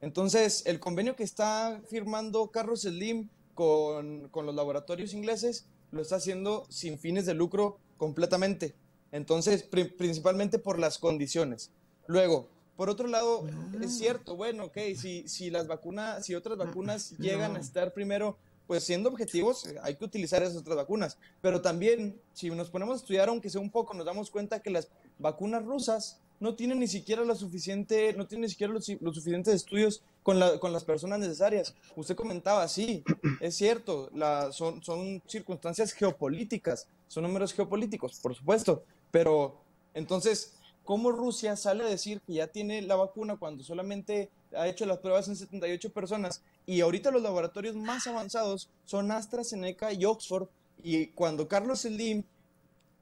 Entonces, 0.00 0.62
el 0.66 0.78
convenio 0.78 1.16
que 1.16 1.24
está 1.24 1.82
firmando 1.88 2.52
Carlos 2.52 2.82
Slim 2.82 3.28
con, 3.54 4.28
con 4.28 4.46
los 4.46 4.54
laboratorios 4.54 5.12
ingleses 5.12 5.66
lo 5.90 6.00
está 6.00 6.16
haciendo 6.16 6.64
sin 6.68 6.96
fines 6.96 7.26
de 7.26 7.34
lucro 7.34 7.78
completamente. 7.96 8.76
Entonces, 9.10 9.64
principalmente 9.64 10.60
por 10.60 10.78
las 10.78 10.98
condiciones. 10.98 11.72
Luego, 12.06 12.48
por 12.76 12.88
otro 12.88 13.08
lado, 13.08 13.44
es 13.82 13.98
cierto, 13.98 14.36
bueno, 14.36 14.66
ok, 14.66 14.78
si, 14.96 15.28
si 15.28 15.50
las 15.50 15.66
vacunas, 15.66 16.24
si 16.24 16.36
otras 16.36 16.56
vacunas 16.56 17.18
llegan 17.18 17.56
a 17.56 17.60
estar 17.60 17.92
primero 17.92 18.38
pues 18.70 18.84
siendo 18.84 19.08
objetivos, 19.08 19.66
eh, 19.66 19.80
hay 19.82 19.96
que 19.96 20.04
utilizar 20.04 20.44
esas 20.44 20.58
otras 20.58 20.76
vacunas. 20.76 21.18
Pero 21.42 21.60
también, 21.60 22.20
si 22.34 22.50
nos 22.50 22.70
ponemos 22.70 22.94
a 22.94 22.96
estudiar, 22.98 23.28
aunque 23.28 23.50
sea 23.50 23.60
un 23.60 23.68
poco, 23.68 23.94
nos 23.94 24.06
damos 24.06 24.30
cuenta 24.30 24.60
que 24.60 24.70
las 24.70 24.86
vacunas 25.18 25.64
rusas 25.64 26.20
no 26.38 26.54
tienen 26.54 26.78
ni 26.78 26.86
siquiera 26.86 27.24
lo 27.24 27.34
suficiente, 27.34 28.14
no 28.16 28.28
tienen 28.28 28.42
ni 28.42 28.48
siquiera 28.48 28.72
los, 28.72 28.84
suficientes 28.84 29.54
estudios 29.54 30.04
con, 30.22 30.38
la, 30.38 30.60
con 30.60 30.72
las 30.72 30.84
personas 30.84 31.18
necesarias. 31.18 31.74
Usted 31.96 32.14
comentaba, 32.14 32.68
sí, 32.68 33.02
es 33.40 33.56
cierto, 33.56 34.08
son, 34.52 34.80
son 34.84 35.20
circunstancias 35.26 35.92
geopolíticas, 35.92 36.86
son 37.08 37.24
números 37.24 37.52
geopolíticos, 37.52 38.20
por 38.20 38.36
supuesto, 38.36 38.84
pero 39.10 39.56
entonces, 39.94 40.52
¿cómo 40.84 41.10
Rusia 41.10 41.56
sale 41.56 41.82
a 41.82 41.88
decir 41.88 42.20
que 42.20 42.34
ya 42.34 42.46
tiene 42.46 42.82
la 42.82 42.94
vacuna 42.94 43.36
cuando 43.36 43.64
solamente 43.64 44.30
ha 44.56 44.68
hecho 44.68 44.86
las 44.86 44.98
pruebas 44.98 45.28
en 45.28 45.36
78 45.36 45.92
personas 45.92 46.42
y 46.66 46.80
ahorita 46.80 47.10
los 47.10 47.22
laboratorios 47.22 47.76
más 47.76 48.06
avanzados 48.06 48.70
son 48.84 49.10
AstraZeneca 49.10 49.92
y 49.92 50.04
Oxford 50.04 50.48
y 50.82 51.08
cuando 51.08 51.48
Carlos 51.48 51.80
Slim, 51.80 52.24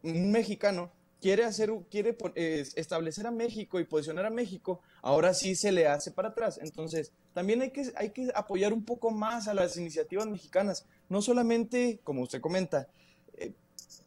un 0.02 0.30
mexicano, 0.30 0.90
quiere 1.20 1.44
hacer 1.44 1.72
quiere 1.90 2.16
eh, 2.34 2.64
establecer 2.76 3.26
a 3.26 3.30
México 3.30 3.80
y 3.80 3.84
posicionar 3.84 4.26
a 4.26 4.30
México, 4.30 4.80
ahora 5.02 5.34
sí 5.34 5.54
se 5.54 5.72
le 5.72 5.86
hace 5.86 6.10
para 6.10 6.28
atrás. 6.28 6.58
Entonces, 6.62 7.12
también 7.34 7.62
hay 7.62 7.70
que 7.70 7.90
hay 7.96 8.10
que 8.10 8.30
apoyar 8.34 8.72
un 8.72 8.84
poco 8.84 9.10
más 9.10 9.48
a 9.48 9.54
las 9.54 9.76
iniciativas 9.76 10.26
mexicanas, 10.26 10.86
no 11.08 11.22
solamente, 11.22 12.00
como 12.04 12.22
usted 12.22 12.40
comenta, 12.40 12.88
eh, 13.34 13.52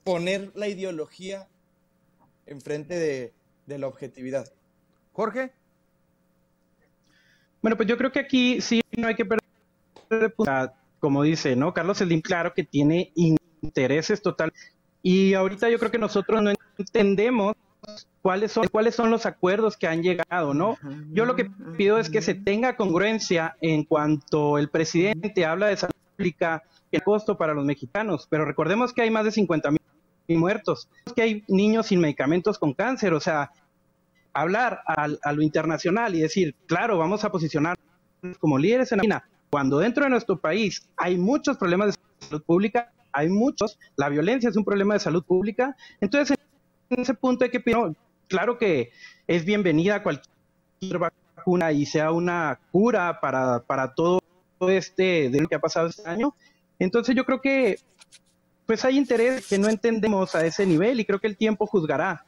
poner 0.04 0.52
la 0.56 0.68
ideología 0.68 1.48
enfrente 2.46 2.98
de, 2.98 3.34
de 3.66 3.78
la 3.78 3.88
objetividad. 3.88 4.52
Jorge. 5.14 5.52
Bueno, 7.62 7.78
pues 7.78 7.88
yo 7.88 7.98
creo 7.98 8.12
que 8.12 8.20
aquí 8.20 8.62
sí 8.62 8.82
no 8.98 9.08
hay 9.08 9.16
que 9.16 9.26
perder, 9.26 10.34
como 11.00 11.24
dice, 11.24 11.56
¿no? 11.56 11.74
Carlos 11.74 12.00
Slim, 12.00 12.22
claro 12.22 12.54
que 12.54 12.64
tiene 12.64 13.12
intereses 13.62 14.22
total. 14.22 14.52
Y 15.04 15.34
ahorita 15.34 15.70
yo 15.70 15.80
creo 15.80 15.92
que 15.92 15.98
nosotros 15.98 16.42
no 16.42 16.52
entendemos 16.78 17.56
cuáles 18.22 18.52
son, 18.52 18.68
cuáles 18.68 18.96
son 18.96 19.10
los 19.10 19.26
acuerdos 19.26 19.78
que 19.78 19.88
han 19.88 20.04
llegado, 20.04 20.54
¿no? 20.54 20.78
Yo 21.12 21.26
lo 21.26 21.36
que 21.36 21.50
pido 21.78 21.98
es 21.98 22.10
que 22.10 22.22
se 22.22 22.36
tenga 22.36 22.76
congruencia 22.76 23.56
en 23.62 23.84
cuanto 23.84 24.58
el 24.58 24.70
presidente 24.70 25.46
habla 25.46 25.68
de 25.68 25.78
salud 25.78 25.94
pública 26.16 26.64
y 26.92 26.98
el 26.98 27.04
costo 27.04 27.38
para 27.38 27.54
los 27.54 27.66
mexicanos, 27.66 28.28
pero 28.30 28.46
recordemos 28.46 28.94
que 28.94 29.02
hay 29.02 29.10
más 29.10 29.26
de 29.26 29.32
50 29.32 29.72
mil 29.72 30.38
muertos, 30.38 30.88
que 31.16 31.22
hay 31.22 31.44
niños 31.48 31.88
sin 31.88 32.00
medicamentos 32.00 32.58
con 32.58 32.74
cáncer, 32.74 33.14
o 33.14 33.20
sea, 33.20 33.52
hablar 34.34 34.82
a, 34.86 35.08
lo 35.08 35.42
internacional 35.42 36.16
y 36.16 36.22
decir, 36.22 36.56
claro, 36.66 36.98
vamos 36.98 37.24
a 37.24 37.32
posicionar 37.32 37.78
como 38.40 38.58
líderes 38.58 38.92
en 38.92 39.00
la 39.00 39.02
China, 39.02 39.30
cuando 39.50 39.80
dentro 39.80 40.04
de 40.04 40.10
nuestro 40.10 40.40
país 40.40 40.88
hay 40.96 41.18
muchos 41.18 41.58
problemas 41.58 41.88
de 41.88 42.28
salud 42.28 42.44
pública, 42.44 42.92
hay 43.12 43.30
muchos, 43.30 43.78
la 43.96 44.10
violencia 44.10 44.50
es 44.50 44.56
un 44.56 44.64
problema 44.64 44.94
de 44.94 45.00
salud 45.00 45.24
pública, 45.24 45.76
entonces 46.00 46.38
en 46.90 47.02
ese 47.02 47.14
punto 47.14 47.44
hay 47.44 47.52
que 47.52 47.60
pedir, 47.60 47.96
claro 48.28 48.58
que 48.58 48.92
es 49.28 49.44
bienvenida 49.44 50.04
cualquier 50.04 51.00
vacuna 51.00 51.72
y 51.72 51.86
sea 51.86 52.12
una 52.12 52.60
cura 52.72 53.20
para, 53.20 53.60
para 53.64 53.94
todo 53.94 54.22
este 54.62 55.30
de 55.30 55.42
lo 55.42 55.48
que 55.48 55.56
ha 55.56 55.60
pasado 55.60 55.88
este 55.88 56.08
año, 56.08 56.36
entonces 56.80 57.16
yo 57.16 57.26
creo 57.26 57.42
que 57.42 57.78
pues 58.66 58.86
hay 58.86 58.98
interés 58.98 59.48
que 59.48 59.58
no 59.58 59.68
entendemos 59.68 60.34
a 60.34 60.46
ese 60.46 60.66
nivel 60.66 61.00
y 61.00 61.06
creo 61.06 61.20
que 61.20 61.28
el 61.28 61.36
tiempo 61.36 61.68
juzgará. 61.68 62.26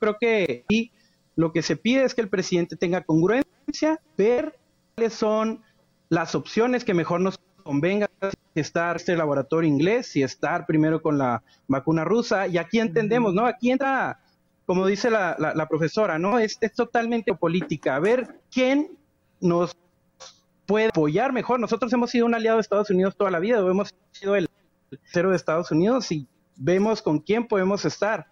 Creo 0.00 0.16
que 0.18 0.64
y 0.66 0.90
lo 1.36 1.52
que 1.52 1.62
se 1.62 1.76
pide 1.76 2.04
es 2.04 2.14
que 2.14 2.20
el 2.20 2.28
presidente 2.28 2.76
tenga 2.76 3.02
congruencia, 3.02 4.00
ver 4.16 4.58
cuáles 4.94 5.14
son 5.14 5.62
las 6.08 6.34
opciones 6.34 6.84
que 6.84 6.94
mejor 6.94 7.20
nos 7.20 7.38
convenga 7.62 8.08
si 8.20 8.60
estar 8.60 8.96
este 8.96 9.16
laboratorio 9.16 9.68
inglés, 9.68 10.06
si 10.08 10.22
estar 10.22 10.66
primero 10.66 11.02
con 11.02 11.18
la 11.18 11.42
vacuna 11.66 12.04
rusa, 12.04 12.46
y 12.46 12.58
aquí 12.58 12.78
entendemos, 12.78 13.34
¿no? 13.34 13.46
Aquí 13.46 13.70
entra, 13.70 14.20
como 14.66 14.86
dice 14.86 15.10
la, 15.10 15.66
profesora, 15.68 16.18
¿no? 16.18 16.38
Es, 16.38 16.58
es 16.60 16.72
totalmente 16.74 17.34
política, 17.34 17.96
a 17.96 18.00
ver 18.00 18.40
quién 18.50 18.96
nos 19.40 19.76
puede 20.66 20.88
apoyar 20.88 21.32
mejor. 21.32 21.58
Nosotros 21.58 21.92
hemos 21.92 22.10
sido 22.10 22.26
un 22.26 22.34
aliado 22.34 22.58
de 22.58 22.62
Estados 22.62 22.90
Unidos 22.90 23.16
toda 23.16 23.30
la 23.30 23.38
vida, 23.38 23.58
hemos 23.58 23.94
sido 24.12 24.36
el 24.36 24.48
cero 25.04 25.30
de 25.30 25.36
Estados 25.36 25.70
Unidos 25.70 26.10
y 26.12 26.28
vemos 26.56 27.02
con 27.02 27.18
quién 27.18 27.46
podemos 27.46 27.84
estar. 27.84 28.26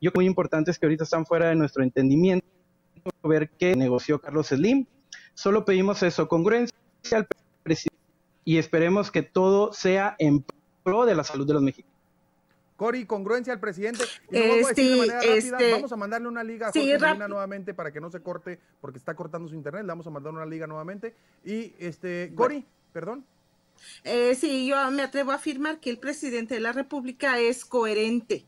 Yo 0.00 0.10
muy 0.14 0.26
importante 0.26 0.70
es 0.70 0.78
que 0.78 0.86
ahorita 0.86 1.04
están 1.04 1.26
fuera 1.26 1.48
de 1.48 1.56
nuestro 1.56 1.82
entendimiento, 1.82 2.46
ver 3.22 3.50
qué 3.50 3.76
negoció 3.76 4.18
Carlos 4.18 4.48
Slim. 4.48 4.86
Solo 5.34 5.64
pedimos 5.64 6.02
eso, 6.02 6.26
congruencia 6.26 6.72
al 7.12 7.26
presidente 7.62 8.00
y 8.44 8.58
esperemos 8.58 9.10
que 9.10 9.22
todo 9.22 9.72
sea 9.72 10.16
en 10.18 10.44
pro 10.82 11.04
de 11.04 11.14
la 11.14 11.24
salud 11.24 11.46
de 11.46 11.54
los 11.54 11.62
mexicanos. 11.62 11.90
Cori, 12.76 13.04
congruencia 13.04 13.52
al 13.52 13.60
presidente. 13.60 14.04
Y 14.30 14.38
este, 14.38 15.36
este, 15.36 15.72
vamos 15.72 15.92
a 15.92 15.96
mandarle 15.96 16.28
una 16.28 16.42
liga 16.42 16.68
a 16.68 16.72
Jorge 16.72 17.28
nuevamente 17.28 17.74
para 17.74 17.92
que 17.92 18.00
no 18.00 18.10
se 18.10 18.22
corte, 18.22 18.58
porque 18.80 18.96
está 18.96 19.14
cortando 19.14 19.48
su 19.48 19.54
internet. 19.54 19.82
Le 19.82 19.88
vamos 19.88 20.06
a 20.06 20.10
mandar 20.10 20.32
una 20.32 20.46
liga 20.46 20.66
nuevamente. 20.66 21.14
Y, 21.44 21.74
este, 21.78 22.32
Cori, 22.34 22.64
perdón. 22.94 23.26
Eh, 24.02 24.34
sí, 24.34 24.66
yo 24.66 24.90
me 24.90 25.02
atrevo 25.02 25.32
a 25.32 25.34
afirmar 25.34 25.78
que 25.78 25.90
el 25.90 25.98
presidente 25.98 26.54
de 26.54 26.60
la 26.60 26.72
República 26.72 27.38
es 27.38 27.66
coherente 27.66 28.46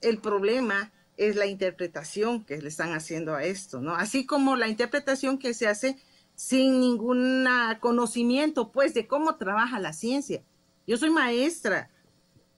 el 0.00 0.18
problema 0.18 0.92
es 1.16 1.36
la 1.36 1.46
interpretación 1.46 2.44
que 2.44 2.60
le 2.60 2.68
están 2.68 2.92
haciendo 2.92 3.34
a 3.34 3.44
esto, 3.44 3.80
¿no? 3.80 3.94
Así 3.94 4.26
como 4.26 4.56
la 4.56 4.68
interpretación 4.68 5.38
que 5.38 5.54
se 5.54 5.66
hace 5.66 5.96
sin 6.34 6.80
ningún 6.80 7.48
conocimiento, 7.80 8.70
pues, 8.70 8.92
de 8.94 9.06
cómo 9.06 9.36
trabaja 9.36 9.80
la 9.80 9.92
ciencia. 9.92 10.42
Yo 10.86 10.98
soy 10.98 11.10
maestra 11.10 11.90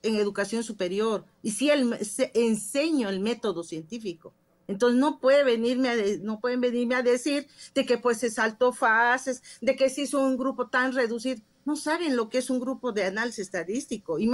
en 0.03 0.15
educación 0.15 0.63
superior 0.63 1.25
y 1.41 1.51
sí 1.51 1.69
el, 1.69 1.97
enseño 2.33 3.09
el 3.09 3.19
método 3.19 3.63
científico. 3.63 4.33
Entonces 4.67 4.99
no 4.99 5.19
puede 5.19 5.43
venirme 5.43 6.19
no 6.21 6.39
pueden 6.39 6.61
venirme 6.61 6.93
a 6.93 7.01
decir 7.01 7.47
de 7.73 7.85
que 7.87 7.97
pues 7.97 8.19
se 8.19 8.29
saltó 8.29 8.71
fases, 8.71 9.41
de 9.61 9.75
que 9.75 9.89
se 9.89 10.01
hizo 10.01 10.21
un 10.21 10.37
grupo 10.37 10.67
tan 10.67 10.93
reducido. 10.93 11.41
No 11.65 11.75
saben 11.75 12.15
lo 12.15 12.29
que 12.29 12.37
es 12.37 12.49
un 12.49 12.59
grupo 12.59 12.91
de 12.91 13.05
análisis 13.05 13.39
estadístico, 13.39 14.19
y 14.19 14.29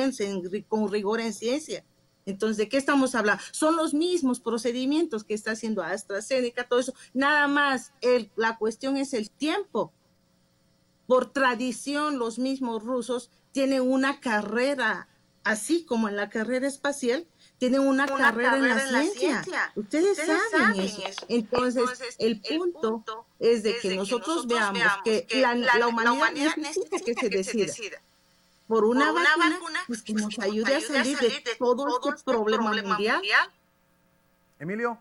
con 0.67 0.91
rigor 0.91 1.21
en 1.21 1.33
ciencia. 1.33 1.85
Entonces, 2.25 2.57
¿de 2.57 2.69
qué 2.69 2.77
estamos 2.77 3.13
hablando? 3.15 3.43
Son 3.51 3.75
los 3.75 3.93
mismos 3.93 4.39
procedimientos 4.39 5.23
que 5.23 5.33
está 5.33 5.51
haciendo 5.51 5.83
AstraZeneca, 5.83 6.67
todo 6.67 6.79
eso. 6.79 6.93
Nada 7.13 7.47
más, 7.47 7.93
el, 8.01 8.31
la 8.35 8.57
cuestión 8.57 8.97
es 8.97 9.13
el 9.13 9.29
tiempo. 9.29 9.93
Por 11.07 11.31
tradición, 11.31 12.17
los 12.17 12.39
mismos 12.39 12.83
rusos 12.83 13.29
tienen 13.51 13.81
una 13.81 14.19
carrera, 14.19 15.07
así 15.43 15.85
como 15.85 16.09
en 16.09 16.15
la 16.15 16.29
carrera 16.29 16.67
espacial, 16.67 17.27
tienen 17.59 17.81
una, 17.81 18.07
carrera, 18.07 18.57
en, 18.57 18.67
la, 18.67 19.03
ciencia. 19.03 19.71
Ustedes, 19.75 20.17
saben, 20.17 20.81
eso. 20.81 21.25
Entonces, 21.29 22.15
el, 22.17 22.41
punto 22.41 23.27
es 23.39 23.61
de 23.61 23.77
que 23.77 23.95
nosotros, 23.95 24.47
veamos 24.47 24.81
que, 25.03 25.27
la, 25.31 25.88
humanidad, 25.88 26.55
necesita, 26.57 26.97
que, 26.99 27.13
se 27.13 27.29
decida 27.29 28.01
por 28.67 28.86
una, 28.86 29.12
vacuna, 29.12 29.84
pues 29.88 30.01
que, 30.01 30.13
nos, 30.13 30.39
ayude, 30.39 30.75
a 30.75 30.82
salir, 30.82 31.17
de, 31.19 31.30
todo, 31.58 31.88
este, 31.88 32.10
este 32.10 32.23
problema, 32.23 32.71
mundial. 32.71 33.21
Emilio. 34.60 34.99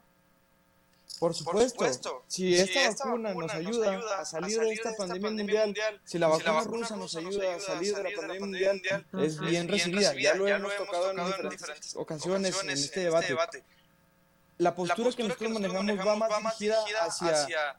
Por 1.19 1.33
supuesto, 1.33 2.25
Si, 2.27 2.55
esta, 2.55 2.91
vacuna 2.91 3.33
nos 3.33 3.55
ayuda, 3.55 4.21
a 4.21 4.25
salir, 4.25 4.59
de 4.59 4.73
esta 4.73 4.93
pandemia, 4.97 5.31
mundial, 5.31 6.01
si 6.05 6.19
la 6.19 6.29
vacuna, 6.29 6.61
rusa 6.65 6.97
nos 6.97 7.17
ayuda 7.17 7.55
a 7.55 7.61
salir 7.61 7.95
de 7.95 8.03
la 8.03 8.11
pandemia 8.15 8.41
mundial, 8.41 9.07
es 9.23 9.41
bien 9.41 9.69
recibida. 9.69 10.15
Ya 10.15 10.35
lo 10.35 10.47
hemos 10.47 10.77
tocado 10.77 11.13
en 11.13 11.25
diferentes 11.25 11.97
ocasiones 11.97 12.63
en 12.63 12.71
este, 12.71 12.85
este 12.85 13.01
debate. 13.01 13.65
La 14.59 14.75
postura 14.75 15.11
que 15.13 15.23
nosotros 15.23 15.51
manejamos 15.53 15.99
va 15.99 16.41
más 16.41 16.59
dirigida 16.59 17.05
hacia 17.05 17.79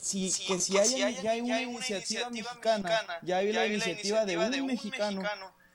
si, 0.00 0.32
que 0.46 0.60
si 0.60 0.78
hay, 0.78 1.20
ya 1.22 1.30
hay 1.32 1.40
una 1.40 1.62
iniciativa 1.62 2.30
mexicana, 2.30 3.00
ya 3.22 3.38
hay 3.38 3.52
la 3.52 3.66
iniciativa 3.66 4.24
de 4.24 4.36
un 4.36 4.66
mexicano, 4.66 5.22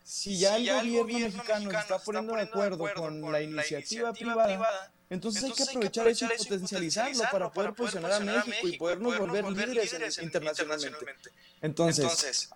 si 0.04 0.38
ya 0.38 0.58
el 0.58 0.66
gobierno 0.68 1.28
mexicano 1.28 1.72
se 1.72 1.78
está 1.78 2.00
poniendo 2.00 2.36
de 2.36 2.42
acuerdo 2.44 2.94
con 2.94 3.32
la 3.32 3.42
iniciativa 3.42 4.14
privada, 4.14 4.92
entonces 5.10 5.44
hay 5.44 5.52
que 5.52 5.64
aprovechar 5.64 6.08
eso 6.08 6.26
y 6.26 6.44
potencializarlo 6.44 7.24
para 7.32 7.52
poder 7.52 7.74
posicionar 7.74 8.14
a 8.14 8.20
México 8.20 8.68
y 8.68 8.78
podernos 8.78 9.18
volver 9.18 9.70
líderes 9.70 10.18
internacionalmente. 10.20 11.06
Entonces, 11.62 12.50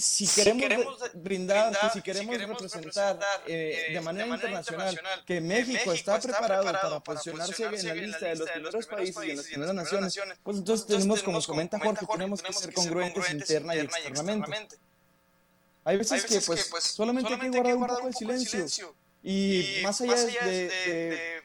si, 0.00 0.26
queremos, 0.26 0.98
brindar, 1.14 1.92
si 1.92 2.02
queremos, 2.02 2.38
representar 2.38 3.18
eh, 3.46 3.86
eh, 3.88 3.92
de, 3.92 4.00
manera 4.00 4.26
internacional 4.26 5.00
que 5.26 5.40
México, 5.40 5.92
está, 5.92 6.18
preparado 6.18 6.64
para 6.64 7.00
posicionarse 7.00 7.64
en 7.64 7.86
la 7.86 7.94
lista 7.94 8.26
de 8.26 8.36
los 8.36 8.50
primeros 8.50 8.86
países 8.86 9.24
y 9.26 9.30
en 9.30 9.36
las 9.36 9.46
primeras 9.46 9.74
naciones, 9.74 10.20
pues 10.42 10.58
entonces 10.58 10.86
tenemos, 10.86 11.22
como 11.22 11.42
comenta 11.42 11.78
Jorge, 11.78 12.06
tenemos 12.06 12.42
que 12.42 12.52
ser 12.52 12.72
congruentes 12.72 13.30
interna 13.30 13.76
y 13.76 13.80
externamente. 13.80 14.76
Hay 15.84 15.96
veces, 15.96 16.24
que 16.24 16.40
pues, 16.40 16.68
pues 16.70 16.84
solamente 16.84 17.32
hay 17.32 17.40
que 17.40 17.48
guardar 17.48 17.76
un 17.76 17.86
poco 17.86 18.06
de 18.06 18.12
silencio. 18.12 18.94
y, 19.22 19.80
más 19.82 20.00
allá, 20.00 20.16
de 20.16 20.70
de 20.70 21.39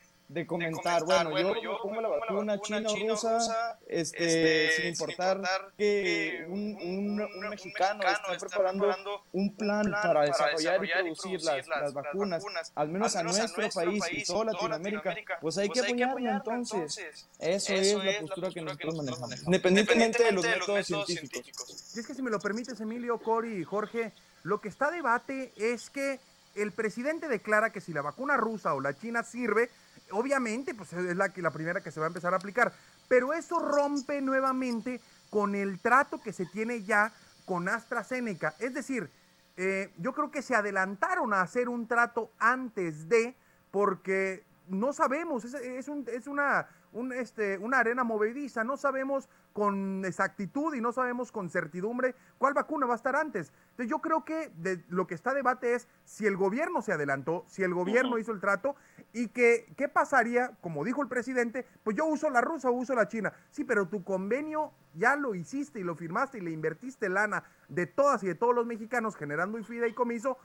comentar, 0.47 1.03
bueno, 1.03 1.37
yo, 1.37 1.53
me 1.53 1.77
pongo 1.81 2.01
la 2.01 2.07
vacuna 2.09 2.59
china 2.59 2.89
o 2.89 2.95
rusa, 2.95 3.77
este, 3.87 4.65
este 4.65 4.75
sin 4.75 4.87
importar 4.87 5.71
que 5.77 6.45
un, 6.47 6.75
un, 6.81 7.49
mexicano 7.49 8.03
esté 8.03 8.45
preparando 8.47 9.23
un 9.33 9.55
plan 9.55 9.91
para 9.91 10.23
desarrollar 10.23 10.83
y 10.83 10.89
producir 10.89 11.41
las, 11.43 11.67
las 11.67 11.93
vacunas, 11.93 12.43
al 12.73 12.89
menos 12.89 13.15
a 13.15 13.23
nuestro 13.23 13.69
país 13.69 14.03
y 14.11 14.23
toda 14.23 14.45
Latinoamérica, 14.45 15.15
pues 15.41 15.57
hay 15.57 15.69
que 15.69 15.81
apoyarlo 15.81 16.29
entonces. 16.29 17.27
Eso 17.39 17.73
es 17.73 17.93
la 17.93 18.19
postura 18.21 18.49
que 18.49 18.61
nosotros 18.61 18.95
manejamos, 18.95 19.43
independientemente 19.43 20.23
de 20.23 20.31
los 20.31 20.45
métodos 20.45 20.87
científicos. 20.87 21.93
Y 21.95 21.99
es 21.99 22.07
que 22.07 22.13
si 22.13 22.21
me 22.21 22.31
lo 22.31 22.39
permites, 22.39 22.79
Emilio, 22.81 23.17
Cori 23.19 23.57
y 23.57 23.63
Jorge, 23.63 24.11
lo 24.43 24.59
que 24.59 24.69
está 24.69 24.87
a 24.87 24.91
debate 24.91 25.53
es 25.55 25.89
que 25.89 26.19
el 26.55 26.71
presidente 26.71 27.27
declara 27.27 27.71
que 27.71 27.81
si 27.81 27.93
la 27.93 28.01
vacuna 28.01 28.37
rusa 28.37 28.73
o 28.73 28.81
la 28.81 28.97
china 28.97 29.23
sirve, 29.23 29.69
obviamente, 30.11 30.73
pues 30.73 30.93
es 30.93 31.15
la, 31.15 31.31
la 31.35 31.51
primera 31.51 31.81
que 31.81 31.91
se 31.91 31.99
va 31.99 32.05
a 32.05 32.09
empezar 32.09 32.33
a 32.33 32.37
aplicar. 32.37 32.73
pero 33.07 33.33
eso 33.33 33.59
rompe 33.59 34.21
nuevamente 34.21 34.99
con 35.29 35.55
el 35.55 35.79
trato 35.79 36.21
que 36.21 36.33
se 36.33 36.45
tiene 36.45 36.83
ya 36.83 37.11
con 37.45 37.69
AstraZeneca. 37.69 38.55
Es 38.59 38.73
decir, 38.73 39.09
eh, 39.57 39.91
yo 39.97 40.13
creo 40.13 40.31
que 40.31 40.41
se 40.41 40.55
adelantaron 40.55 41.33
a 41.33 41.41
hacer 41.41 41.69
un 41.69 41.87
trato 41.87 42.31
antes 42.39 43.07
de, 43.07 43.35
porque 43.71 44.43
no 44.67 44.93
sabemos, 44.93 45.45
es, 45.45 46.27
una, 46.27 46.67
este, 47.15 47.57
una 47.57 47.79
arena 47.79 48.03
movediza, 48.03 48.63
no 48.63 48.77
sabemos 48.77 49.29
con 49.53 50.03
exactitud 50.05 50.73
y 50.73 50.81
no 50.81 50.91
sabemos 50.91 51.31
con 51.31 51.49
certidumbre 51.49 52.15
cuál 52.37 52.53
vacuna 52.53 52.85
va 52.85 52.93
a 52.93 52.97
estar 52.97 53.15
antes. 53.15 53.53
Entonces 53.71 53.89
yo 53.89 53.99
creo 53.99 54.25
que 54.25 54.51
de, 54.57 54.83
lo 54.89 55.07
que 55.07 55.15
está 55.15 55.33
debate 55.33 55.75
es 55.75 55.87
si 56.03 56.25
el 56.25 56.35
gobierno 56.35 56.81
se 56.81 56.91
adelantó, 56.91 57.45
si 57.47 57.63
el 57.63 57.73
gobierno 57.73 58.17
hizo 58.17 58.31
el 58.31 58.39
trato 58.39 58.75
y 59.13 59.29
que 59.29 59.73
qué 59.77 59.87
pasaría, 59.87 60.51
como 60.61 60.83
dijo 60.83 61.01
el 61.01 61.07
presidente, 61.07 61.65
pues 61.83 61.95
yo 61.95 62.05
uso 62.05 62.29
la 62.29 62.41
rusa 62.41 62.69
o 62.69 62.73
uso 62.73 62.95
la 62.95 63.07
china. 63.07 63.33
Sí, 63.49 63.63
pero 63.63 63.87
tu 63.87 64.03
convenio 64.03 64.71
ya 64.93 65.15
lo 65.15 65.35
hiciste 65.35 65.79
y 65.79 65.83
lo 65.83 65.95
firmaste 65.95 66.39
y 66.39 66.41
le 66.41 66.51
invertiste 66.51 67.09
lana 67.09 67.43
de 67.69 67.85
todas 67.87 68.23
y 68.23 68.27
de 68.27 68.35
todos 68.35 68.55
los 68.55 68.65
mexicanos 68.65 69.15
generando 69.15 69.57
un 69.57 69.63
fideicomiso 69.63 70.37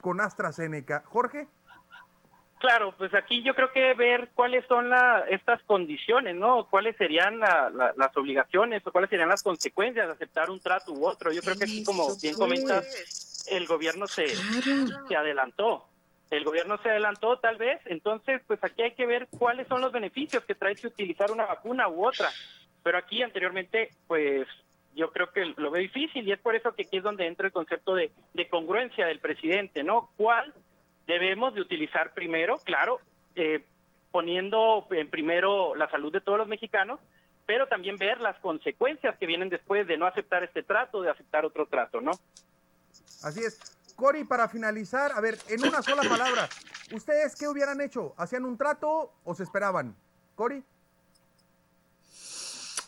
con 0.00 0.20
AstraZeneca. 0.20 1.02
Jorge. 1.06 1.48
Claro, 2.58 2.92
pues 2.98 3.14
aquí 3.14 3.42
yo 3.42 3.54
creo 3.54 3.70
que 3.72 3.94
ver 3.94 4.30
cuáles 4.34 4.66
son 4.66 4.90
la, 4.90 5.24
estas 5.30 5.62
condiciones, 5.62 6.34
¿no? 6.34 6.66
Cuáles 6.68 6.96
serían 6.96 7.38
las 7.38 8.16
obligaciones 8.16 8.84
o 8.84 8.90
cuáles 8.90 9.10
serían 9.10 9.28
las 9.28 9.44
consecuencias 9.44 10.06
de 10.06 10.12
aceptar 10.12 10.50
un 10.50 10.58
trato 10.58 10.92
u 10.92 11.06
otro. 11.06 11.32
Yo 11.32 11.40
creo 11.40 11.56
que 11.56 11.64
aquí, 11.64 11.84
como 11.84 12.08
bien 12.20 12.34
comentas, 12.34 13.46
el 13.50 13.66
gobierno 13.66 14.08
se, 14.08 14.26
se 14.28 15.16
adelantó. 15.16 15.86
El 16.30 16.44
gobierno 16.44 16.78
se 16.82 16.90
adelantó 16.90 17.38
tal 17.38 17.56
vez, 17.56 17.80
entonces 17.86 18.42
pues 18.46 18.62
aquí 18.62 18.82
hay 18.82 18.92
que 18.92 19.06
ver 19.06 19.28
cuáles 19.38 19.66
son 19.68 19.80
los 19.80 19.92
beneficios 19.92 20.44
que 20.44 20.54
trae 20.54 20.74
si 20.74 20.86
utilizar 20.86 21.30
una 21.30 21.46
vacuna 21.46 21.88
u 21.88 22.06
otra. 22.06 22.28
Pero 22.82 22.98
aquí 22.98 23.22
anteriormente 23.22 23.90
pues 24.06 24.46
yo 24.94 25.10
creo 25.12 25.30
que 25.32 25.54
lo 25.56 25.70
veo 25.70 25.80
difícil 25.80 26.26
y 26.26 26.32
es 26.32 26.40
por 26.40 26.56
eso 26.56 26.74
que 26.74 26.82
aquí 26.82 26.98
es 26.98 27.02
donde 27.02 27.26
entra 27.26 27.46
el 27.46 27.52
concepto 27.52 27.94
de, 27.94 28.10
de 28.34 28.48
congruencia 28.48 29.06
del 29.06 29.20
presidente, 29.20 29.84
¿no? 29.84 30.10
¿Cuál 30.16 30.52
debemos 31.08 31.54
de 31.54 31.62
utilizar 31.62 32.12
primero, 32.12 32.58
claro, 32.58 33.00
eh, 33.34 33.64
poniendo 34.12 34.86
en 34.90 35.10
primero 35.10 35.74
la 35.74 35.90
salud 35.90 36.12
de 36.12 36.20
todos 36.20 36.38
los 36.38 36.46
mexicanos, 36.46 37.00
pero 37.46 37.66
también 37.66 37.96
ver 37.96 38.20
las 38.20 38.38
consecuencias 38.40 39.16
que 39.16 39.26
vienen 39.26 39.48
después 39.48 39.86
de 39.88 39.96
no 39.96 40.06
aceptar 40.06 40.44
este 40.44 40.62
trato, 40.62 41.00
de 41.00 41.10
aceptar 41.10 41.46
otro 41.46 41.66
trato, 41.66 42.00
¿no? 42.02 42.12
Así 43.22 43.40
es. 43.40 43.58
Cori, 43.96 44.24
para 44.24 44.48
finalizar, 44.48 45.10
a 45.12 45.20
ver, 45.20 45.38
en 45.48 45.66
una 45.66 45.82
sola 45.82 46.02
palabra, 46.02 46.48
¿ustedes 46.92 47.34
qué 47.34 47.48
hubieran 47.48 47.80
hecho? 47.80 48.14
¿Hacían 48.16 48.44
un 48.44 48.56
trato 48.56 49.14
o 49.24 49.34
se 49.34 49.42
esperaban? 49.42 49.96
Cori. 50.36 50.62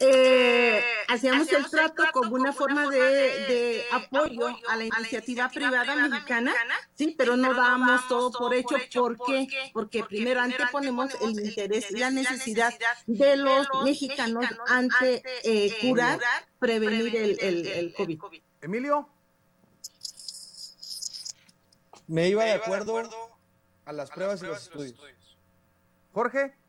Eh, 0.02 0.82
hacíamos 1.08 1.52
el 1.52 1.68
trato 1.68 2.04
como 2.14 2.34
una 2.34 2.54
forma 2.54 2.88
de, 2.88 3.84
apoyo 3.92 4.48
a 4.68 4.76
la 4.76 4.84
iniciativa 4.86 5.50
privada 5.50 5.94
mexicana, 6.08 6.54
sí, 6.94 7.14
pero 7.18 7.36
no 7.36 7.52
damos 7.52 8.08
todo 8.08 8.32
por 8.32 8.54
hecho. 8.54 8.76
¿Por 8.94 9.18
qué? 9.26 9.46
Porque 9.74 10.02
primero 10.02 10.40
anteponemos 10.40 11.14
el 11.20 11.38
interés 11.38 11.90
y 11.90 11.98
la 11.98 12.10
necesidad 12.10 12.72
de 13.06 13.36
los 13.36 13.68
mexicanos 13.84 14.46
ante 14.68 15.22
eh, 15.44 15.76
curar, 15.82 16.18
prevenir 16.58 17.14
el, 17.14 17.66
el, 17.66 17.94
COVID. 17.94 18.40
Emilio. 18.62 19.06
Me 22.06 22.28
iba 22.28 22.44
de 22.44 22.52
acuerdo 22.52 22.98
a 23.84 23.92
las 23.92 24.10
pruebas 24.10 24.42
y 24.42 24.46
los 24.46 24.62
estudios. 24.62 24.98
Jorge. 26.14 26.59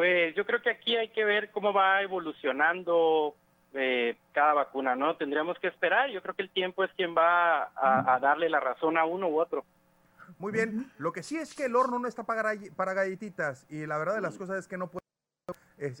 Pues 0.00 0.34
yo 0.34 0.46
creo 0.46 0.62
que 0.62 0.70
aquí 0.70 0.96
hay 0.96 1.08
que 1.08 1.26
ver 1.26 1.50
cómo 1.50 1.74
va 1.74 2.00
evolucionando 2.00 3.34
eh, 3.74 4.16
cada 4.32 4.54
vacuna, 4.54 4.96
¿no? 4.96 5.14
Tendríamos 5.16 5.58
que 5.58 5.66
esperar. 5.66 6.08
Yo 6.08 6.22
creo 6.22 6.34
que 6.34 6.40
el 6.40 6.48
tiempo 6.48 6.82
es 6.84 6.90
quien 6.96 7.14
va 7.14 7.64
a, 7.76 8.18
darle 8.18 8.48
la 8.48 8.60
razón 8.60 8.96
a 8.96 9.04
uno 9.04 9.28
u 9.28 9.38
otro. 9.38 9.62
Muy 10.38 10.52
bien. 10.52 10.90
Lo 10.96 11.12
que 11.12 11.22
sí 11.22 11.36
es 11.36 11.54
que 11.54 11.66
el 11.66 11.76
horno 11.76 11.98
no 11.98 12.08
está 12.08 12.22
para, 12.22 12.54
para 12.76 12.94
galletitas 12.94 13.66
y 13.68 13.84
la 13.84 13.98
verdad 13.98 14.14
de 14.14 14.22
las 14.22 14.38
cosas 14.38 14.60
es 14.60 14.66
que 14.66 14.78
no 14.78 14.86
puede 14.86 14.99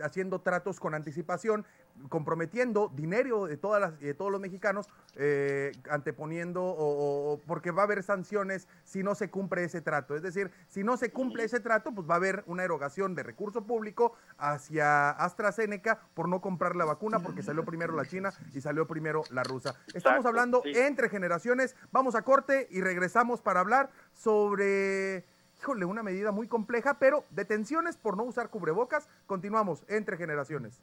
haciendo 0.02 0.40
tratos 0.40 0.80
con 0.80 0.94
anticipación, 0.94 1.64
comprometiendo 2.08 2.90
dinero 2.94 3.46
de, 3.46 3.56
todas 3.56 3.80
las, 3.80 4.00
de 4.00 4.14
todos 4.14 4.30
los 4.30 4.40
mexicanos, 4.40 4.88
eh, 5.16 5.72
anteponiendo 5.90 6.62
o, 6.62 7.40
porque 7.46 7.70
va 7.70 7.82
a 7.82 7.84
haber 7.84 8.02
sanciones 8.02 8.68
si 8.84 9.02
no 9.02 9.14
se 9.14 9.30
cumple 9.30 9.64
ese 9.64 9.80
trato. 9.80 10.14
Es 10.16 10.22
decir, 10.22 10.50
si 10.68 10.84
no 10.84 10.96
se 10.96 11.10
cumple 11.10 11.44
ese 11.44 11.60
trato, 11.60 11.92
pues 11.92 12.08
va 12.08 12.14
a 12.14 12.16
haber 12.16 12.44
una 12.46 12.64
erogación 12.64 13.14
de 13.14 13.22
recurso 13.22 13.62
público 13.62 14.14
hacia 14.38 15.10
AstraZeneca 15.10 16.00
por 16.14 16.28
no 16.28 16.40
comprar 16.40 16.76
la 16.76 16.84
vacuna 16.84 17.20
porque 17.20 17.42
salió 17.42 17.64
primero 17.64 17.94
la 17.94 18.04
China 18.04 18.32
y 18.54 18.60
salió 18.60 18.86
primero 18.86 19.22
la 19.30 19.42
rusa. 19.42 19.74
Estamos 19.94 20.24
hablando 20.26 20.62
entre 20.64 21.08
generaciones. 21.08 21.76
Vamos 21.92 22.14
a 22.14 22.22
corte 22.22 22.68
y 22.70 22.80
regresamos 22.80 23.40
para 23.40 23.60
hablar 23.60 23.90
sobre 24.12 25.24
híjole, 25.60 25.84
una 25.84 26.02
medida 26.02 26.32
muy 26.32 26.48
compleja, 26.48 26.98
pero 26.98 27.26
detenciones 27.30 27.98
por 27.98 28.16
no 28.16 28.22
usar 28.22 28.48
cubrebocas. 28.48 29.08
Continuamos 29.26 29.84
entre 29.88 30.16
generaciones. 30.16 30.78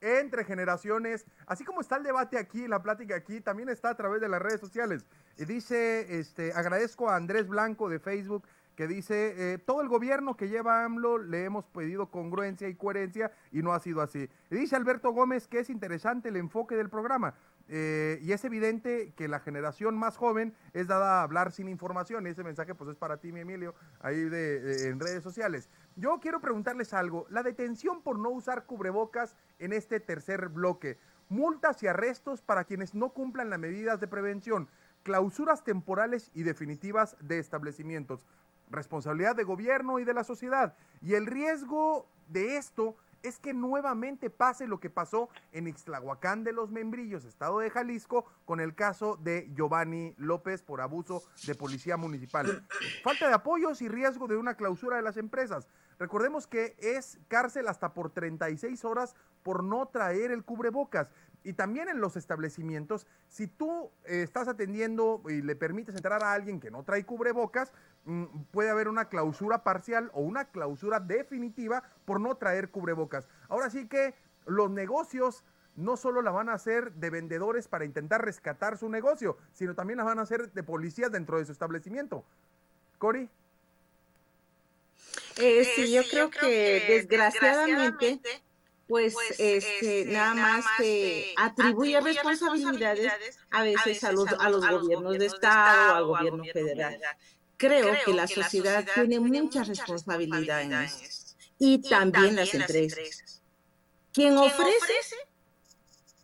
entre 0.00 0.44
generaciones, 0.44 1.26
así 1.46 1.64
como 1.64 1.80
está 1.80 1.96
el 1.96 2.02
debate 2.02 2.38
aquí, 2.38 2.68
la 2.68 2.82
plática 2.82 3.16
aquí, 3.16 3.40
también 3.40 3.68
está 3.68 3.90
a 3.90 3.96
través 3.96 4.20
de 4.20 4.28
las 4.28 4.40
redes 4.40 4.60
sociales. 4.60 5.06
Y 5.38 5.44
dice, 5.44 6.18
este, 6.18 6.52
agradezco 6.52 7.08
a 7.08 7.16
Andrés 7.16 7.48
Blanco 7.48 7.88
de 7.88 7.98
Facebook 7.98 8.44
que 8.74 8.88
dice, 8.88 9.54
eh, 9.54 9.58
todo 9.58 9.80
el 9.80 9.88
gobierno 9.88 10.36
que 10.36 10.48
lleva 10.48 10.84
AMLO 10.84 11.18
le 11.18 11.44
hemos 11.44 11.66
pedido 11.66 12.10
congruencia 12.10 12.68
y 12.68 12.74
coherencia 12.74 13.32
y 13.52 13.62
no 13.62 13.72
ha 13.72 13.80
sido 13.80 14.00
así. 14.00 14.28
Dice 14.50 14.76
Alberto 14.76 15.12
Gómez 15.12 15.46
que 15.46 15.60
es 15.60 15.70
interesante 15.70 16.28
el 16.28 16.36
enfoque 16.36 16.76
del 16.76 16.90
programa. 16.90 17.34
Eh, 17.68 18.18
y 18.20 18.32
es 18.32 18.44
evidente 18.44 19.14
que 19.16 19.26
la 19.26 19.40
generación 19.40 19.96
más 19.96 20.18
joven 20.18 20.54
es 20.74 20.86
dada 20.86 21.20
a 21.20 21.22
hablar 21.22 21.52
sin 21.52 21.68
información. 21.68 22.26
Y 22.26 22.30
ese 22.30 22.44
mensaje 22.44 22.74
pues 22.74 22.90
es 22.90 22.96
para 22.96 23.18
ti, 23.18 23.32
mi 23.32 23.40
Emilio, 23.40 23.74
ahí 24.00 24.24
de, 24.24 24.88
en 24.88 25.00
redes 25.00 25.22
sociales. 25.22 25.70
Yo 25.96 26.18
quiero 26.20 26.40
preguntarles 26.40 26.92
algo. 26.92 27.26
La 27.30 27.42
detención 27.42 28.02
por 28.02 28.18
no 28.18 28.30
usar 28.30 28.66
cubrebocas 28.66 29.36
en 29.58 29.72
este 29.72 30.00
tercer 30.00 30.48
bloque. 30.48 30.98
Multas 31.28 31.82
y 31.82 31.86
arrestos 31.86 32.42
para 32.42 32.64
quienes 32.64 32.94
no 32.94 33.10
cumplan 33.10 33.48
las 33.48 33.58
medidas 33.58 33.98
de 33.98 34.08
prevención. 34.08 34.68
Clausuras 35.02 35.64
temporales 35.64 36.30
y 36.34 36.42
definitivas 36.42 37.16
de 37.20 37.38
establecimientos 37.38 38.26
responsabilidad 38.70 39.36
de 39.36 39.44
gobierno 39.44 39.98
y 39.98 40.04
de 40.04 40.14
la 40.14 40.24
sociedad. 40.24 40.74
Y 41.00 41.14
el 41.14 41.26
riesgo 41.26 42.06
de 42.28 42.56
esto 42.56 42.96
es 43.24 43.38
que 43.38 43.54
nuevamente 43.54 44.28
pase 44.28 44.66
lo 44.66 44.78
que 44.78 44.90
pasó 44.90 45.30
en 45.52 45.66
Ixtlahuacán 45.66 46.44
de 46.44 46.52
los 46.52 46.70
Membrillos, 46.70 47.24
estado 47.24 47.58
de 47.58 47.70
Jalisco, 47.70 48.26
con 48.44 48.60
el 48.60 48.74
caso 48.74 49.16
de 49.16 49.50
Giovanni 49.54 50.14
López 50.18 50.62
por 50.62 50.82
abuso 50.82 51.24
de 51.46 51.54
policía 51.54 51.96
municipal. 51.96 52.66
Falta 53.02 53.26
de 53.26 53.34
apoyos 53.34 53.80
y 53.80 53.88
riesgo 53.88 54.28
de 54.28 54.36
una 54.36 54.56
clausura 54.56 54.96
de 54.96 55.02
las 55.02 55.16
empresas. 55.16 55.66
Recordemos 55.98 56.46
que 56.46 56.76
es 56.78 57.18
cárcel 57.28 57.68
hasta 57.68 57.94
por 57.94 58.10
36 58.10 58.84
horas 58.84 59.14
por 59.42 59.64
no 59.64 59.86
traer 59.86 60.30
el 60.30 60.44
cubrebocas. 60.44 61.10
Y 61.44 61.52
también 61.52 61.90
en 61.90 62.00
los 62.00 62.16
establecimientos, 62.16 63.06
si 63.28 63.46
tú 63.46 63.90
eh, 64.06 64.22
estás 64.22 64.48
atendiendo 64.48 65.22
y 65.28 65.42
le 65.42 65.54
permites 65.54 65.94
entrar 65.94 66.24
a 66.24 66.32
alguien 66.32 66.58
que 66.58 66.70
no 66.70 66.82
trae 66.82 67.04
cubrebocas, 67.04 67.70
mm, 68.06 68.24
puede 68.50 68.70
haber 68.70 68.88
una 68.88 69.10
clausura 69.10 69.62
parcial 69.62 70.10
o 70.14 70.22
una 70.22 70.46
clausura 70.46 71.00
definitiva 71.00 71.82
por 72.06 72.18
no 72.18 72.34
traer 72.36 72.70
cubrebocas. 72.70 73.28
Ahora 73.48 73.68
sí 73.68 73.86
que 73.86 74.14
los 74.46 74.70
negocios 74.70 75.44
no 75.76 75.98
solo 75.98 76.22
la 76.22 76.30
van 76.30 76.48
a 76.48 76.54
hacer 76.54 76.92
de 76.92 77.10
vendedores 77.10 77.68
para 77.68 77.84
intentar 77.84 78.24
rescatar 78.24 78.78
su 78.78 78.88
negocio, 78.88 79.36
sino 79.52 79.74
también 79.74 79.98
la 79.98 80.04
van 80.04 80.18
a 80.18 80.22
hacer 80.22 80.50
de 80.52 80.62
policías 80.62 81.12
dentro 81.12 81.38
de 81.38 81.44
su 81.44 81.52
establecimiento. 81.52 82.24
Cori. 82.98 83.28
Eh, 85.36 85.64
sí, 85.64 85.92
yo, 85.92 86.02
creo, 86.08 86.30
que, 86.30 86.84
desgraciadamente 86.88 88.20
pues, 88.94 89.12
pues 89.12 89.30
este, 89.30 89.56
este 89.56 90.04
nada 90.12 90.34
más 90.34 90.64
se 90.76 91.34
atribuye 91.36 92.00
responsabilidades 92.00 93.12
a 93.50 93.64
veces 93.64 94.04
a 94.04 94.12
los, 94.12 94.28
a 94.38 94.48
los 94.48 94.64
gobiernos 94.64 95.18
de 95.18 95.26
Estado 95.26 95.96
al 95.96 96.04
gobierno 96.04 96.44
federal. 96.44 97.00
Creo 97.56 97.92
que 98.04 98.14
la 98.14 98.28
sociedad 98.28 98.86
tiene 98.94 99.18
mucha 99.18 99.64
responsabilidad 99.64 100.62
en 100.62 100.74
eso. 100.74 101.34
Y 101.58 101.78
también 101.78 102.36
las 102.36 102.54
empresas. 102.54 103.42
Quien 104.12 104.36
ofrece, 104.38 104.94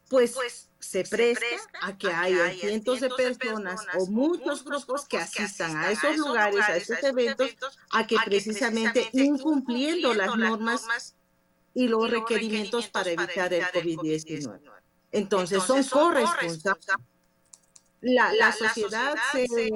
pues, 0.09 0.35
pues 0.35 0.69
se 0.79 1.03
presta 1.03 1.47
a 1.83 1.99
que 1.99 2.13
haya 2.13 2.53
cientos 2.53 3.01
de 3.01 3.11
personas 3.11 3.81
o 3.99 4.07
muchos 4.07 4.65
grupos 4.65 5.07
que 5.07 5.19
asistan 5.19 5.77
a 5.77 5.91
esos 5.91 6.17
lugares, 6.19 6.61
a 6.61 6.77
esos 6.77 7.03
eventos, 7.03 7.51
a 7.91 8.07
que 8.07 8.17
precisamente 8.25 9.11
incumpliendo 9.13 10.15
las 10.15 10.37
normas 10.37 11.17
y 11.75 11.89
los 11.89 12.11
requerimientos 12.11 12.89
para 12.89 13.11
evitar 13.11 13.53
el 13.53 13.65
COVID-19. 13.65 14.61
Entonces, 15.13 15.63
son 15.63 15.83
corresponsables. 15.85 16.87
la, 18.01 18.33
la, 18.33 18.53
sociedad, 18.53 19.17
se, 19.33 19.47
se, 19.47 19.71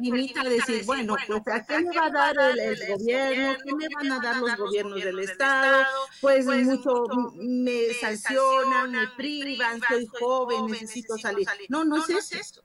limita 0.00 0.42
a 0.42 0.44
decir, 0.44 0.84
bueno, 0.84 1.16
pues 1.26 1.56
¿a 1.56 1.64
qué 1.64 1.80
me 1.80 1.96
va 1.96 2.06
a 2.06 2.10
dar 2.10 2.36
el, 2.38 2.58
el 2.58 2.96
gobierno? 2.96 3.56
¿Qué 3.64 3.74
me 3.74 3.88
van 3.94 4.12
a 4.12 4.20
dar 4.20 4.36
los 4.36 4.56
gobiernos 4.56 5.02
del 5.02 5.18
Estado? 5.18 5.84
Pues, 6.20 6.44
pues 6.44 6.64
mucho 6.64 7.06
me 7.34 7.92
sancionan, 7.94 8.92
me 8.92 9.08
privan, 9.16 9.80
soy 9.88 10.06
joven, 10.06 10.66
necesito 10.66 11.18
salir. 11.18 11.46
No, 11.68 11.84
no 11.84 12.04
es 12.04 12.30
eso. 12.30 12.62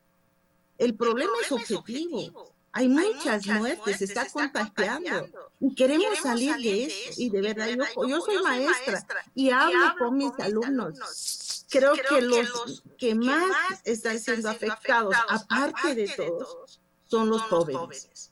El 0.78 0.96
problema 0.96 1.34
es 1.44 1.52
objetivo. 1.52 2.54
Hay 2.72 2.88
muchas 2.88 3.48
muertes, 3.48 3.98
se 3.98 4.06
está 4.06 4.28
contagiando. 4.28 5.30
y 5.60 5.74
queremos 5.76 6.20
salir 6.20 6.56
de 6.58 6.86
eso. 6.86 7.14
Y 7.18 7.30
de 7.30 7.42
verdad, 7.42 7.68
yo, 7.68 8.08
yo 8.08 8.22
soy 8.22 8.42
maestra 8.44 9.06
y 9.36 9.50
hablo 9.50 9.96
con 9.98 10.18
mis 10.18 10.32
alumnos. 10.40 11.66
Creo 11.70 11.94
que 11.94 12.22
los 12.22 12.84
que 12.98 13.16
más 13.16 13.82
están 13.84 14.20
siendo 14.20 14.50
afectados, 14.50 15.16
aparte 15.28 15.96
de 15.96 16.08
todos, 16.08 16.80
son 17.06 17.30
los 17.30 17.42
jóvenes. 17.44 18.32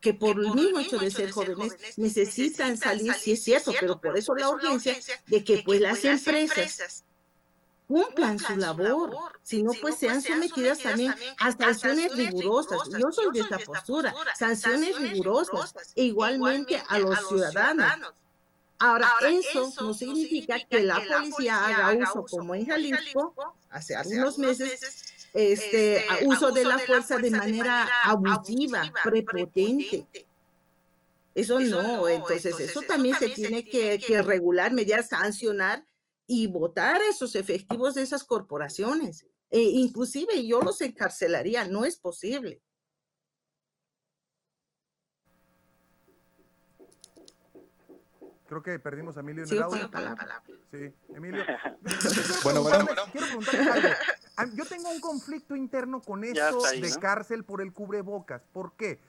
que 0.00 0.14
por 0.14 0.38
el 0.38 0.54
mismo 0.54 0.78
hecho 0.78 0.98
de 0.98 1.10
ser 1.10 1.32
jóvenes 1.32 1.74
necesitan 1.96 2.76
salir, 2.76 3.12
sí 3.14 3.32
es 3.32 3.42
cierto, 3.42 3.72
pero 3.80 4.00
por 4.00 4.16
eso 4.16 4.34
la 4.36 4.48
urgencia 4.50 4.94
de 5.26 5.42
que 5.42 5.62
pues 5.64 5.80
las 5.80 6.04
empresas 6.04 7.04
cumplan 7.86 8.38
su 8.38 8.56
labor, 8.56 9.16
si 9.42 9.62
no, 9.62 9.72
pues 9.80 9.96
sean 9.96 10.20
sometidas 10.22 10.78
también 10.80 11.14
a 11.38 11.52
sanciones 11.52 12.14
rigurosas. 12.16 12.88
Yo 12.98 13.10
soy 13.12 13.32
de 13.32 13.40
esta 13.40 13.58
postura, 13.58 14.14
sanciones 14.36 14.98
rigurosas, 14.98 15.74
e 15.94 16.04
igualmente 16.04 16.82
a 16.88 16.98
los 16.98 17.28
ciudadanos. 17.28 18.14
Ahora, 18.78 19.10
eso 19.30 19.72
no 19.80 19.94
significa 19.94 20.58
que 20.68 20.80
la 20.80 21.00
policía 21.00 21.64
haga 21.64 22.02
uso, 22.02 22.26
como 22.28 22.54
en 22.54 22.66
Jalisco, 22.66 23.34
hace 23.70 23.96
algunos 23.96 24.38
meses, 24.38 24.80
este, 25.32 25.98
este 25.98 26.26
uso 26.26 26.50
de 26.52 26.64
la 26.64 26.78
fuerza 26.78 27.18
de 27.18 27.30
manera 27.30 27.88
abusiva, 28.04 28.92
prepotente. 29.02 30.06
Eso 31.34 31.60
no, 31.60 32.08
entonces 32.08 32.58
eso 32.60 32.82
también 32.82 33.14
se 33.18 33.28
tiene 33.28 33.64
que, 33.64 33.98
que 33.98 34.22
regular, 34.22 34.72
mediar, 34.72 35.04
sancionar 35.04 35.84
y 36.26 36.46
votar 36.46 37.00
esos 37.02 37.34
efectivos 37.34 37.94
de 37.94 38.02
esas 38.02 38.24
corporaciones. 38.24 39.26
E 39.50 39.60
inclusive 39.60 40.46
yo 40.46 40.60
los 40.60 40.80
encarcelaría, 40.80 41.66
no 41.66 41.84
es 41.84 41.96
posible. 41.96 42.62
Creo 48.48 48.62
que 48.62 48.78
perdimos 48.78 49.16
a 49.16 49.20
Emilio 49.20 49.44
en 49.44 49.52
el 49.52 49.62
audio. 49.62 49.90
Sí, 50.70 50.92
Emilio. 51.14 51.44
bueno, 52.44 52.62
bueno, 52.62 52.86
Quiero 53.10 53.26
preguntarle 53.26 53.70
algo. 54.36 54.56
Yo 54.56 54.64
tengo 54.66 54.90
un 54.90 55.00
conflicto 55.00 55.56
interno 55.56 56.00
con 56.00 56.22
esto 56.22 56.62
de 56.62 56.94
cárcel 57.00 57.44
por 57.44 57.60
el 57.60 57.72
cubrebocas. 57.72 58.42
¿Por 58.52 58.72
qué? 58.76 59.00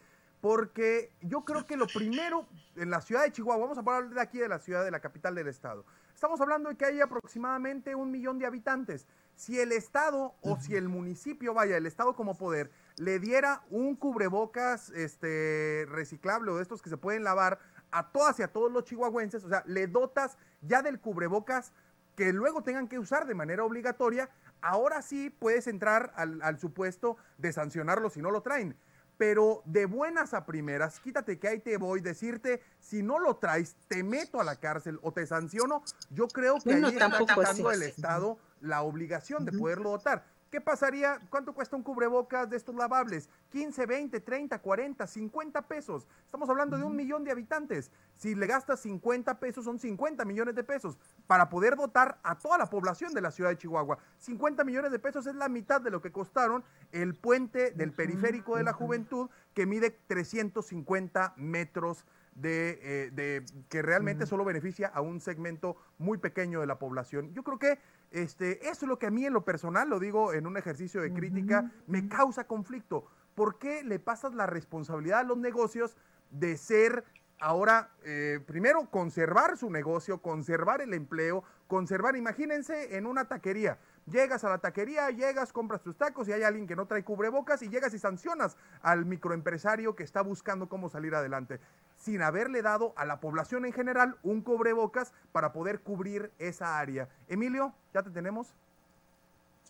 Porque 0.41 1.11
yo 1.22 1.45
creo 1.45 1.65
que 1.65 1.78
lo 1.78 1.88
primero 1.88 2.47
en 2.78 2.89
la 2.89 3.01
ciudad 3.01 3.23
de 3.23 3.32
Chihuahua, 3.32 3.67
vamos 3.67 3.78
a 3.78 3.82
hablar 3.82 4.09
de 4.09 4.21
aquí 4.21 4.38
de 4.38 4.47
la 4.47 4.59
ciudad 4.59 4.84
de 4.84 4.91
la 4.91 4.99
capital 4.99 5.36
del 5.36 5.47
estado. 5.47 5.86
Estamos 6.13 6.39
hablando 6.41 6.69
de 6.69 6.75
que 6.75 6.86
hay 6.86 7.01
aproximadamente 7.01 7.95
un 7.95 8.11
millón 8.11 8.39
de 8.39 8.45
habitantes. 8.45 9.07
Si 9.36 9.59
el 9.59 9.71
Estado 9.71 10.34
o 10.41 10.59
si 10.59 10.75
el 10.75 10.89
municipio, 10.89 11.53
vaya, 11.53 11.78
el 11.78 11.86
Estado 11.86 12.15
como 12.15 12.36
poder, 12.36 12.71
le 12.97 13.19
diera 13.19 13.61
un 13.69 13.95
cubrebocas 13.95 14.89
este, 14.89 15.86
reciclable 15.89 16.51
o 16.51 16.55
de 16.55 16.63
estos 16.63 16.82
que 16.82 16.89
se 16.89 16.97
pueden 16.97 17.23
lavar 17.23 17.59
a 17.91 18.11
todas 18.11 18.39
y 18.39 18.43
a 18.43 18.47
todos 18.47 18.71
los 18.71 18.84
chihuahuenses, 18.86 19.43
o 19.43 19.49
sea, 19.49 19.63
le 19.67 19.88
dotas 19.88 20.38
ya 20.61 20.82
del 20.82 20.99
cubrebocas 20.99 21.71
que 22.15 22.34
luego 22.34 22.63
tengan 22.63 22.88
que 22.88 22.97
usar 22.97 23.28
de 23.28 23.36
manera 23.36 23.63
obligatoria, 23.63 24.30
ahora 24.61 25.03
sí 25.03 25.30
puedes 25.30 25.67
entrar 25.67 26.11
al, 26.15 26.41
al 26.41 26.57
supuesto 26.57 27.17
de 27.38 27.53
sancionarlo 27.53 28.09
si 28.09 28.23
no 28.23 28.32
lo 28.32 28.41
traen 28.41 28.75
pero 29.18 29.63
de 29.65 29.86
buenas 29.86 30.34
a 30.34 30.45
primeras, 30.45 30.99
quítate 30.99 31.39
que 31.39 31.47
ahí 31.47 31.59
te 31.59 31.78
voy, 31.78 32.01
decirte, 32.01 32.61
si 32.80 33.01
no 33.01 33.20
lo 33.20 33.38
traes, 33.38 33.76
te 33.88 34.03
meto 34.03 34.39
a 34.39 34.43
la 34.43 34.55
cárcel 34.57 34.99
o 35.01 35.11
te 35.11 35.26
sanciono, 35.26 35.84
yo 36.11 36.28
creo 36.28 36.59
que 36.59 36.74
ahí 36.74 36.84
está 36.84 37.18
quitando 37.18 37.72
el 37.72 37.84
Estado 37.84 38.38
la 38.61 38.82
obligación 38.82 39.45
de 39.45 39.51
poderlo 39.51 39.91
dotar. 39.91 40.26
¿Qué 40.49 40.61
pasaría? 40.61 41.19
¿Cuánto 41.29 41.53
cuesta 41.53 41.75
un 41.75 41.83
cubrebocas 41.83 42.49
de 42.49 42.55
estos 42.55 42.73
lavables? 42.73 43.29
15, 43.49 43.85
20, 43.85 44.19
30, 44.21 44.59
40, 44.59 45.05
50 45.05 45.61
pesos. 45.67 46.07
Estamos 46.25 46.49
hablando 46.49 46.77
de 46.77 46.83
un 46.83 46.95
millón 46.95 47.25
de 47.25 47.31
habitantes. 47.31 47.91
Si 48.15 48.33
le 48.33 48.47
gastas 48.47 48.79
50 48.79 49.39
pesos, 49.39 49.65
son 49.65 49.77
50 49.77 50.23
millones 50.23 50.55
de 50.55 50.63
pesos 50.63 50.97
para 51.27 51.49
poder 51.49 51.75
dotar 51.75 52.19
a 52.23 52.37
toda 52.37 52.57
la 52.57 52.69
población 52.69 53.13
de 53.13 53.21
la 53.21 53.31
ciudad 53.31 53.49
de 53.49 53.57
Chihuahua. 53.57 53.97
50 54.19 54.63
millones 54.63 54.91
de 54.91 54.99
pesos 54.99 55.27
es 55.27 55.35
la 55.35 55.49
mitad 55.49 55.81
de 55.81 55.91
lo 55.91 56.01
que 56.01 56.11
costaron 56.13 56.63
el 56.93 57.15
puente 57.15 57.71
del 57.71 57.91
periférico 57.91 58.55
de 58.55 58.63
la 58.63 58.73
juventud 58.73 59.29
que 59.53 59.65
mide 59.65 59.91
350 59.91 61.33
metros 61.35 62.05
de, 62.35 62.79
eh, 62.81 63.11
de, 63.11 63.43
que 63.67 63.81
realmente 63.81 64.25
solo 64.25 64.45
beneficia 64.45 64.87
a 64.87 65.01
un 65.01 65.19
segmento 65.19 65.75
muy 65.97 66.19
pequeño 66.19 66.61
de 66.61 66.67
la 66.67 66.77
población. 66.77 67.33
Yo 67.33 67.43
creo 67.43 67.57
que 67.57 67.79
este, 68.11 68.67
eso 68.67 68.85
es 68.85 68.89
lo 68.89 68.99
que 68.99 69.07
a 69.07 69.11
mí 69.11 69.25
en 69.25 69.33
lo 69.33 69.43
personal, 69.43 69.89
lo 69.89 69.99
digo 69.99 70.33
en 70.33 70.47
un 70.47 70.57
ejercicio 70.57 71.01
de 71.01 71.13
crítica, 71.13 71.71
me 71.87 72.07
causa 72.07 72.45
conflicto. 72.45 73.05
¿Por 73.35 73.59
qué 73.59 73.83
le 73.83 73.99
pasas 73.99 74.33
la 74.33 74.45
responsabilidad 74.45 75.19
a 75.19 75.23
los 75.23 75.37
negocios 75.37 75.95
de 76.31 76.57
ser 76.57 77.03
ahora, 77.39 77.91
eh, 78.03 78.39
primero, 78.45 78.89
conservar 78.89 79.57
su 79.57 79.69
negocio, 79.69 80.21
conservar 80.21 80.81
el 80.81 80.93
empleo, 80.93 81.43
conservar, 81.67 82.15
imagínense 82.15 82.97
en 82.97 83.05
una 83.05 83.25
taquería. 83.25 83.77
Llegas 84.05 84.43
a 84.43 84.49
la 84.49 84.57
taquería, 84.59 85.09
llegas, 85.11 85.51
compras 85.51 85.83
tus 85.83 85.97
tacos 85.97 86.27
y 86.27 86.31
hay 86.31 86.43
alguien 86.43 86.65
que 86.65 86.75
no 86.75 86.87
trae 86.87 87.03
cubrebocas 87.03 87.61
y 87.61 87.69
llegas 87.69 87.93
y 87.93 87.99
sancionas 87.99 88.57
al 88.81 89.05
microempresario 89.05 89.95
que 89.95 90.03
está 90.03 90.21
buscando 90.21 90.69
cómo 90.69 90.89
salir 90.89 91.13
adelante, 91.13 91.59
sin 91.97 92.21
haberle 92.21 92.61
dado 92.61 92.93
a 92.95 93.05
la 93.05 93.19
población 93.19 93.65
en 93.65 93.73
general 93.73 94.17
un 94.23 94.41
cubrebocas 94.41 95.11
para 95.31 95.51
poder 95.51 95.81
cubrir 95.81 96.31
esa 96.39 96.79
área. 96.79 97.09
Emilio, 97.27 97.73
¿ya 97.93 98.03
te 98.03 98.11
tenemos? 98.11 98.47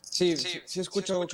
Sí, 0.02 0.38
sí, 0.38 0.80
escucho. 0.80 1.26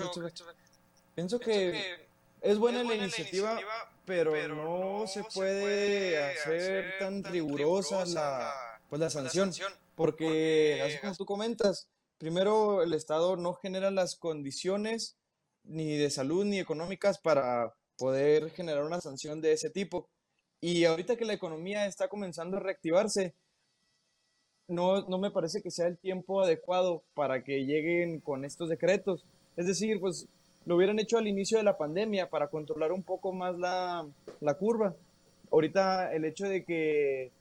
Pienso, 1.15 1.39
que, 1.39 2.07
es 2.41 2.57
buena, 2.57 2.83
la, 2.83 2.95
iniciativa, 2.95 3.59
pero, 4.05 4.33
no, 4.47 5.05
se 5.07 5.23
puede 5.23 6.17
hacer 6.31 6.97
tan 6.99 7.23
rigurosa 7.23 8.05
la, 8.05 8.51
pues, 8.89 8.99
la 8.99 9.09
sanción, 9.09 9.53
porque, 9.95 10.81
así 10.83 10.97
como 10.99 11.15
tú 11.15 11.25
comentas, 11.25 11.87
primero 12.17 12.81
el 12.81 12.93
Estado 12.93 13.37
no 13.37 13.53
genera 13.53 13.91
las 13.91 14.15
condiciones 14.15 15.17
ni 15.63 15.97
de 15.97 16.09
salud 16.09 16.45
ni 16.45 16.59
económicas 16.59 17.19
para 17.19 17.73
poder 17.97 18.49
generar 18.51 18.83
una 18.83 19.01
sanción 19.01 19.39
de 19.39 19.53
ese 19.53 19.69
tipo. 19.69 20.09
Y 20.63 20.85
ahorita 20.85 21.17
que 21.17 21.25
la 21.25 21.33
economía 21.33 21.87
está 21.87 22.07
comenzando 22.07 22.55
a 22.55 22.61
reactivarse, 22.61 23.33
no, 24.69 25.01
no 25.09 25.17
me 25.17 25.29
parece 25.29 25.61
que 25.61 25.69
sea 25.69 25.87
el 25.87 25.97
tiempo 25.97 26.41
adecuado 26.41 27.03
para 27.15 27.43
que 27.43 27.65
lleguen 27.65 28.21
con 28.21 28.45
estos 28.45 28.69
decretos. 28.69 29.25
Es 29.57 29.67
decir, 29.67 29.99
pues 29.99 30.25
lo 30.65 30.77
hubieran 30.77 30.99
hecho 30.99 31.17
al 31.17 31.27
inicio 31.27 31.57
de 31.57 31.65
la 31.65 31.77
pandemia 31.77 32.29
para 32.29 32.47
controlar 32.47 32.93
un 32.93 33.03
poco 33.03 33.33
más 33.33 33.59
la, 33.59 34.07
la 34.39 34.53
curva. 34.53 34.95
Ahorita 35.51 36.13
el 36.13 36.23
hecho 36.23 36.47
de 36.47 36.63
que 36.63 37.33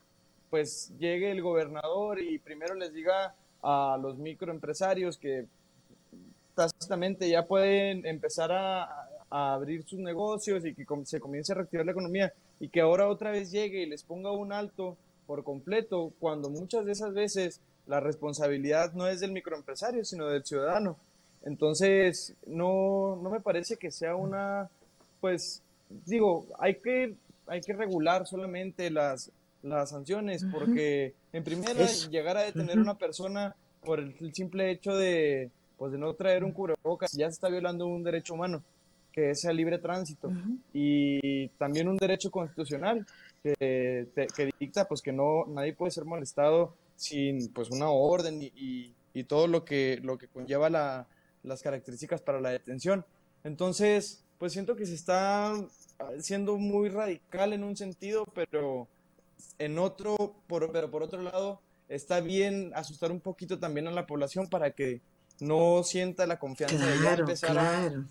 pues 0.51 0.93
llegue 0.99 1.31
el 1.31 1.43
gobernador 1.43 2.20
y 2.20 2.41
primero 2.41 2.75
les 2.75 2.93
diga 2.93 3.37
a 3.62 4.01
los 4.03 4.18
microempresarios 4.18 5.16
que 5.16 5.47
tácitamente 6.57 7.29
ya 7.29 7.47
pueden 7.47 8.05
empezar 8.05 8.51
a, 8.51 9.09
abrir 9.35 9.83
sus 9.85 9.99
negocios 9.99 10.62
y 10.66 10.75
que 10.75 10.85
se 11.05 11.18
comience 11.18 11.53
a 11.53 11.55
reactivar 11.55 11.87
la 11.87 11.93
economía 11.93 12.35
y 12.62 12.68
que 12.68 12.80
ahora 12.80 13.08
otra 13.08 13.32
vez 13.32 13.50
llegue 13.50 13.82
y 13.82 13.86
les 13.86 14.04
ponga 14.04 14.30
un 14.30 14.52
alto 14.52 14.96
por 15.26 15.42
completo, 15.42 16.12
cuando 16.20 16.48
muchas 16.48 16.86
de 16.86 16.92
esas 16.92 17.12
veces 17.12 17.60
la 17.88 17.98
responsabilidad 17.98 18.92
no 18.92 19.08
es 19.08 19.18
del 19.18 19.32
microempresario, 19.32 20.04
sino 20.04 20.28
del 20.28 20.44
ciudadano. 20.44 20.96
Entonces, 21.44 22.34
no, 22.46 23.18
no 23.20 23.30
me 23.30 23.40
parece 23.40 23.78
que 23.78 23.90
sea 23.90 24.14
una, 24.14 24.70
pues, 25.20 25.60
digo, 26.06 26.46
hay 26.60 26.76
que, 26.76 27.16
hay 27.48 27.60
que 27.62 27.72
regular 27.72 28.28
solamente 28.28 28.90
las, 28.90 29.32
las 29.64 29.90
sanciones, 29.90 30.46
porque 30.52 31.14
en 31.32 31.42
primera, 31.42 31.84
llegar 32.12 32.36
a 32.36 32.42
detener 32.42 32.78
a 32.78 32.82
una 32.82 32.94
persona 32.94 33.56
por 33.84 33.98
el 33.98 34.32
simple 34.32 34.70
hecho 34.70 34.94
de, 34.94 35.50
pues, 35.78 35.90
de 35.90 35.98
no 35.98 36.14
traer 36.14 36.44
un 36.44 36.52
cubrebocas, 36.52 37.10
ya 37.10 37.26
se 37.26 37.34
está 37.34 37.48
violando 37.48 37.88
un 37.88 38.04
derecho 38.04 38.34
humano, 38.34 38.62
que 39.12 39.30
es 39.30 39.44
el 39.44 39.56
libre 39.56 39.78
tránsito, 39.78 40.30
y 40.72 41.48
también 41.58 41.88
un 41.88 41.96
derecho 41.96 42.30
constitucional 42.30 43.06
que, 43.42 44.08
que, 44.34 44.50
dicta, 44.58 44.88
pues, 44.88 45.02
que 45.02 45.12
no, 45.12 45.44
nadie 45.46 45.74
puede 45.74 45.90
ser 45.90 46.04
molestado 46.04 46.74
sin, 46.96 47.52
pues, 47.52 47.70
una 47.70 47.90
orden 47.90 48.42
y, 48.42 48.94
y, 49.12 49.24
todo 49.24 49.46
lo 49.46 49.64
que, 49.64 50.00
lo 50.02 50.18
que 50.18 50.28
conlleva 50.28 50.70
la, 50.70 51.06
las 51.42 51.62
características 51.62 52.22
para 52.22 52.40
la 52.40 52.50
detención. 52.50 53.04
Entonces, 53.44 54.24
pues 54.38 54.52
siento 54.52 54.76
que 54.76 54.86
se 54.86 54.94
está 54.94 55.54
siendo 56.18 56.56
muy 56.56 56.88
radical 56.88 57.52
en 57.52 57.64
un 57.64 57.76
sentido, 57.76 58.24
pero 58.34 58.88
en 59.58 59.78
otro, 59.78 60.34
por, 60.46 60.72
pero 60.72 60.90
por 60.90 61.02
otro 61.02 61.22
lado, 61.22 61.60
está 61.88 62.20
bien 62.20 62.72
asustar 62.74 63.12
un 63.12 63.20
poquito 63.20 63.58
también 63.58 63.86
a 63.86 63.92
la 63.92 64.06
población 64.06 64.48
para 64.48 64.70
que 64.70 65.00
no 65.41 65.83
sienta 65.83 66.26
la 66.26 66.39
confianza 66.39 66.85
de 66.87 67.03
ya 67.03 67.14
empezar 67.14 67.59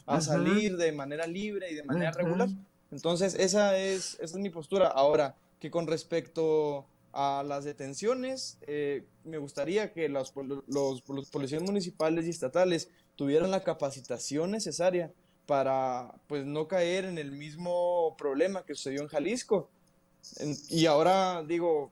a, 0.06 0.22
salir 0.22 0.78
de 0.78 0.92
manera 0.92 1.28
libre 1.28 1.72
y 1.72 1.76
de 1.76 1.84
manera 1.84 2.12
regular. 2.12 2.50
Entonces, 2.92 3.36
esa 3.36 3.78
es, 3.78 4.16
esa 4.16 4.38
es 4.38 4.42
mi 4.42 4.50
postura. 4.50 4.88
Ahora, 4.88 5.36
que 5.60 5.72
con 5.72 5.88
respecto 5.88 6.86
a 7.14 7.44
las 7.46 7.64
detenciones, 7.64 8.58
eh, 8.68 9.06
me 9.24 9.38
gustaría 9.38 9.94
que 9.94 10.10
los, 10.10 10.34
los, 10.68 11.04
los, 11.08 11.30
policías 11.30 11.62
municipales 11.62 12.26
y 12.26 12.30
estatales 12.30 12.90
tuvieran 13.16 13.52
la 13.52 13.64
capacitación 13.64 14.52
necesaria 14.52 15.12
para 15.46 16.14
pues 16.28 16.46
no 16.46 16.68
caer 16.68 17.06
en 17.06 17.18
el 17.18 17.32
mismo 17.32 18.16
problema 18.18 18.64
que 18.64 18.76
sucedió 18.76 19.02
en 19.02 19.08
Jalisco. 19.08 19.70
y 20.70 20.86
ahora 20.86 21.44
digo, 21.44 21.92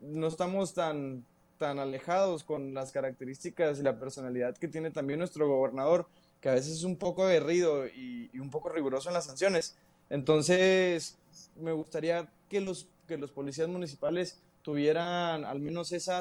no 0.00 0.26
estamos 0.26 0.74
tan, 0.74 1.24
tan 1.58 1.78
alejados 1.78 2.44
con 2.44 2.72
las 2.72 2.92
características 2.92 3.78
y 3.78 3.82
la 3.82 3.98
personalidad 3.98 4.56
que 4.56 4.68
tiene 4.68 4.90
también 4.90 5.18
nuestro 5.18 5.48
gobernador, 5.48 6.06
que 6.40 6.48
a 6.48 6.54
veces 6.54 6.72
es 6.74 6.84
un 6.84 6.96
poco 6.96 7.24
aguerrido 7.24 7.86
y, 7.86 8.30
y 8.32 8.38
un 8.38 8.50
poco 8.50 8.68
riguroso 8.68 9.08
en 9.10 9.14
las 9.14 9.26
sanciones. 9.26 9.76
Entonces, 10.10 11.18
me 11.56 11.72
gustaría 11.72 12.28
que 12.48 12.60
los, 12.60 12.88
que 13.06 13.18
los 13.18 13.30
policías 13.30 13.68
municipales 13.68 14.38
tuvieran 14.62 15.44
al 15.44 15.60
menos 15.60 15.92
esa, 15.92 16.20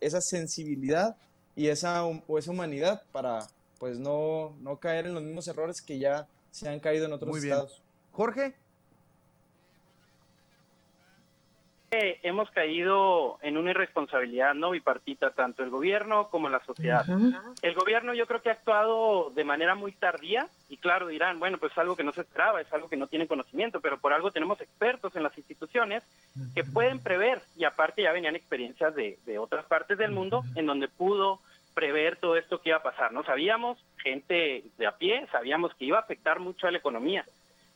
esa 0.00 0.20
sensibilidad 0.20 1.16
y 1.54 1.68
esa, 1.68 2.04
o 2.04 2.38
esa 2.38 2.50
humanidad 2.50 3.02
para 3.12 3.46
pues 3.78 3.98
no, 3.98 4.56
no 4.60 4.78
caer 4.78 5.06
en 5.06 5.14
los 5.14 5.22
mismos 5.22 5.48
errores 5.48 5.82
que 5.82 5.98
ya 5.98 6.28
se 6.50 6.68
han 6.68 6.80
caído 6.80 7.06
en 7.06 7.12
otros 7.12 7.30
Muy 7.30 7.40
estados. 7.40 7.82
Jorge. 8.12 8.54
Hemos 11.90 12.50
caído 12.50 13.38
en 13.42 13.56
una 13.56 13.70
irresponsabilidad 13.70 14.54
no 14.54 14.70
bipartita, 14.70 15.30
tanto 15.30 15.62
el 15.62 15.70
gobierno 15.70 16.28
como 16.28 16.48
la 16.48 16.64
sociedad. 16.64 17.04
El 17.62 17.74
gobierno 17.74 18.14
yo 18.14 18.26
creo 18.26 18.42
que 18.42 18.50
ha 18.50 18.52
actuado 18.52 19.30
de 19.30 19.44
manera 19.44 19.74
muy 19.74 19.92
tardía 19.92 20.48
y 20.68 20.78
claro 20.78 21.06
dirán, 21.06 21.38
bueno, 21.38 21.58
pues 21.58 21.72
es 21.72 21.78
algo 21.78 21.96
que 21.96 22.04
no 22.04 22.12
se 22.12 22.22
esperaba, 22.22 22.60
es 22.60 22.72
algo 22.72 22.88
que 22.88 22.96
no 22.96 23.06
tiene 23.06 23.26
conocimiento, 23.26 23.80
pero 23.80 23.98
por 23.98 24.12
algo 24.12 24.30
tenemos 24.30 24.60
expertos 24.60 25.14
en 25.16 25.22
las 25.22 25.36
instituciones 25.38 26.02
que 26.54 26.64
pueden 26.64 26.98
prever 26.98 27.40
y 27.56 27.64
aparte 27.64 28.02
ya 28.02 28.12
venían 28.12 28.36
experiencias 28.36 28.94
de, 28.94 29.18
de 29.24 29.38
otras 29.38 29.64
partes 29.66 29.98
del 29.98 30.10
mundo 30.10 30.42
en 30.54 30.66
donde 30.66 30.88
pudo 30.88 31.40
prever 31.76 32.16
todo 32.16 32.36
esto 32.36 32.62
que 32.62 32.70
iba 32.70 32.78
a 32.78 32.82
pasar, 32.82 33.12
¿no? 33.12 33.22
Sabíamos, 33.24 33.78
gente 33.98 34.64
de 34.78 34.86
a 34.86 34.96
pie, 34.96 35.26
sabíamos 35.30 35.74
que 35.74 35.84
iba 35.84 35.98
a 35.98 36.00
afectar 36.00 36.40
mucho 36.40 36.66
a 36.66 36.70
la 36.70 36.78
economía, 36.78 37.26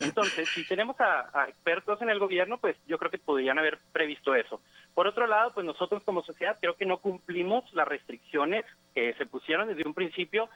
entonces, 0.01 0.49
si 0.49 0.67
tenemos 0.67 0.97
a, 1.01 1.47
expertos 1.49 2.01
en 2.03 2.11
el 2.11 2.19
gobierno, 2.19 2.59
pues 2.59 2.77
yo 2.87 2.99
creo 2.99 3.11
que 3.11 3.19
podrían 3.19 3.59
haber 3.59 3.79
previsto 3.93 4.35
eso. 4.35 4.61
Por 4.95 5.07
otro 5.07 5.27
lado, 5.27 5.53
pues 5.53 5.67
nosotros 5.67 6.03
como 6.05 6.23
sociedad 6.23 6.59
creo 6.61 6.75
que 6.75 6.87
no 6.87 6.99
cumplimos 6.99 7.71
las 7.75 7.87
restricciones 7.87 8.65
que 8.95 9.15
se 9.15 9.27
pusieron 9.27 9.69
desde 9.69 9.87
un 9.87 9.95
principio 9.95 10.49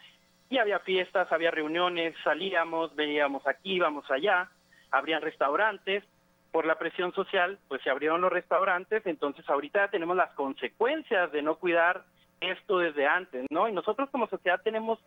y 0.49 0.59
había 0.59 0.79
fiestas, 0.81 1.31
había 1.31 1.51
reuniones, 1.51 2.15
salíamos, 2.25 2.95
veíamos 2.97 3.47
aquí, 3.47 3.75
íbamos 3.75 4.11
allá, 4.11 4.51
habrían 4.91 5.23
restaurantes, 5.23 6.05
por 6.55 6.67
la 6.67 6.79
presión 6.79 7.13
social, 7.15 7.59
pues 7.67 7.83
se 7.83 7.91
abrieron 7.91 8.21
los 8.21 8.33
restaurantes, 8.33 9.05
entonces 9.07 9.45
ahorita 9.49 9.89
tenemos 9.89 10.17
las 10.17 10.33
consecuencias 10.35 11.33
de 11.33 11.43
no 11.43 11.57
cuidar 11.57 12.05
esto 12.41 12.79
desde 12.79 13.09
antes, 13.09 13.45
¿no? 13.51 13.69
Y 13.69 13.73
nosotros 13.73 14.09
como 14.11 14.29
sociedad 14.29 14.61
tenemos 14.63 15.01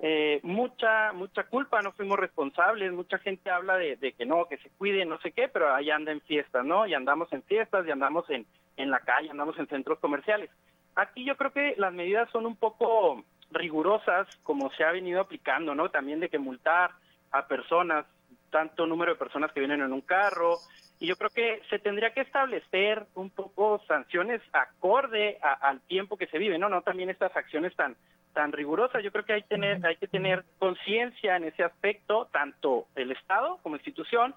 eh, 0.00 0.40
mucha 0.42 1.12
mucha 1.12 1.44
culpa, 1.44 1.80
no 1.80 1.92
fuimos 1.92 2.18
responsables, 2.18 2.92
mucha 2.92 3.18
gente 3.18 3.50
habla 3.50 3.76
de, 3.76 4.12
que 4.12 4.26
no, 4.26 4.46
que 4.46 4.58
se 4.58 4.70
cuide, 4.70 5.04
no 5.04 5.18
sé 5.20 5.32
qué, 5.32 5.48
pero 5.48 5.74
ahí 5.74 5.90
anda 5.90 6.12
en 6.12 6.20
fiestas, 6.22 6.64
¿no? 6.64 6.86
Y 6.86 6.94
andamos 6.94 7.32
en 7.32 7.42
fiestas, 7.42 7.86
y 7.86 7.90
andamos 7.90 8.28
en, 8.30 8.46
en 8.76 8.90
la 8.90 9.00
calle, 9.00 9.30
andamos 9.30 9.58
en 9.58 9.68
centros 9.68 9.98
comerciales. 10.00 10.50
Aquí 10.96 11.24
yo 11.24 11.36
creo 11.36 11.52
que 11.52 11.74
las 11.76 11.92
medidas 11.92 12.28
son 12.30 12.46
un 12.46 12.56
poco 12.56 13.24
rigurosas, 13.50 14.26
como 14.42 14.70
se 14.72 14.84
ha 14.84 14.92
venido 14.92 15.20
aplicando, 15.20 15.74
¿no? 15.74 15.90
También 15.90 16.20
de 16.20 16.28
que 16.28 16.38
multar 16.38 16.90
a 17.30 17.46
personas, 17.46 18.04
tanto 18.50 18.86
número 18.86 19.12
de 19.12 19.18
personas 19.18 19.52
que 19.52 19.60
vienen 19.60 19.80
en 19.80 19.92
un 19.92 20.00
carro, 20.00 20.58
y 21.00 21.06
yo 21.06 21.16
creo 21.16 21.30
que 21.30 21.60
se 21.70 21.78
tendría 21.78 22.14
que 22.14 22.20
establecer 22.20 23.06
un 23.14 23.30
poco 23.30 23.82
sanciones 23.86 24.40
acorde 24.52 25.38
al 25.42 25.80
tiempo 25.82 26.16
que 26.16 26.28
se 26.28 26.38
vive, 26.38 26.58
¿no? 26.58 26.68
No 26.68 26.82
también 26.82 27.10
estas 27.10 27.36
acciones 27.36 27.74
tan 27.74 27.96
tan 28.34 28.52
rigurosa. 28.52 29.00
Yo 29.00 29.10
creo 29.10 29.24
que 29.24 29.32
hay, 29.32 29.42
tener, 29.42 29.84
hay 29.86 29.96
que 29.96 30.08
tener 30.08 30.44
conciencia 30.58 31.36
en 31.36 31.44
ese 31.44 31.64
aspecto, 31.64 32.28
tanto 32.32 32.86
el 32.94 33.12
Estado 33.12 33.58
como 33.62 33.76
institución 33.76 34.34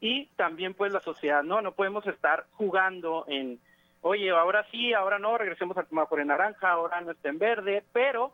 y 0.00 0.26
también 0.36 0.74
pues 0.74 0.92
la 0.92 1.00
sociedad, 1.00 1.42
¿no? 1.42 1.60
No 1.60 1.72
podemos 1.72 2.06
estar 2.06 2.46
jugando 2.52 3.24
en, 3.26 3.58
oye, 4.02 4.30
ahora 4.30 4.64
sí, 4.70 4.92
ahora 4.92 5.18
no, 5.18 5.36
regresemos 5.36 5.76
al 5.76 5.86
por 5.86 6.20
en 6.20 6.28
naranja, 6.28 6.70
ahora 6.70 7.00
no 7.00 7.10
está 7.10 7.28
en 7.30 7.38
verde, 7.38 7.82
pero 7.92 8.32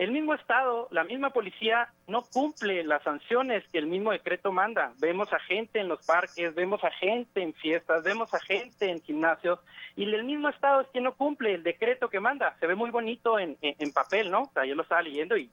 el 0.00 0.12
mismo 0.12 0.32
Estado, 0.32 0.88
la 0.92 1.04
misma 1.04 1.28
policía 1.28 1.92
no 2.06 2.22
cumple 2.22 2.82
las 2.84 3.02
sanciones 3.02 3.62
que 3.70 3.76
el 3.76 3.86
mismo 3.86 4.12
decreto 4.12 4.50
manda. 4.50 4.94
Vemos 4.98 5.30
a 5.30 5.38
gente 5.40 5.78
en 5.78 5.88
los 5.88 6.06
parques, 6.06 6.54
vemos 6.54 6.82
a 6.82 6.90
gente 6.90 7.42
en 7.42 7.52
fiestas, 7.52 8.02
vemos 8.02 8.32
a 8.32 8.40
gente 8.40 8.90
en 8.90 9.02
gimnasios 9.02 9.58
y 9.96 10.04
el 10.04 10.24
mismo 10.24 10.48
Estado 10.48 10.80
es 10.80 10.88
quien 10.88 11.04
no 11.04 11.12
cumple 11.12 11.52
el 11.52 11.62
decreto 11.62 12.08
que 12.08 12.18
manda. 12.18 12.56
Se 12.60 12.66
ve 12.66 12.74
muy 12.74 12.90
bonito 12.90 13.38
en, 13.38 13.58
en, 13.60 13.92
papel, 13.92 14.30
¿no? 14.30 14.44
O 14.44 14.50
sea, 14.54 14.64
yo 14.64 14.74
lo 14.74 14.84
estaba 14.84 15.02
leyendo 15.02 15.36
y 15.36 15.50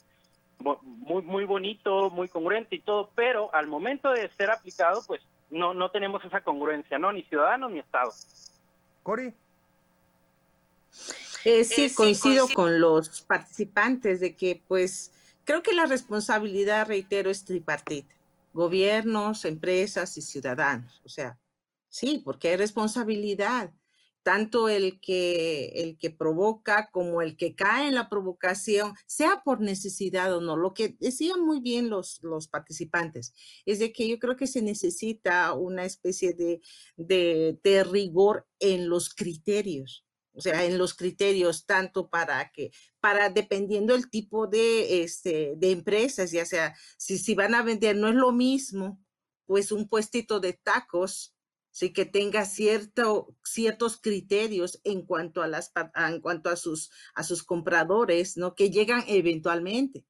muy, 0.60 1.24
muy 1.24 1.44
bonito, 1.44 2.10
muy 2.10 2.30
congruente 2.30 2.78
y 2.78 2.80
todo, 2.80 3.10
pero 3.16 3.54
al 3.54 3.68
momento 3.68 4.12
de 4.12 4.30
ser 4.30 4.50
aplicado, 4.50 5.02
pues 5.08 5.22
no, 5.50 5.74
no 5.74 5.92
tenemos 5.92 6.24
esa 6.24 6.40
congruencia, 6.40 6.98
¿no? 6.98 7.12
Ni 7.12 7.24
ciudadanos 7.24 7.70
ni 7.70 7.80
Estado. 7.80 8.14
Cori. 9.04 9.34
Eh, 11.50 11.64
sí, 11.64 11.90
coincido 11.92 12.46
con 12.54 12.82
los 12.82 13.22
participantes 13.22 14.20
de 14.20 14.36
que, 14.36 14.62
pues, 14.68 15.14
creo 15.46 15.64
que 15.64 15.72
la 15.72 15.86
responsabilidad, 15.86 16.86
reitero, 16.86 17.30
es 17.30 17.46
tripartita. 17.46 18.14
Gobiernos, 18.52 19.46
empresas 19.46 20.18
y 20.18 20.22
ciudadanos. 20.22 21.02
O 21.06 21.10
sea, 21.10 21.40
sí, 21.88 22.22
porque 22.26 22.50
hay 22.50 22.58
responsabilidad. 22.58 23.72
Tanto 24.24 24.68
el 24.68 25.00
que, 25.00 25.68
el 25.76 25.98
que 25.98 26.10
provoca 26.10 26.90
como 26.92 27.22
el 27.22 27.38
que 27.38 27.56
cae 27.56 27.88
en 27.88 27.96
la 27.96 28.10
provocación, 28.10 28.94
sea 29.06 29.42
por 29.46 29.62
necesidad 29.62 30.36
o 30.36 30.42
no. 30.42 30.58
Lo 30.58 30.74
que 30.74 30.98
decían 31.00 31.40
muy 31.46 31.62
bien 31.62 31.90
los, 31.90 32.22
los 32.24 32.50
participantes 32.50 33.34
es 33.66 33.80
de 33.80 33.94
que 33.94 34.06
yo 34.10 34.20
creo 34.20 34.36
que 34.36 34.48
se 34.48 34.62
necesita 34.62 35.54
una 35.54 35.86
especie 35.86 36.34
de, 36.34 36.60
de, 36.98 37.58
de 37.64 37.86
rigor 37.86 38.46
en 38.60 38.90
los 38.90 39.16
criterios 39.16 40.07
o 40.38 40.42
sea, 40.42 40.64
en 40.66 40.78
los 40.78 40.94
criterios, 40.94 41.66
tanto 41.66 42.10
para 42.10 42.52
que, 42.52 42.72
para 43.00 43.30
dependiendo 43.30 43.96
el 43.96 44.10
tipo 44.10 44.46
de, 44.46 45.02
este, 45.04 45.56
de 45.58 45.72
empresas, 45.72 46.32
ya 46.32 46.46
sea, 46.46 46.76
si, 46.98 47.18
si 47.18 47.34
van 47.34 47.56
a 47.56 47.64
vender, 47.64 47.96
no 47.96 48.08
es 48.08 48.16
lo 48.16 48.32
mismo, 48.32 49.04
pues 49.48 49.72
un 49.72 49.90
puestito 49.90 50.40
de 50.40 50.54
tacos, 50.54 51.36
sí 51.72 51.92
que 51.92 52.06
tenga 52.06 52.46
cierto, 52.46 53.36
ciertos 53.44 53.98
criterios 54.00 54.80
en 54.84 55.04
cuanto 55.08 55.42
a 55.42 55.48
las, 55.48 55.72
en 55.96 56.22
cuanto 56.22 56.52
a 56.52 56.56
sus, 56.56 56.92
a 57.16 57.24
sus 57.24 57.44
compradores, 57.44 58.38
¿no? 58.38 58.54
Que 58.54 58.70
llegan 58.70 59.04
eventualmente. 59.08 60.06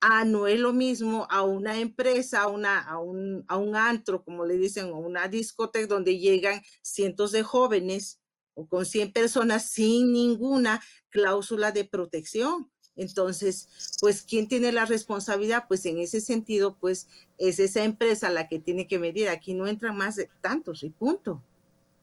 Ah, 0.00 0.24
no 0.24 0.46
es 0.46 0.58
lo 0.58 0.72
mismo 0.72 1.26
a 1.30 1.42
una 1.42 1.80
empresa, 1.80 2.42
a, 2.42 2.48
una, 2.48 2.78
a, 2.80 2.98
un, 2.98 3.44
a 3.48 3.58
un 3.58 3.76
antro, 3.76 4.24
como 4.24 4.46
le 4.46 4.56
dicen, 4.56 4.86
o 4.86 4.98
una 4.98 5.28
discoteca 5.28 5.86
donde 5.86 6.18
llegan 6.18 6.62
cientos 6.82 7.32
de 7.32 7.42
jóvenes 7.42 8.20
o 8.54 8.66
con 8.66 8.86
100 8.86 9.12
personas 9.12 9.70
sin 9.70 10.12
ninguna 10.12 10.82
cláusula 11.10 11.72
de 11.72 11.84
protección. 11.84 12.70
Entonces, 12.96 13.68
pues, 14.00 14.22
¿quién 14.22 14.46
tiene 14.46 14.70
la 14.70 14.84
responsabilidad? 14.84 15.64
Pues 15.66 15.84
en 15.86 15.98
ese 15.98 16.20
sentido, 16.20 16.76
pues 16.78 17.08
es 17.38 17.58
esa 17.58 17.82
empresa 17.82 18.30
la 18.30 18.48
que 18.48 18.60
tiene 18.60 18.86
que 18.86 18.98
medir. 18.98 19.28
Aquí 19.28 19.54
no 19.54 19.66
entran 19.66 19.96
más 19.96 20.16
de 20.16 20.30
tantos 20.40 20.84
y 20.84 20.90
punto. 20.90 21.42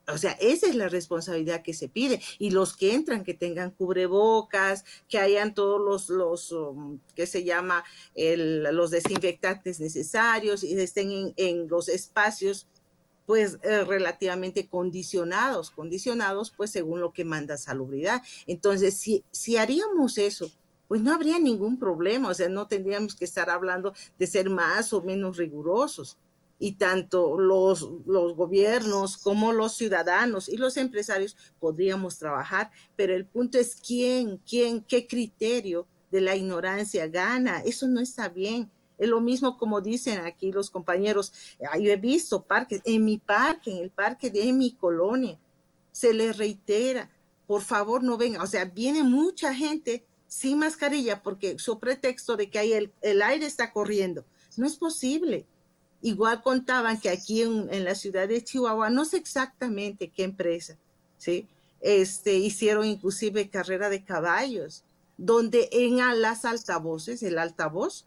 O 0.08 0.18
sea, 0.18 0.32
esa 0.34 0.68
es 0.68 0.76
la 0.76 0.90
responsabilidad 0.90 1.62
que 1.62 1.74
se 1.74 1.88
pide. 1.88 2.22
Y 2.40 2.50
los 2.50 2.76
que 2.76 2.94
entran, 2.94 3.24
que 3.24 3.34
tengan 3.34 3.72
cubrebocas, 3.72 4.84
que 5.08 5.20
hayan 5.20 5.54
todos 5.54 5.80
los, 5.80 6.10
los 6.10 6.52
um, 6.52 7.00
que 7.16 7.28
se 7.28 7.44
llama? 7.44 7.84
los 8.16 8.92
desinfectantes 8.92 9.80
necesarios 9.80 10.64
y 10.64 10.74
estén 10.74 11.12
en, 11.12 11.34
en 11.38 11.68
los 11.68 11.88
espacios 11.88 12.68
pues 13.32 13.60
eh, 13.64 13.86
relativamente 13.86 14.68
condicionados, 14.68 15.72
condicionados 15.72 16.52
pues 16.52 16.70
según 16.70 17.00
lo 17.00 17.14
que 17.14 17.24
manda 17.24 17.56
salubridad. 17.56 18.22
Entonces, 18.46 18.98
si, 18.98 19.24
si 19.32 19.56
haríamos 19.56 20.18
eso, 20.18 20.52
pues 20.90 21.00
no 21.00 21.14
habría 21.14 21.40
ningún 21.40 21.80
problema, 21.80 22.28
o 22.28 22.34
sea, 22.34 22.50
no 22.50 22.68
tendríamos 22.68 23.16
que 23.16 23.24
estar 23.24 23.50
hablando 23.50 23.94
de 24.20 24.28
ser 24.28 24.50
más 24.50 24.92
o 24.92 25.02
menos 25.02 25.38
rigurosos. 25.38 26.18
Y 26.60 26.74
tanto 26.74 27.40
los, 27.40 27.90
los 28.06 28.36
gobiernos 28.36 29.16
como 29.16 29.54
los 29.54 29.78
ciudadanos 29.78 30.50
y 30.50 30.58
los 30.58 30.76
empresarios 30.76 31.38
podríamos 31.62 32.18
trabajar, 32.20 32.70
pero 32.98 33.16
el 33.16 33.26
punto 33.26 33.58
es 33.60 33.78
quién, 33.78 34.40
quién, 34.40 34.82
qué 34.82 35.08
criterio 35.08 35.88
de 36.12 36.20
la 36.20 36.36
ignorancia 36.36 37.08
gana. 37.08 37.62
Eso 37.62 37.88
no 37.88 38.02
está 38.02 38.28
bien 38.28 38.70
es 39.02 39.10
lo 39.10 39.20
mismo 39.20 39.58
como 39.58 39.82
dicen 39.82 40.20
aquí 40.20 40.52
los 40.52 40.70
compañeros. 40.70 41.34
Yo 41.60 41.92
he 41.92 41.98
visto 41.98 42.44
parques, 42.44 42.82
en 42.86 43.04
mi 43.04 43.18
parque, 43.18 43.72
en 43.72 43.78
el 43.80 43.90
parque 43.90 44.30
de 44.30 44.54
mi 44.54 44.74
colonia, 44.74 45.40
se 45.92 46.14
les 46.14 46.38
reitera, 46.38 47.10
por 47.48 47.64
favor 47.64 48.04
no 48.04 48.16
vengan. 48.16 48.42
O 48.42 48.48
sea, 48.48 48.66
viene 48.66 49.02
mucha 49.02 49.56
gente 49.56 50.06
sin 50.28 50.60
mascarilla 50.60 51.24
porque 51.24 51.58
su 51.58 51.80
pretexto 51.80 52.38
de 52.38 52.52
que 52.52 52.60
hay 52.60 52.74
el, 52.74 52.94
el 53.02 53.24
aire 53.24 53.48
está 53.48 53.74
corriendo. 53.74 54.24
No 54.56 54.68
es 54.68 54.76
posible. 54.76 55.48
Igual 56.04 56.44
contaban 56.44 57.00
que 57.00 57.10
aquí 57.10 57.42
en, 57.42 57.74
en, 57.74 57.84
la 57.84 57.96
ciudad 57.96 58.28
de 58.28 58.44
Chihuahua, 58.44 58.92
no 58.92 59.06
sé 59.06 59.18
exactamente 59.18 60.12
qué 60.12 60.26
empresa, 60.26 60.78
¿sí? 61.18 61.48
Este, 61.80 62.36
hicieron 62.36 62.86
inclusive 62.86 63.50
carrera 63.50 63.90
de 63.90 64.04
caballos, 64.04 64.84
donde 65.18 65.70
en 65.72 65.98
las 66.22 66.46
altavoces, 66.46 67.24
el 67.24 67.40
altavoz, 67.40 68.06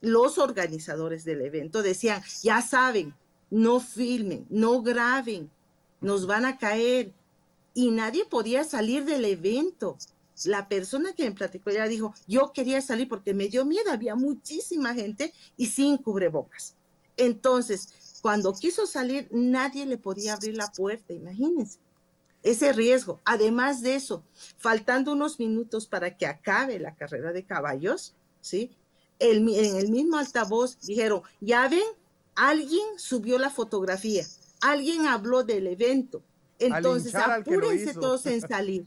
los 0.00 0.38
organizadores 0.38 1.24
del 1.24 1.42
evento 1.42 1.82
decían, 1.82 2.22
ya 2.42 2.62
saben, 2.62 3.14
no 3.50 3.80
filmen, 3.80 4.46
no 4.48 4.82
graben, 4.82 5.50
nos 6.00 6.26
van 6.26 6.44
a 6.44 6.58
caer. 6.58 7.12
Y 7.74 7.90
nadie 7.90 8.24
podía 8.24 8.64
salir 8.64 9.04
del 9.04 9.24
evento. 9.24 9.96
La 10.44 10.68
persona 10.68 11.12
que 11.12 11.24
me 11.24 11.32
platicó 11.32 11.70
ya 11.70 11.86
dijo, 11.86 12.14
yo 12.26 12.52
quería 12.52 12.80
salir 12.80 13.08
porque 13.08 13.34
me 13.34 13.48
dio 13.48 13.64
miedo, 13.64 13.92
había 13.92 14.14
muchísima 14.14 14.94
gente 14.94 15.32
y 15.56 15.66
sin 15.66 15.98
cubrebocas. 15.98 16.74
Entonces, 17.16 18.18
cuando 18.22 18.54
quiso 18.54 18.86
salir, 18.86 19.28
nadie 19.30 19.86
le 19.86 19.98
podía 19.98 20.34
abrir 20.34 20.56
la 20.56 20.72
puerta, 20.72 21.12
imagínense. 21.12 21.78
Ese 22.42 22.72
riesgo. 22.72 23.20
Además 23.26 23.82
de 23.82 23.94
eso, 23.94 24.24
faltando 24.56 25.12
unos 25.12 25.38
minutos 25.38 25.86
para 25.86 26.16
que 26.16 26.26
acabe 26.26 26.78
la 26.78 26.94
carrera 26.94 27.32
de 27.32 27.44
caballos, 27.44 28.14
¿sí? 28.40 28.70
El, 29.20 29.48
en 29.48 29.76
el 29.76 29.90
mismo 29.90 30.16
altavoz 30.16 30.80
dijeron, 30.80 31.22
ya 31.40 31.68
ven, 31.68 31.84
alguien 32.34 32.84
subió 32.96 33.38
la 33.38 33.50
fotografía, 33.50 34.26
alguien 34.60 35.06
habló 35.06 35.44
del 35.44 35.66
evento. 35.66 36.22
Entonces, 36.58 37.14
apúrense 37.14 37.94
todos 37.94 38.26
en 38.26 38.40
salir. 38.40 38.86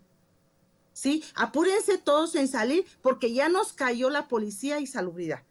¿Sí? 0.93 1.23
Apúrense 1.33 1.97
todos 1.97 2.35
en 2.35 2.47
salir 2.47 2.85
porque 3.01 3.33
ya 3.33 3.49
nos 3.49 3.73
cayó 3.73 4.09
la 4.09 4.27
policía 4.27 4.79
y 4.79 4.85
salubridad. 4.85 5.43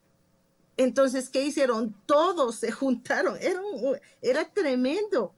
Entonces, 0.76 1.28
¿qué 1.28 1.44
hicieron? 1.44 1.94
Todos 2.06 2.56
se 2.56 2.70
juntaron. 2.72 3.36
Era, 3.40 3.60
era 4.20 4.48
tremendo. 4.48 5.34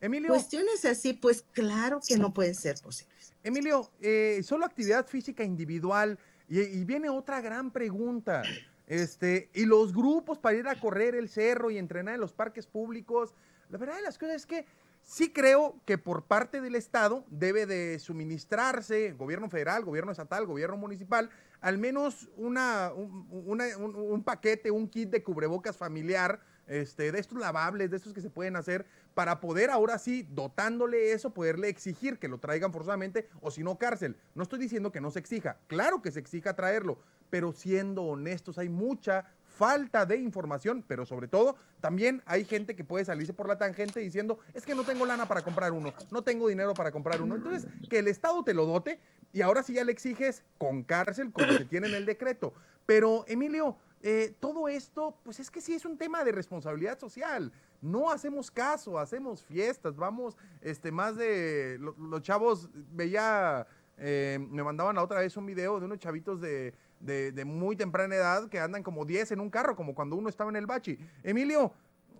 Emilio. 0.00 0.28
Cuestiones 0.28 0.84
así, 0.84 1.14
pues 1.14 1.44
claro 1.52 2.00
que 2.06 2.18
no 2.18 2.34
pueden 2.34 2.54
ser 2.54 2.78
posibles. 2.82 3.32
Emilio, 3.42 3.90
eh, 4.00 4.42
solo 4.44 4.66
actividad 4.66 5.06
física 5.06 5.44
individual. 5.44 6.18
Y, 6.48 6.84
viene 6.84 7.08
otra 7.08 7.40
gran 7.40 7.70
pregunta. 7.70 8.42
Este, 8.86 9.48
y 9.54 9.64
los 9.64 9.94
grupos 9.94 10.38
para 10.38 10.56
ir 10.56 10.68
a 10.68 10.78
correr 10.78 11.14
el 11.14 11.28
cerro 11.28 11.70
y 11.70 11.78
entrenar 11.78 12.14
en 12.14 12.20
los 12.20 12.32
parques 12.32 12.66
públicos. 12.66 13.34
La 13.70 13.78
verdad 13.78 13.96
de 13.96 14.02
las 14.02 14.18
cosas 14.18 14.36
es 14.36 14.46
que 14.46 14.66
sí 15.02 15.32
creo 15.32 15.80
que 15.86 15.96
por 15.96 16.24
parte 16.24 16.60
del 16.60 16.74
Estado 16.74 17.24
debe 17.28 17.66
de 17.66 17.98
suministrarse, 17.98 19.12
gobierno 19.12 19.48
federal, 19.48 19.84
gobierno 19.84 20.12
estatal, 20.12 20.46
gobierno 20.46 20.76
municipal, 20.76 21.30
al 21.60 21.78
menos 21.78 22.28
una, 22.36 22.92
un, 22.94 23.26
una, 23.30 23.64
un, 23.78 23.94
un 23.94 24.22
paquete, 24.22 24.70
un 24.70 24.88
kit 24.88 25.08
de 25.08 25.22
cubrebocas 25.22 25.76
familiar, 25.76 26.40
este, 26.66 27.12
de 27.12 27.18
estos 27.18 27.38
lavables, 27.38 27.90
de 27.90 27.96
estos 27.96 28.12
que 28.12 28.20
se 28.20 28.30
pueden 28.30 28.56
hacer, 28.56 28.86
para 29.14 29.40
poder 29.40 29.70
ahora 29.70 29.98
sí, 29.98 30.26
dotándole 30.30 31.12
eso, 31.12 31.30
poderle 31.30 31.68
exigir 31.68 32.18
que 32.18 32.28
lo 32.28 32.38
traigan 32.38 32.72
forzadamente 32.72 33.28
o 33.40 33.50
si 33.50 33.62
no 33.62 33.78
cárcel. 33.78 34.16
No 34.34 34.42
estoy 34.42 34.58
diciendo 34.58 34.92
que 34.92 35.00
no 35.00 35.10
se 35.10 35.18
exija, 35.18 35.58
claro 35.66 36.02
que 36.02 36.10
se 36.10 36.20
exija 36.20 36.54
traerlo, 36.54 36.98
pero 37.30 37.52
siendo 37.52 38.02
honestos, 38.02 38.58
hay 38.58 38.68
mucha 38.68 39.26
falta 39.44 40.04
de 40.04 40.16
información, 40.16 40.84
pero 40.86 41.06
sobre 41.06 41.28
todo 41.28 41.56
también 41.80 42.22
hay 42.26 42.44
gente 42.44 42.74
que 42.74 42.84
puede 42.84 43.04
salirse 43.04 43.32
por 43.32 43.48
la 43.48 43.56
tangente 43.56 44.00
diciendo, 44.00 44.38
es 44.52 44.64
que 44.64 44.74
no 44.74 44.84
tengo 44.84 45.06
lana 45.06 45.26
para 45.26 45.42
comprar 45.42 45.72
uno, 45.72 45.92
no 46.10 46.22
tengo 46.22 46.48
dinero 46.48 46.74
para 46.74 46.90
comprar 46.90 47.22
uno. 47.22 47.36
Entonces, 47.36 47.70
que 47.88 48.00
el 48.00 48.08
Estado 48.08 48.42
te 48.42 48.54
lo 48.54 48.66
dote 48.66 49.00
y 49.32 49.42
ahora 49.42 49.62
sí 49.62 49.74
ya 49.74 49.84
le 49.84 49.92
exiges 49.92 50.42
con 50.58 50.82
cárcel, 50.82 51.32
con 51.32 51.46
lo 51.46 51.58
que 51.58 51.64
tiene 51.64 51.88
en 51.88 51.94
el 51.94 52.06
decreto. 52.06 52.52
Pero, 52.86 53.24
Emilio, 53.28 53.76
eh, 54.06 54.34
todo 54.38 54.68
esto, 54.68 55.16
pues 55.22 55.40
es 55.40 55.50
que 55.50 55.62
sí 55.62 55.72
es 55.72 55.86
un 55.86 55.96
tema 55.96 56.24
de 56.24 56.30
responsabilidad 56.30 56.98
social. 56.98 57.50
No 57.80 58.10
hacemos 58.10 58.50
caso, 58.50 58.98
hacemos 58.98 59.42
fiestas, 59.42 59.96
vamos, 59.96 60.36
este, 60.60 60.92
más 60.92 61.16
de, 61.16 61.78
lo, 61.80 61.92
los 61.96 62.20
chavos, 62.20 62.68
veía, 62.92 63.66
eh, 63.96 64.38
me 64.50 64.62
mandaban 64.62 64.96
la 64.96 65.02
otra 65.02 65.20
vez 65.20 65.34
un 65.38 65.46
video 65.46 65.80
de 65.80 65.86
unos 65.86 66.00
chavitos 66.00 66.38
de, 66.38 66.74
de, 67.00 67.44
muy 67.46 67.76
temprana 67.76 68.14
edad 68.14 68.50
que 68.50 68.58
andan 68.58 68.82
como 68.82 69.06
10 69.06 69.32
en 69.32 69.40
un 69.40 69.48
carro, 69.48 69.74
como 69.74 69.94
cuando 69.94 70.16
uno 70.16 70.28
estaba 70.28 70.50
en 70.50 70.56
el 70.56 70.66
bachi. 70.66 70.98
Emilio, 71.22 71.72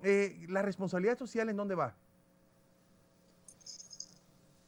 eh, 0.03 0.47
¿la 0.49 0.62
responsabilidad 0.62 1.18
social 1.18 1.51
en 1.51 1.57
dónde 1.59 1.74
va? 1.74 1.95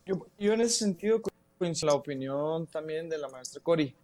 Yo, 0.04 0.26
yo 0.38 0.52
en 0.52 0.60
ese 0.60 0.80
sentido 0.80 1.22
coincido 1.56 1.92
la 1.92 1.94
opinión 1.94 2.66
también 2.66 3.08
de 3.08 3.16
la 3.16 3.30
maestra 3.30 3.62
Cori. 3.62 3.96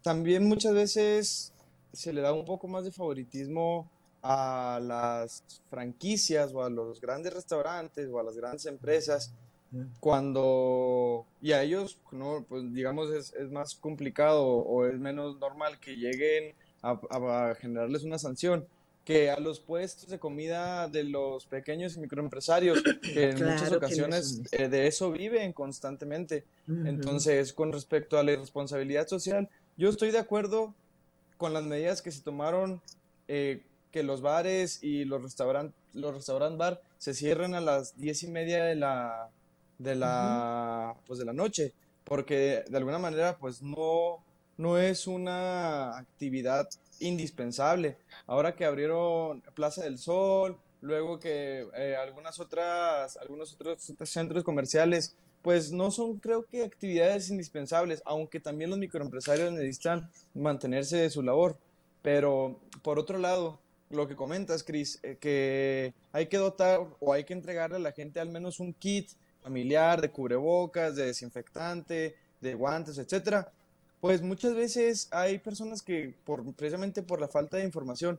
También 0.00 0.48
muchas 0.48 0.72
veces 0.72 1.52
se 1.96 2.12
le 2.12 2.20
da 2.20 2.32
un 2.32 2.44
poco 2.44 2.68
más 2.68 2.84
de 2.84 2.92
favoritismo 2.92 3.90
a 4.22 4.80
las 4.82 5.42
franquicias 5.70 6.52
o 6.52 6.62
a 6.62 6.70
los 6.70 7.00
grandes 7.00 7.32
restaurantes 7.32 8.08
o 8.10 8.18
a 8.18 8.22
las 8.22 8.36
grandes 8.36 8.66
empresas 8.66 9.32
cuando 10.00 11.26
y 11.42 11.52
a 11.52 11.62
ellos 11.62 11.98
no 12.12 12.44
pues 12.48 12.72
digamos 12.72 13.10
es, 13.10 13.34
es 13.34 13.50
más 13.50 13.74
complicado 13.74 14.44
o 14.46 14.86
es 14.86 14.98
menos 14.98 15.38
normal 15.38 15.78
que 15.80 15.96
lleguen 15.96 16.54
a, 16.82 16.98
a, 17.10 17.54
generarles 17.56 18.04
una 18.04 18.18
sanción 18.18 18.66
que 19.04 19.30
a 19.30 19.38
los 19.38 19.60
puestos 19.60 20.08
de 20.08 20.18
comida 20.18 20.88
de 20.88 21.04
los 21.04 21.46
pequeños 21.46 21.96
y 21.96 22.00
microempresarios 22.00 22.82
que 23.02 23.30
en 23.30 23.36
claro 23.36 23.52
muchas 23.52 23.72
ocasiones 23.72 24.38
no 24.38 24.44
eh, 24.52 24.68
de 24.68 24.86
eso 24.86 25.12
viven 25.12 25.52
constantemente. 25.52 26.44
Uh 26.66 26.72
-huh. 26.72 26.88
entonces 26.88 27.52
con 27.52 27.72
respecto 27.72 28.18
a 28.18 28.22
la 28.22 28.34
responsabilidad 28.36 29.06
social 29.06 29.48
yo 29.76 29.90
estoy 29.90 30.10
de 30.10 30.18
acuerdo 30.18 30.74
con 31.36 31.52
las 31.52 31.64
medidas 31.64 32.02
que 32.02 32.12
se 32.12 32.22
tomaron 32.22 32.80
eh, 33.28 33.62
que 33.92 34.02
los 34.02 34.20
bares 34.20 34.82
y 34.82 35.04
los 35.04 35.22
restaurantes 35.22 35.74
los 35.96 36.14
restaurant 36.14 36.58
bar 36.58 36.82
se 36.98 37.14
cierren 37.14 37.54
a 37.54 37.60
las 37.60 37.98
diez 37.98 38.22
y 38.22 38.28
media 38.28 38.64
de 38.64 38.74
la 38.74 39.30
de 39.78 39.94
la 39.94 40.92
uh 40.94 40.98
-huh. 40.98 41.02
pues 41.06 41.18
de 41.18 41.24
la 41.24 41.32
noche 41.32 41.72
porque 42.04 42.64
de 42.68 42.76
alguna 42.76 42.98
manera 42.98 43.36
pues 43.38 43.62
no 43.62 44.22
no 44.58 44.78
es 44.78 45.06
una 45.06 45.96
actividad 45.98 46.68
indispensable 47.00 47.98
ahora 48.26 48.54
que 48.54 48.64
abrieron 48.64 49.42
Plaza 49.54 49.82
del 49.82 49.98
Sol 49.98 50.58
luego 50.80 51.18
que 51.18 51.66
eh, 51.74 51.96
algunas 51.96 52.38
otras 52.40 53.16
algunos 53.16 53.54
otros 53.54 53.82
centros 54.04 54.44
comerciales 54.44 55.16
pues 55.46 55.70
no 55.70 55.92
son 55.92 56.18
creo 56.18 56.44
que 56.44 56.64
actividades 56.64 57.30
indispensables 57.30 58.02
aunque 58.04 58.40
también 58.40 58.68
los 58.68 58.80
microempresarios 58.80 59.52
necesitan 59.52 60.10
mantenerse 60.34 60.96
de 60.96 61.08
su 61.08 61.22
labor 61.22 61.56
pero 62.02 62.58
por 62.82 62.98
otro 62.98 63.16
lado 63.18 63.60
lo 63.90 64.08
que 64.08 64.16
comentas, 64.16 64.64
Cris, 64.64 64.98
eh, 65.04 65.16
que 65.20 65.94
hay 66.12 66.26
que 66.26 66.38
dotar 66.38 66.80
o 66.98 67.12
hay 67.12 67.22
que 67.22 67.34
entregarle 67.34 67.76
a 67.76 67.80
la 67.80 67.92
gente 67.92 68.18
al 68.18 68.28
menos 68.28 68.58
un 68.58 68.72
kit 68.72 69.10
familiar 69.42 70.00
de 70.00 70.10
cubrebocas, 70.10 70.96
de 70.96 71.06
desinfectante, 71.06 72.16
de 72.40 72.54
guantes, 72.54 72.98
etcétera. 72.98 73.52
Pues 74.00 74.22
muchas 74.22 74.54
veces 74.54 75.08
hay 75.12 75.38
personas 75.38 75.82
que, 75.82 76.14
por, 76.24 76.44
precisamente 76.54 77.02
por 77.02 77.20
la 77.20 77.28
falta 77.28 77.56
de 77.58 77.64
información, 77.64 78.18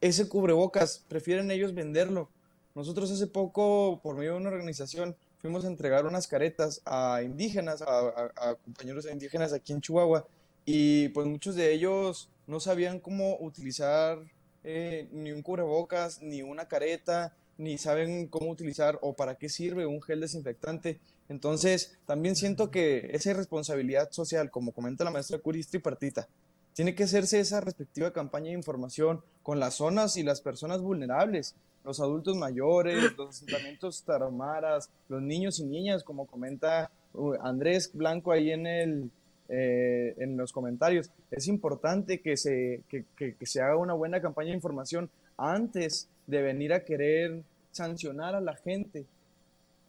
ese 0.00 0.28
cubrebocas 0.28 1.04
prefieren 1.08 1.50
ellos 1.50 1.74
venderlo. 1.74 2.30
Nosotros 2.74 3.10
hace 3.10 3.26
poco, 3.26 4.00
por 4.02 4.16
medio 4.16 4.32
de 4.32 4.38
una 4.38 4.48
organización, 4.48 5.14
fuimos 5.40 5.64
a 5.64 5.68
entregar 5.68 6.06
unas 6.06 6.26
caretas 6.26 6.82
a 6.84 7.22
indígenas, 7.22 7.82
a, 7.82 7.86
a, 7.86 8.32
a 8.36 8.54
compañeros 8.56 9.06
indígenas 9.10 9.52
aquí 9.52 9.72
en 9.72 9.80
Chihuahua, 9.80 10.26
y 10.64 11.08
pues 11.08 11.26
muchos 11.26 11.54
de 11.54 11.72
ellos 11.72 12.28
no 12.46 12.60
sabían 12.60 13.00
cómo 13.00 13.38
utilizar 13.40 14.18
eh, 14.64 15.08
ni 15.12 15.32
un 15.32 15.42
cubrebocas, 15.42 16.20
ni 16.20 16.42
una 16.42 16.68
careta, 16.68 17.34
ni 17.56 17.78
saben 17.78 18.26
cómo 18.26 18.50
utilizar 18.50 18.98
o 19.02 19.14
para 19.14 19.36
qué 19.36 19.48
sirve 19.48 19.86
un 19.86 20.02
gel 20.02 20.20
desinfectante. 20.20 20.98
Entonces, 21.28 21.98
también 22.06 22.34
siento 22.36 22.70
que 22.70 23.10
esa 23.12 23.32
responsabilidad 23.32 24.10
social, 24.10 24.50
como 24.50 24.72
comenta 24.72 25.04
la 25.04 25.10
maestra 25.10 25.38
Curi, 25.38 25.60
es 25.60 25.68
tripartita. 25.68 26.28
Tiene 26.72 26.94
que 26.94 27.04
hacerse 27.04 27.38
esa 27.38 27.60
respectiva 27.60 28.12
campaña 28.12 28.46
de 28.46 28.56
información 28.56 29.22
con 29.42 29.60
las 29.60 29.74
zonas 29.74 30.16
y 30.16 30.22
las 30.22 30.40
personas 30.40 30.80
vulnerables, 30.80 31.54
los 31.84 32.00
adultos 32.00 32.36
mayores, 32.36 33.16
los 33.16 33.30
asentamientos 33.30 34.02
tarahumaras, 34.04 34.90
los 35.08 35.22
niños 35.22 35.58
y 35.60 35.64
niñas, 35.64 36.04
como 36.04 36.26
comenta 36.26 36.90
uh, 37.14 37.34
Andrés 37.42 37.90
Blanco 37.94 38.32
ahí 38.32 38.50
en 38.50 38.66
el, 38.66 39.10
eh, 39.48 40.14
en 40.18 40.36
los 40.36 40.52
comentarios. 40.52 41.10
Es 41.30 41.48
importante 41.48 42.20
que 42.20 42.36
se, 42.36 42.82
que, 42.88 43.04
que, 43.16 43.34
que, 43.34 43.46
se 43.46 43.60
haga 43.62 43.76
una 43.76 43.94
buena 43.94 44.20
campaña 44.20 44.50
de 44.50 44.56
información 44.56 45.10
antes 45.36 46.08
de 46.26 46.42
venir 46.42 46.72
a 46.72 46.84
querer 46.84 47.42
sancionar 47.70 48.34
a 48.34 48.40
la 48.40 48.56
gente. 48.56 49.06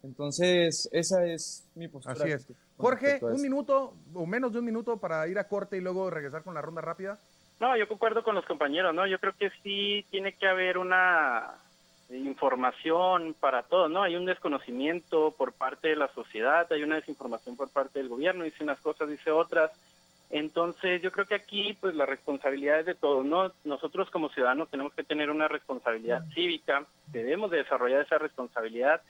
Entonces, 0.02 0.88
esa 0.92 1.24
es 1.26 1.64
mi 1.74 1.88
postura. 1.88 2.14
Así 2.14 2.32
es. 2.32 2.48
Jorge, 2.76 3.20
un 3.22 3.40
minuto 3.40 3.94
o 4.14 4.26
menos 4.26 4.52
de 4.52 4.58
un 4.58 4.64
minuto 4.64 4.96
para 4.96 5.28
ir 5.28 5.38
a 5.38 5.46
corte 5.46 5.76
y 5.76 5.80
luego 5.80 6.10
regresar 6.10 6.42
con 6.42 6.54
la 6.54 6.62
ronda 6.62 6.80
rápida. 6.80 7.18
No, 7.60 7.76
yo 7.76 7.86
concuerdo 7.86 8.24
con 8.24 8.34
los 8.34 8.44
compañeros, 8.44 8.92
¿no? 8.92 9.06
Yo 9.06 9.20
creo 9.20 9.34
que 9.38 9.50
sí 9.62 10.04
tiene 10.10 10.32
que 10.32 10.48
haber 10.48 10.78
una 10.78 11.61
información 12.18 13.34
para 13.38 13.62
todos, 13.62 13.90
¿no? 13.90 14.02
Hay 14.02 14.16
un 14.16 14.26
desconocimiento 14.26 15.34
por 15.36 15.52
parte 15.52 15.88
de 15.88 15.96
la 15.96 16.08
sociedad, 16.08 16.70
hay 16.72 16.82
una 16.82 16.96
desinformación 16.96 17.56
por 17.56 17.70
parte 17.70 17.98
del 17.98 18.08
gobierno, 18.08 18.44
dice 18.44 18.64
unas 18.64 18.80
cosas, 18.80 19.08
dice 19.08 19.30
otras. 19.30 19.70
Entonces, 20.30 21.02
yo 21.02 21.12
creo 21.12 21.26
que 21.26 21.34
aquí, 21.34 21.76
pues, 21.78 21.94
la 21.94 22.06
responsabilidad 22.06 22.80
es 22.80 22.86
de 22.86 22.94
todos, 22.94 23.24
¿no? 23.24 23.52
Nosotros 23.64 24.10
como 24.10 24.30
ciudadanos 24.30 24.70
tenemos 24.70 24.94
que 24.94 25.04
tener 25.04 25.30
una 25.30 25.46
responsabilidad 25.46 26.24
cívica, 26.34 26.86
debemos 27.08 27.50
de 27.50 27.58
desarrollar 27.58 28.02
esa 28.02 28.18
responsabilidad 28.18 29.02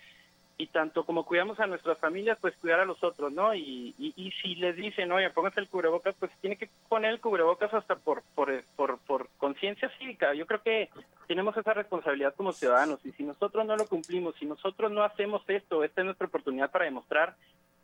y 0.58 0.66
tanto 0.68 1.04
como 1.04 1.24
cuidamos 1.24 1.58
a 1.60 1.66
nuestras 1.66 1.98
familias, 1.98 2.38
pues 2.40 2.54
cuidar 2.56 2.80
a 2.80 2.84
los 2.84 3.02
otros, 3.02 3.32
¿no? 3.32 3.54
Y, 3.54 3.94
y, 3.98 4.32
si 4.42 4.54
les 4.56 4.76
dicen, 4.76 5.10
oye, 5.12 5.30
póngase 5.30 5.60
el 5.60 5.68
cubrebocas, 5.68 6.14
pues 6.18 6.30
tiene 6.40 6.56
que 6.56 6.68
poner 6.88 7.12
el 7.12 7.20
cubrebocas 7.20 7.72
hasta 7.74 7.96
por, 7.96 8.22
por, 8.34 8.62
por, 8.76 8.98
por 8.98 9.28
conciencia 9.38 9.90
cívica. 9.98 10.34
Yo 10.34 10.46
creo 10.46 10.62
que 10.62 10.90
tenemos 11.26 11.56
esa 11.56 11.74
responsabilidad 11.74 12.34
como 12.34 12.52
ciudadanos 12.52 13.04
y 13.04 13.12
si 13.12 13.24
nosotros 13.24 13.66
no 13.66 13.76
lo 13.76 13.86
cumplimos, 13.86 14.34
si 14.38 14.46
nosotros 14.46 14.90
no 14.92 15.02
hacemos 15.02 15.42
esto, 15.48 15.82
esta 15.84 16.02
es 16.02 16.04
nuestra 16.04 16.26
oportunidad 16.26 16.70
para 16.70 16.84
demostrar 16.84 17.34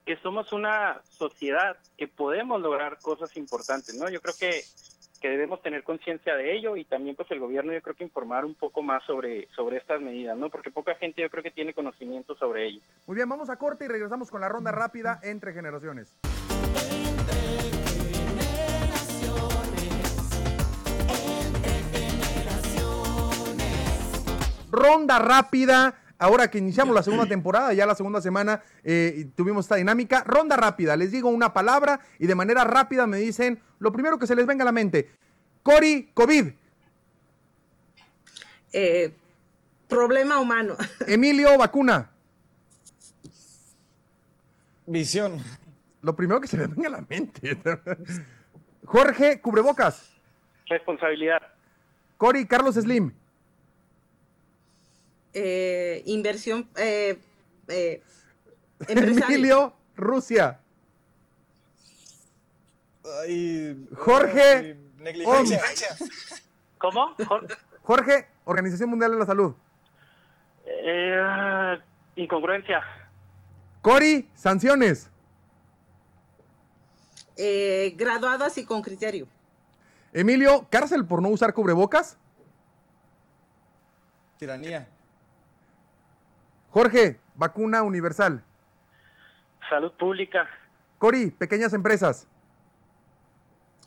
que 0.05 0.17
somos 0.19 0.53
una 0.53 1.03
sociedad 1.05 1.77
que 1.97 2.09
podemos 2.09 2.61
lograr 2.61 2.99
cosas 2.99 3.37
importantes, 3.37 3.95
¿no? 3.95 4.09
Yo 4.09 4.21
creo 4.21 4.35
que 4.39 4.63
que 5.21 5.29
debemos 5.29 5.61
tener 5.63 5.83
conciencia 5.83 6.35
de 6.37 6.57
ello 6.57 6.77
y 6.77 6.85
también 6.85 7.17
pues 7.17 7.31
el 7.31 7.41
gobierno 7.41 7.73
yo 7.73 7.83
creo 7.83 7.97
que 7.97 8.05
informar 8.05 8.45
un 8.45 8.55
poco 8.55 8.83
más 8.83 9.03
sobre, 9.05 9.49
sobre 9.55 9.79
estas 9.79 10.01
medidas, 10.01 10.37
¿no? 10.37 10.49
Porque 10.51 10.71
poca 10.71 10.95
gente 10.95 11.23
yo 11.23 11.31
creo 11.31 11.43
que 11.43 11.51
tiene 11.51 11.75
conocimiento 11.75 12.37
sobre 12.37 12.67
ello. 12.67 12.81
Muy 13.07 13.17
bien, 13.17 13.29
vamos 13.29 13.51
a 13.51 13.57
corte 13.57 13.85
y 13.85 13.89
regresamos 13.89 14.31
con 14.31 14.41
la 14.41 14.49
ronda 14.49 14.73
rápida 14.73 15.21
entre 15.23 15.53
generaciones. 15.53 16.15
Ronda 24.71 25.19
rápida. 25.19 25.95
Ahora 26.19 26.51
que 26.51 26.59
iniciamos 26.59 26.95
la 26.95 27.03
segunda 27.03 27.27
temporada, 27.27 27.73
ya 27.73 27.87
la 27.87 27.95
segunda 27.95 28.21
semana 28.21 28.61
eh, 28.83 29.29
tuvimos 29.37 29.67
esta 29.67 29.77
dinámica. 29.77 30.25
Ronda 30.25 30.57
rápida, 30.57 30.97
les 30.97 31.13
digo 31.13 31.29
una 31.29 31.53
palabra 31.53 32.01
y 32.19 32.27
de 32.27 32.35
manera 32.35 32.65
rápida 32.65 33.07
me 33.07 33.19
dicen 33.19 33.61
lo 33.79 33.93
primero 33.93 34.19
que 34.19 34.27
se 34.27 34.35
les 34.35 34.45
venga 34.45 34.63
a 34.63 34.67
la 34.67 34.73
mente. 34.73 35.11
Cori, 35.63 36.11
COVID. 36.15 36.49
Eh, 38.73 39.15
problema 39.89 40.41
humano. 40.41 40.77
Emilio, 41.07 41.57
vacuna. 41.57 42.11
Visión. 44.87 45.39
Lo 46.03 46.17
primero 46.17 46.41
que 46.41 46.49
se 46.49 46.57
les 46.57 46.75
venga 46.75 46.89
a 46.89 46.93
la 46.93 47.07
mente. 47.09 47.57
Jorge, 48.85 49.41
cubrebocas. 49.41 50.17
Responsabilidad. 50.67 51.43
Cori, 52.17 52.47
Carlos 52.47 52.75
Slim. 52.75 53.13
Eh, 55.35 56.03
inversión 56.07 56.69
eh, 56.77 57.19
eh, 57.69 58.03
Emilio, 58.89 59.75
Rusia. 59.97 60.61
Jorge. 63.97 64.77
¿Cómo? 66.79 67.15
Jorge, 67.83 68.29
Organización 68.45 68.91
Mundial 68.91 69.13
de 69.13 69.19
la 69.19 69.27
Salud. 69.27 69.55
incongruencia. 72.17 72.83
Cori, 73.83 74.29
sanciones. 74.35 75.11
graduadas 77.37 78.59
y 78.59 78.65
con 78.65 78.83
criterio. 78.83 79.27
Emilio, 80.13 80.67
cárcel 80.71 81.07
por 81.07 81.23
no 81.23 81.29
usar 81.29 81.55
cubrebocas. 81.55 82.19
Tiranía. 84.39 84.89
Jorge, 86.71 87.21
vacuna 87.35 87.83
universal. 87.83 88.43
Salud 89.69 89.93
pública. 89.93 90.49
Cori, 90.99 91.31
pequeñas 91.31 91.73
empresas. 91.73 92.27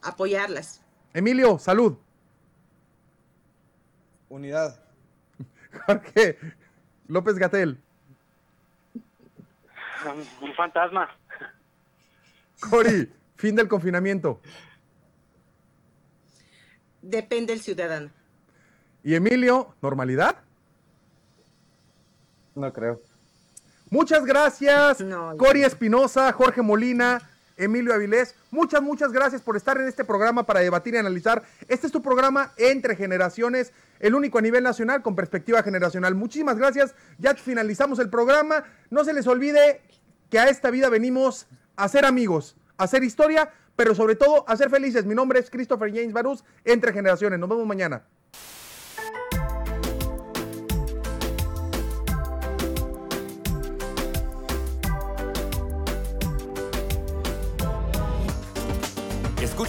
Apoyarlas. 0.01 0.83
Emilio, 1.13 1.59
salud. 1.59 1.97
Unidad. 4.29 4.79
Jorge, 5.85 6.37
López 7.07 7.35
Gatel. 7.35 7.77
Un 10.41 10.55
fantasma. 10.55 11.09
Cori, 12.69 13.11
fin 13.35 13.55
del 13.55 13.67
confinamiento. 13.67 14.41
Depende 17.01 17.53
del 17.53 17.61
ciudadano. 17.61 18.09
Y 19.03 19.15
Emilio, 19.15 19.75
normalidad. 19.81 20.43
No 22.55 22.71
creo. 22.71 23.01
Muchas 23.89 24.25
gracias, 24.25 25.03
Cori 25.37 25.63
Espinosa, 25.63 26.31
Jorge 26.31 26.61
Molina, 26.61 27.21
Emilio 27.57 27.93
Avilés. 27.93 28.35
Muchas, 28.49 28.81
muchas 28.81 29.11
gracias 29.11 29.41
por 29.41 29.57
estar 29.57 29.77
en 29.77 29.87
este 29.87 30.05
programa 30.05 30.43
para 30.43 30.61
debatir 30.61 30.93
y 30.93 30.97
analizar. 30.97 31.43
Este 31.67 31.87
es 31.87 31.93
tu 31.93 32.01
programa 32.01 32.53
entre 32.57 32.95
generaciones, 32.95 33.73
el 33.99 34.15
único 34.15 34.39
a 34.39 34.41
nivel 34.41 34.63
nacional 34.63 35.01
con 35.01 35.15
perspectiva 35.15 35.61
generacional. 35.61 36.15
Muchísimas 36.15 36.57
gracias. 36.57 36.95
Ya 37.17 37.35
finalizamos 37.35 37.99
el 37.99 38.09
programa. 38.09 38.63
No 38.89 39.03
se 39.03 39.13
les 39.13 39.27
olvide 39.27 39.81
que 40.29 40.39
a 40.39 40.47
esta 40.47 40.71
vida 40.71 40.87
venimos 40.87 41.47
a 41.75 41.89
ser 41.89 42.05
amigos, 42.05 42.55
a 42.77 42.85
hacer 42.85 43.03
historia, 43.03 43.51
pero 43.75 43.93
sobre 43.93 44.15
todo 44.15 44.45
a 44.47 44.55
ser 44.55 44.69
felices. 44.69 45.05
Mi 45.05 45.15
nombre 45.15 45.39
es 45.39 45.49
Christopher 45.49 45.89
James 45.89 46.13
Barús, 46.13 46.43
entre 46.63 46.93
generaciones. 46.93 47.39
Nos 47.39 47.49
vemos 47.49 47.67
mañana. 47.67 48.03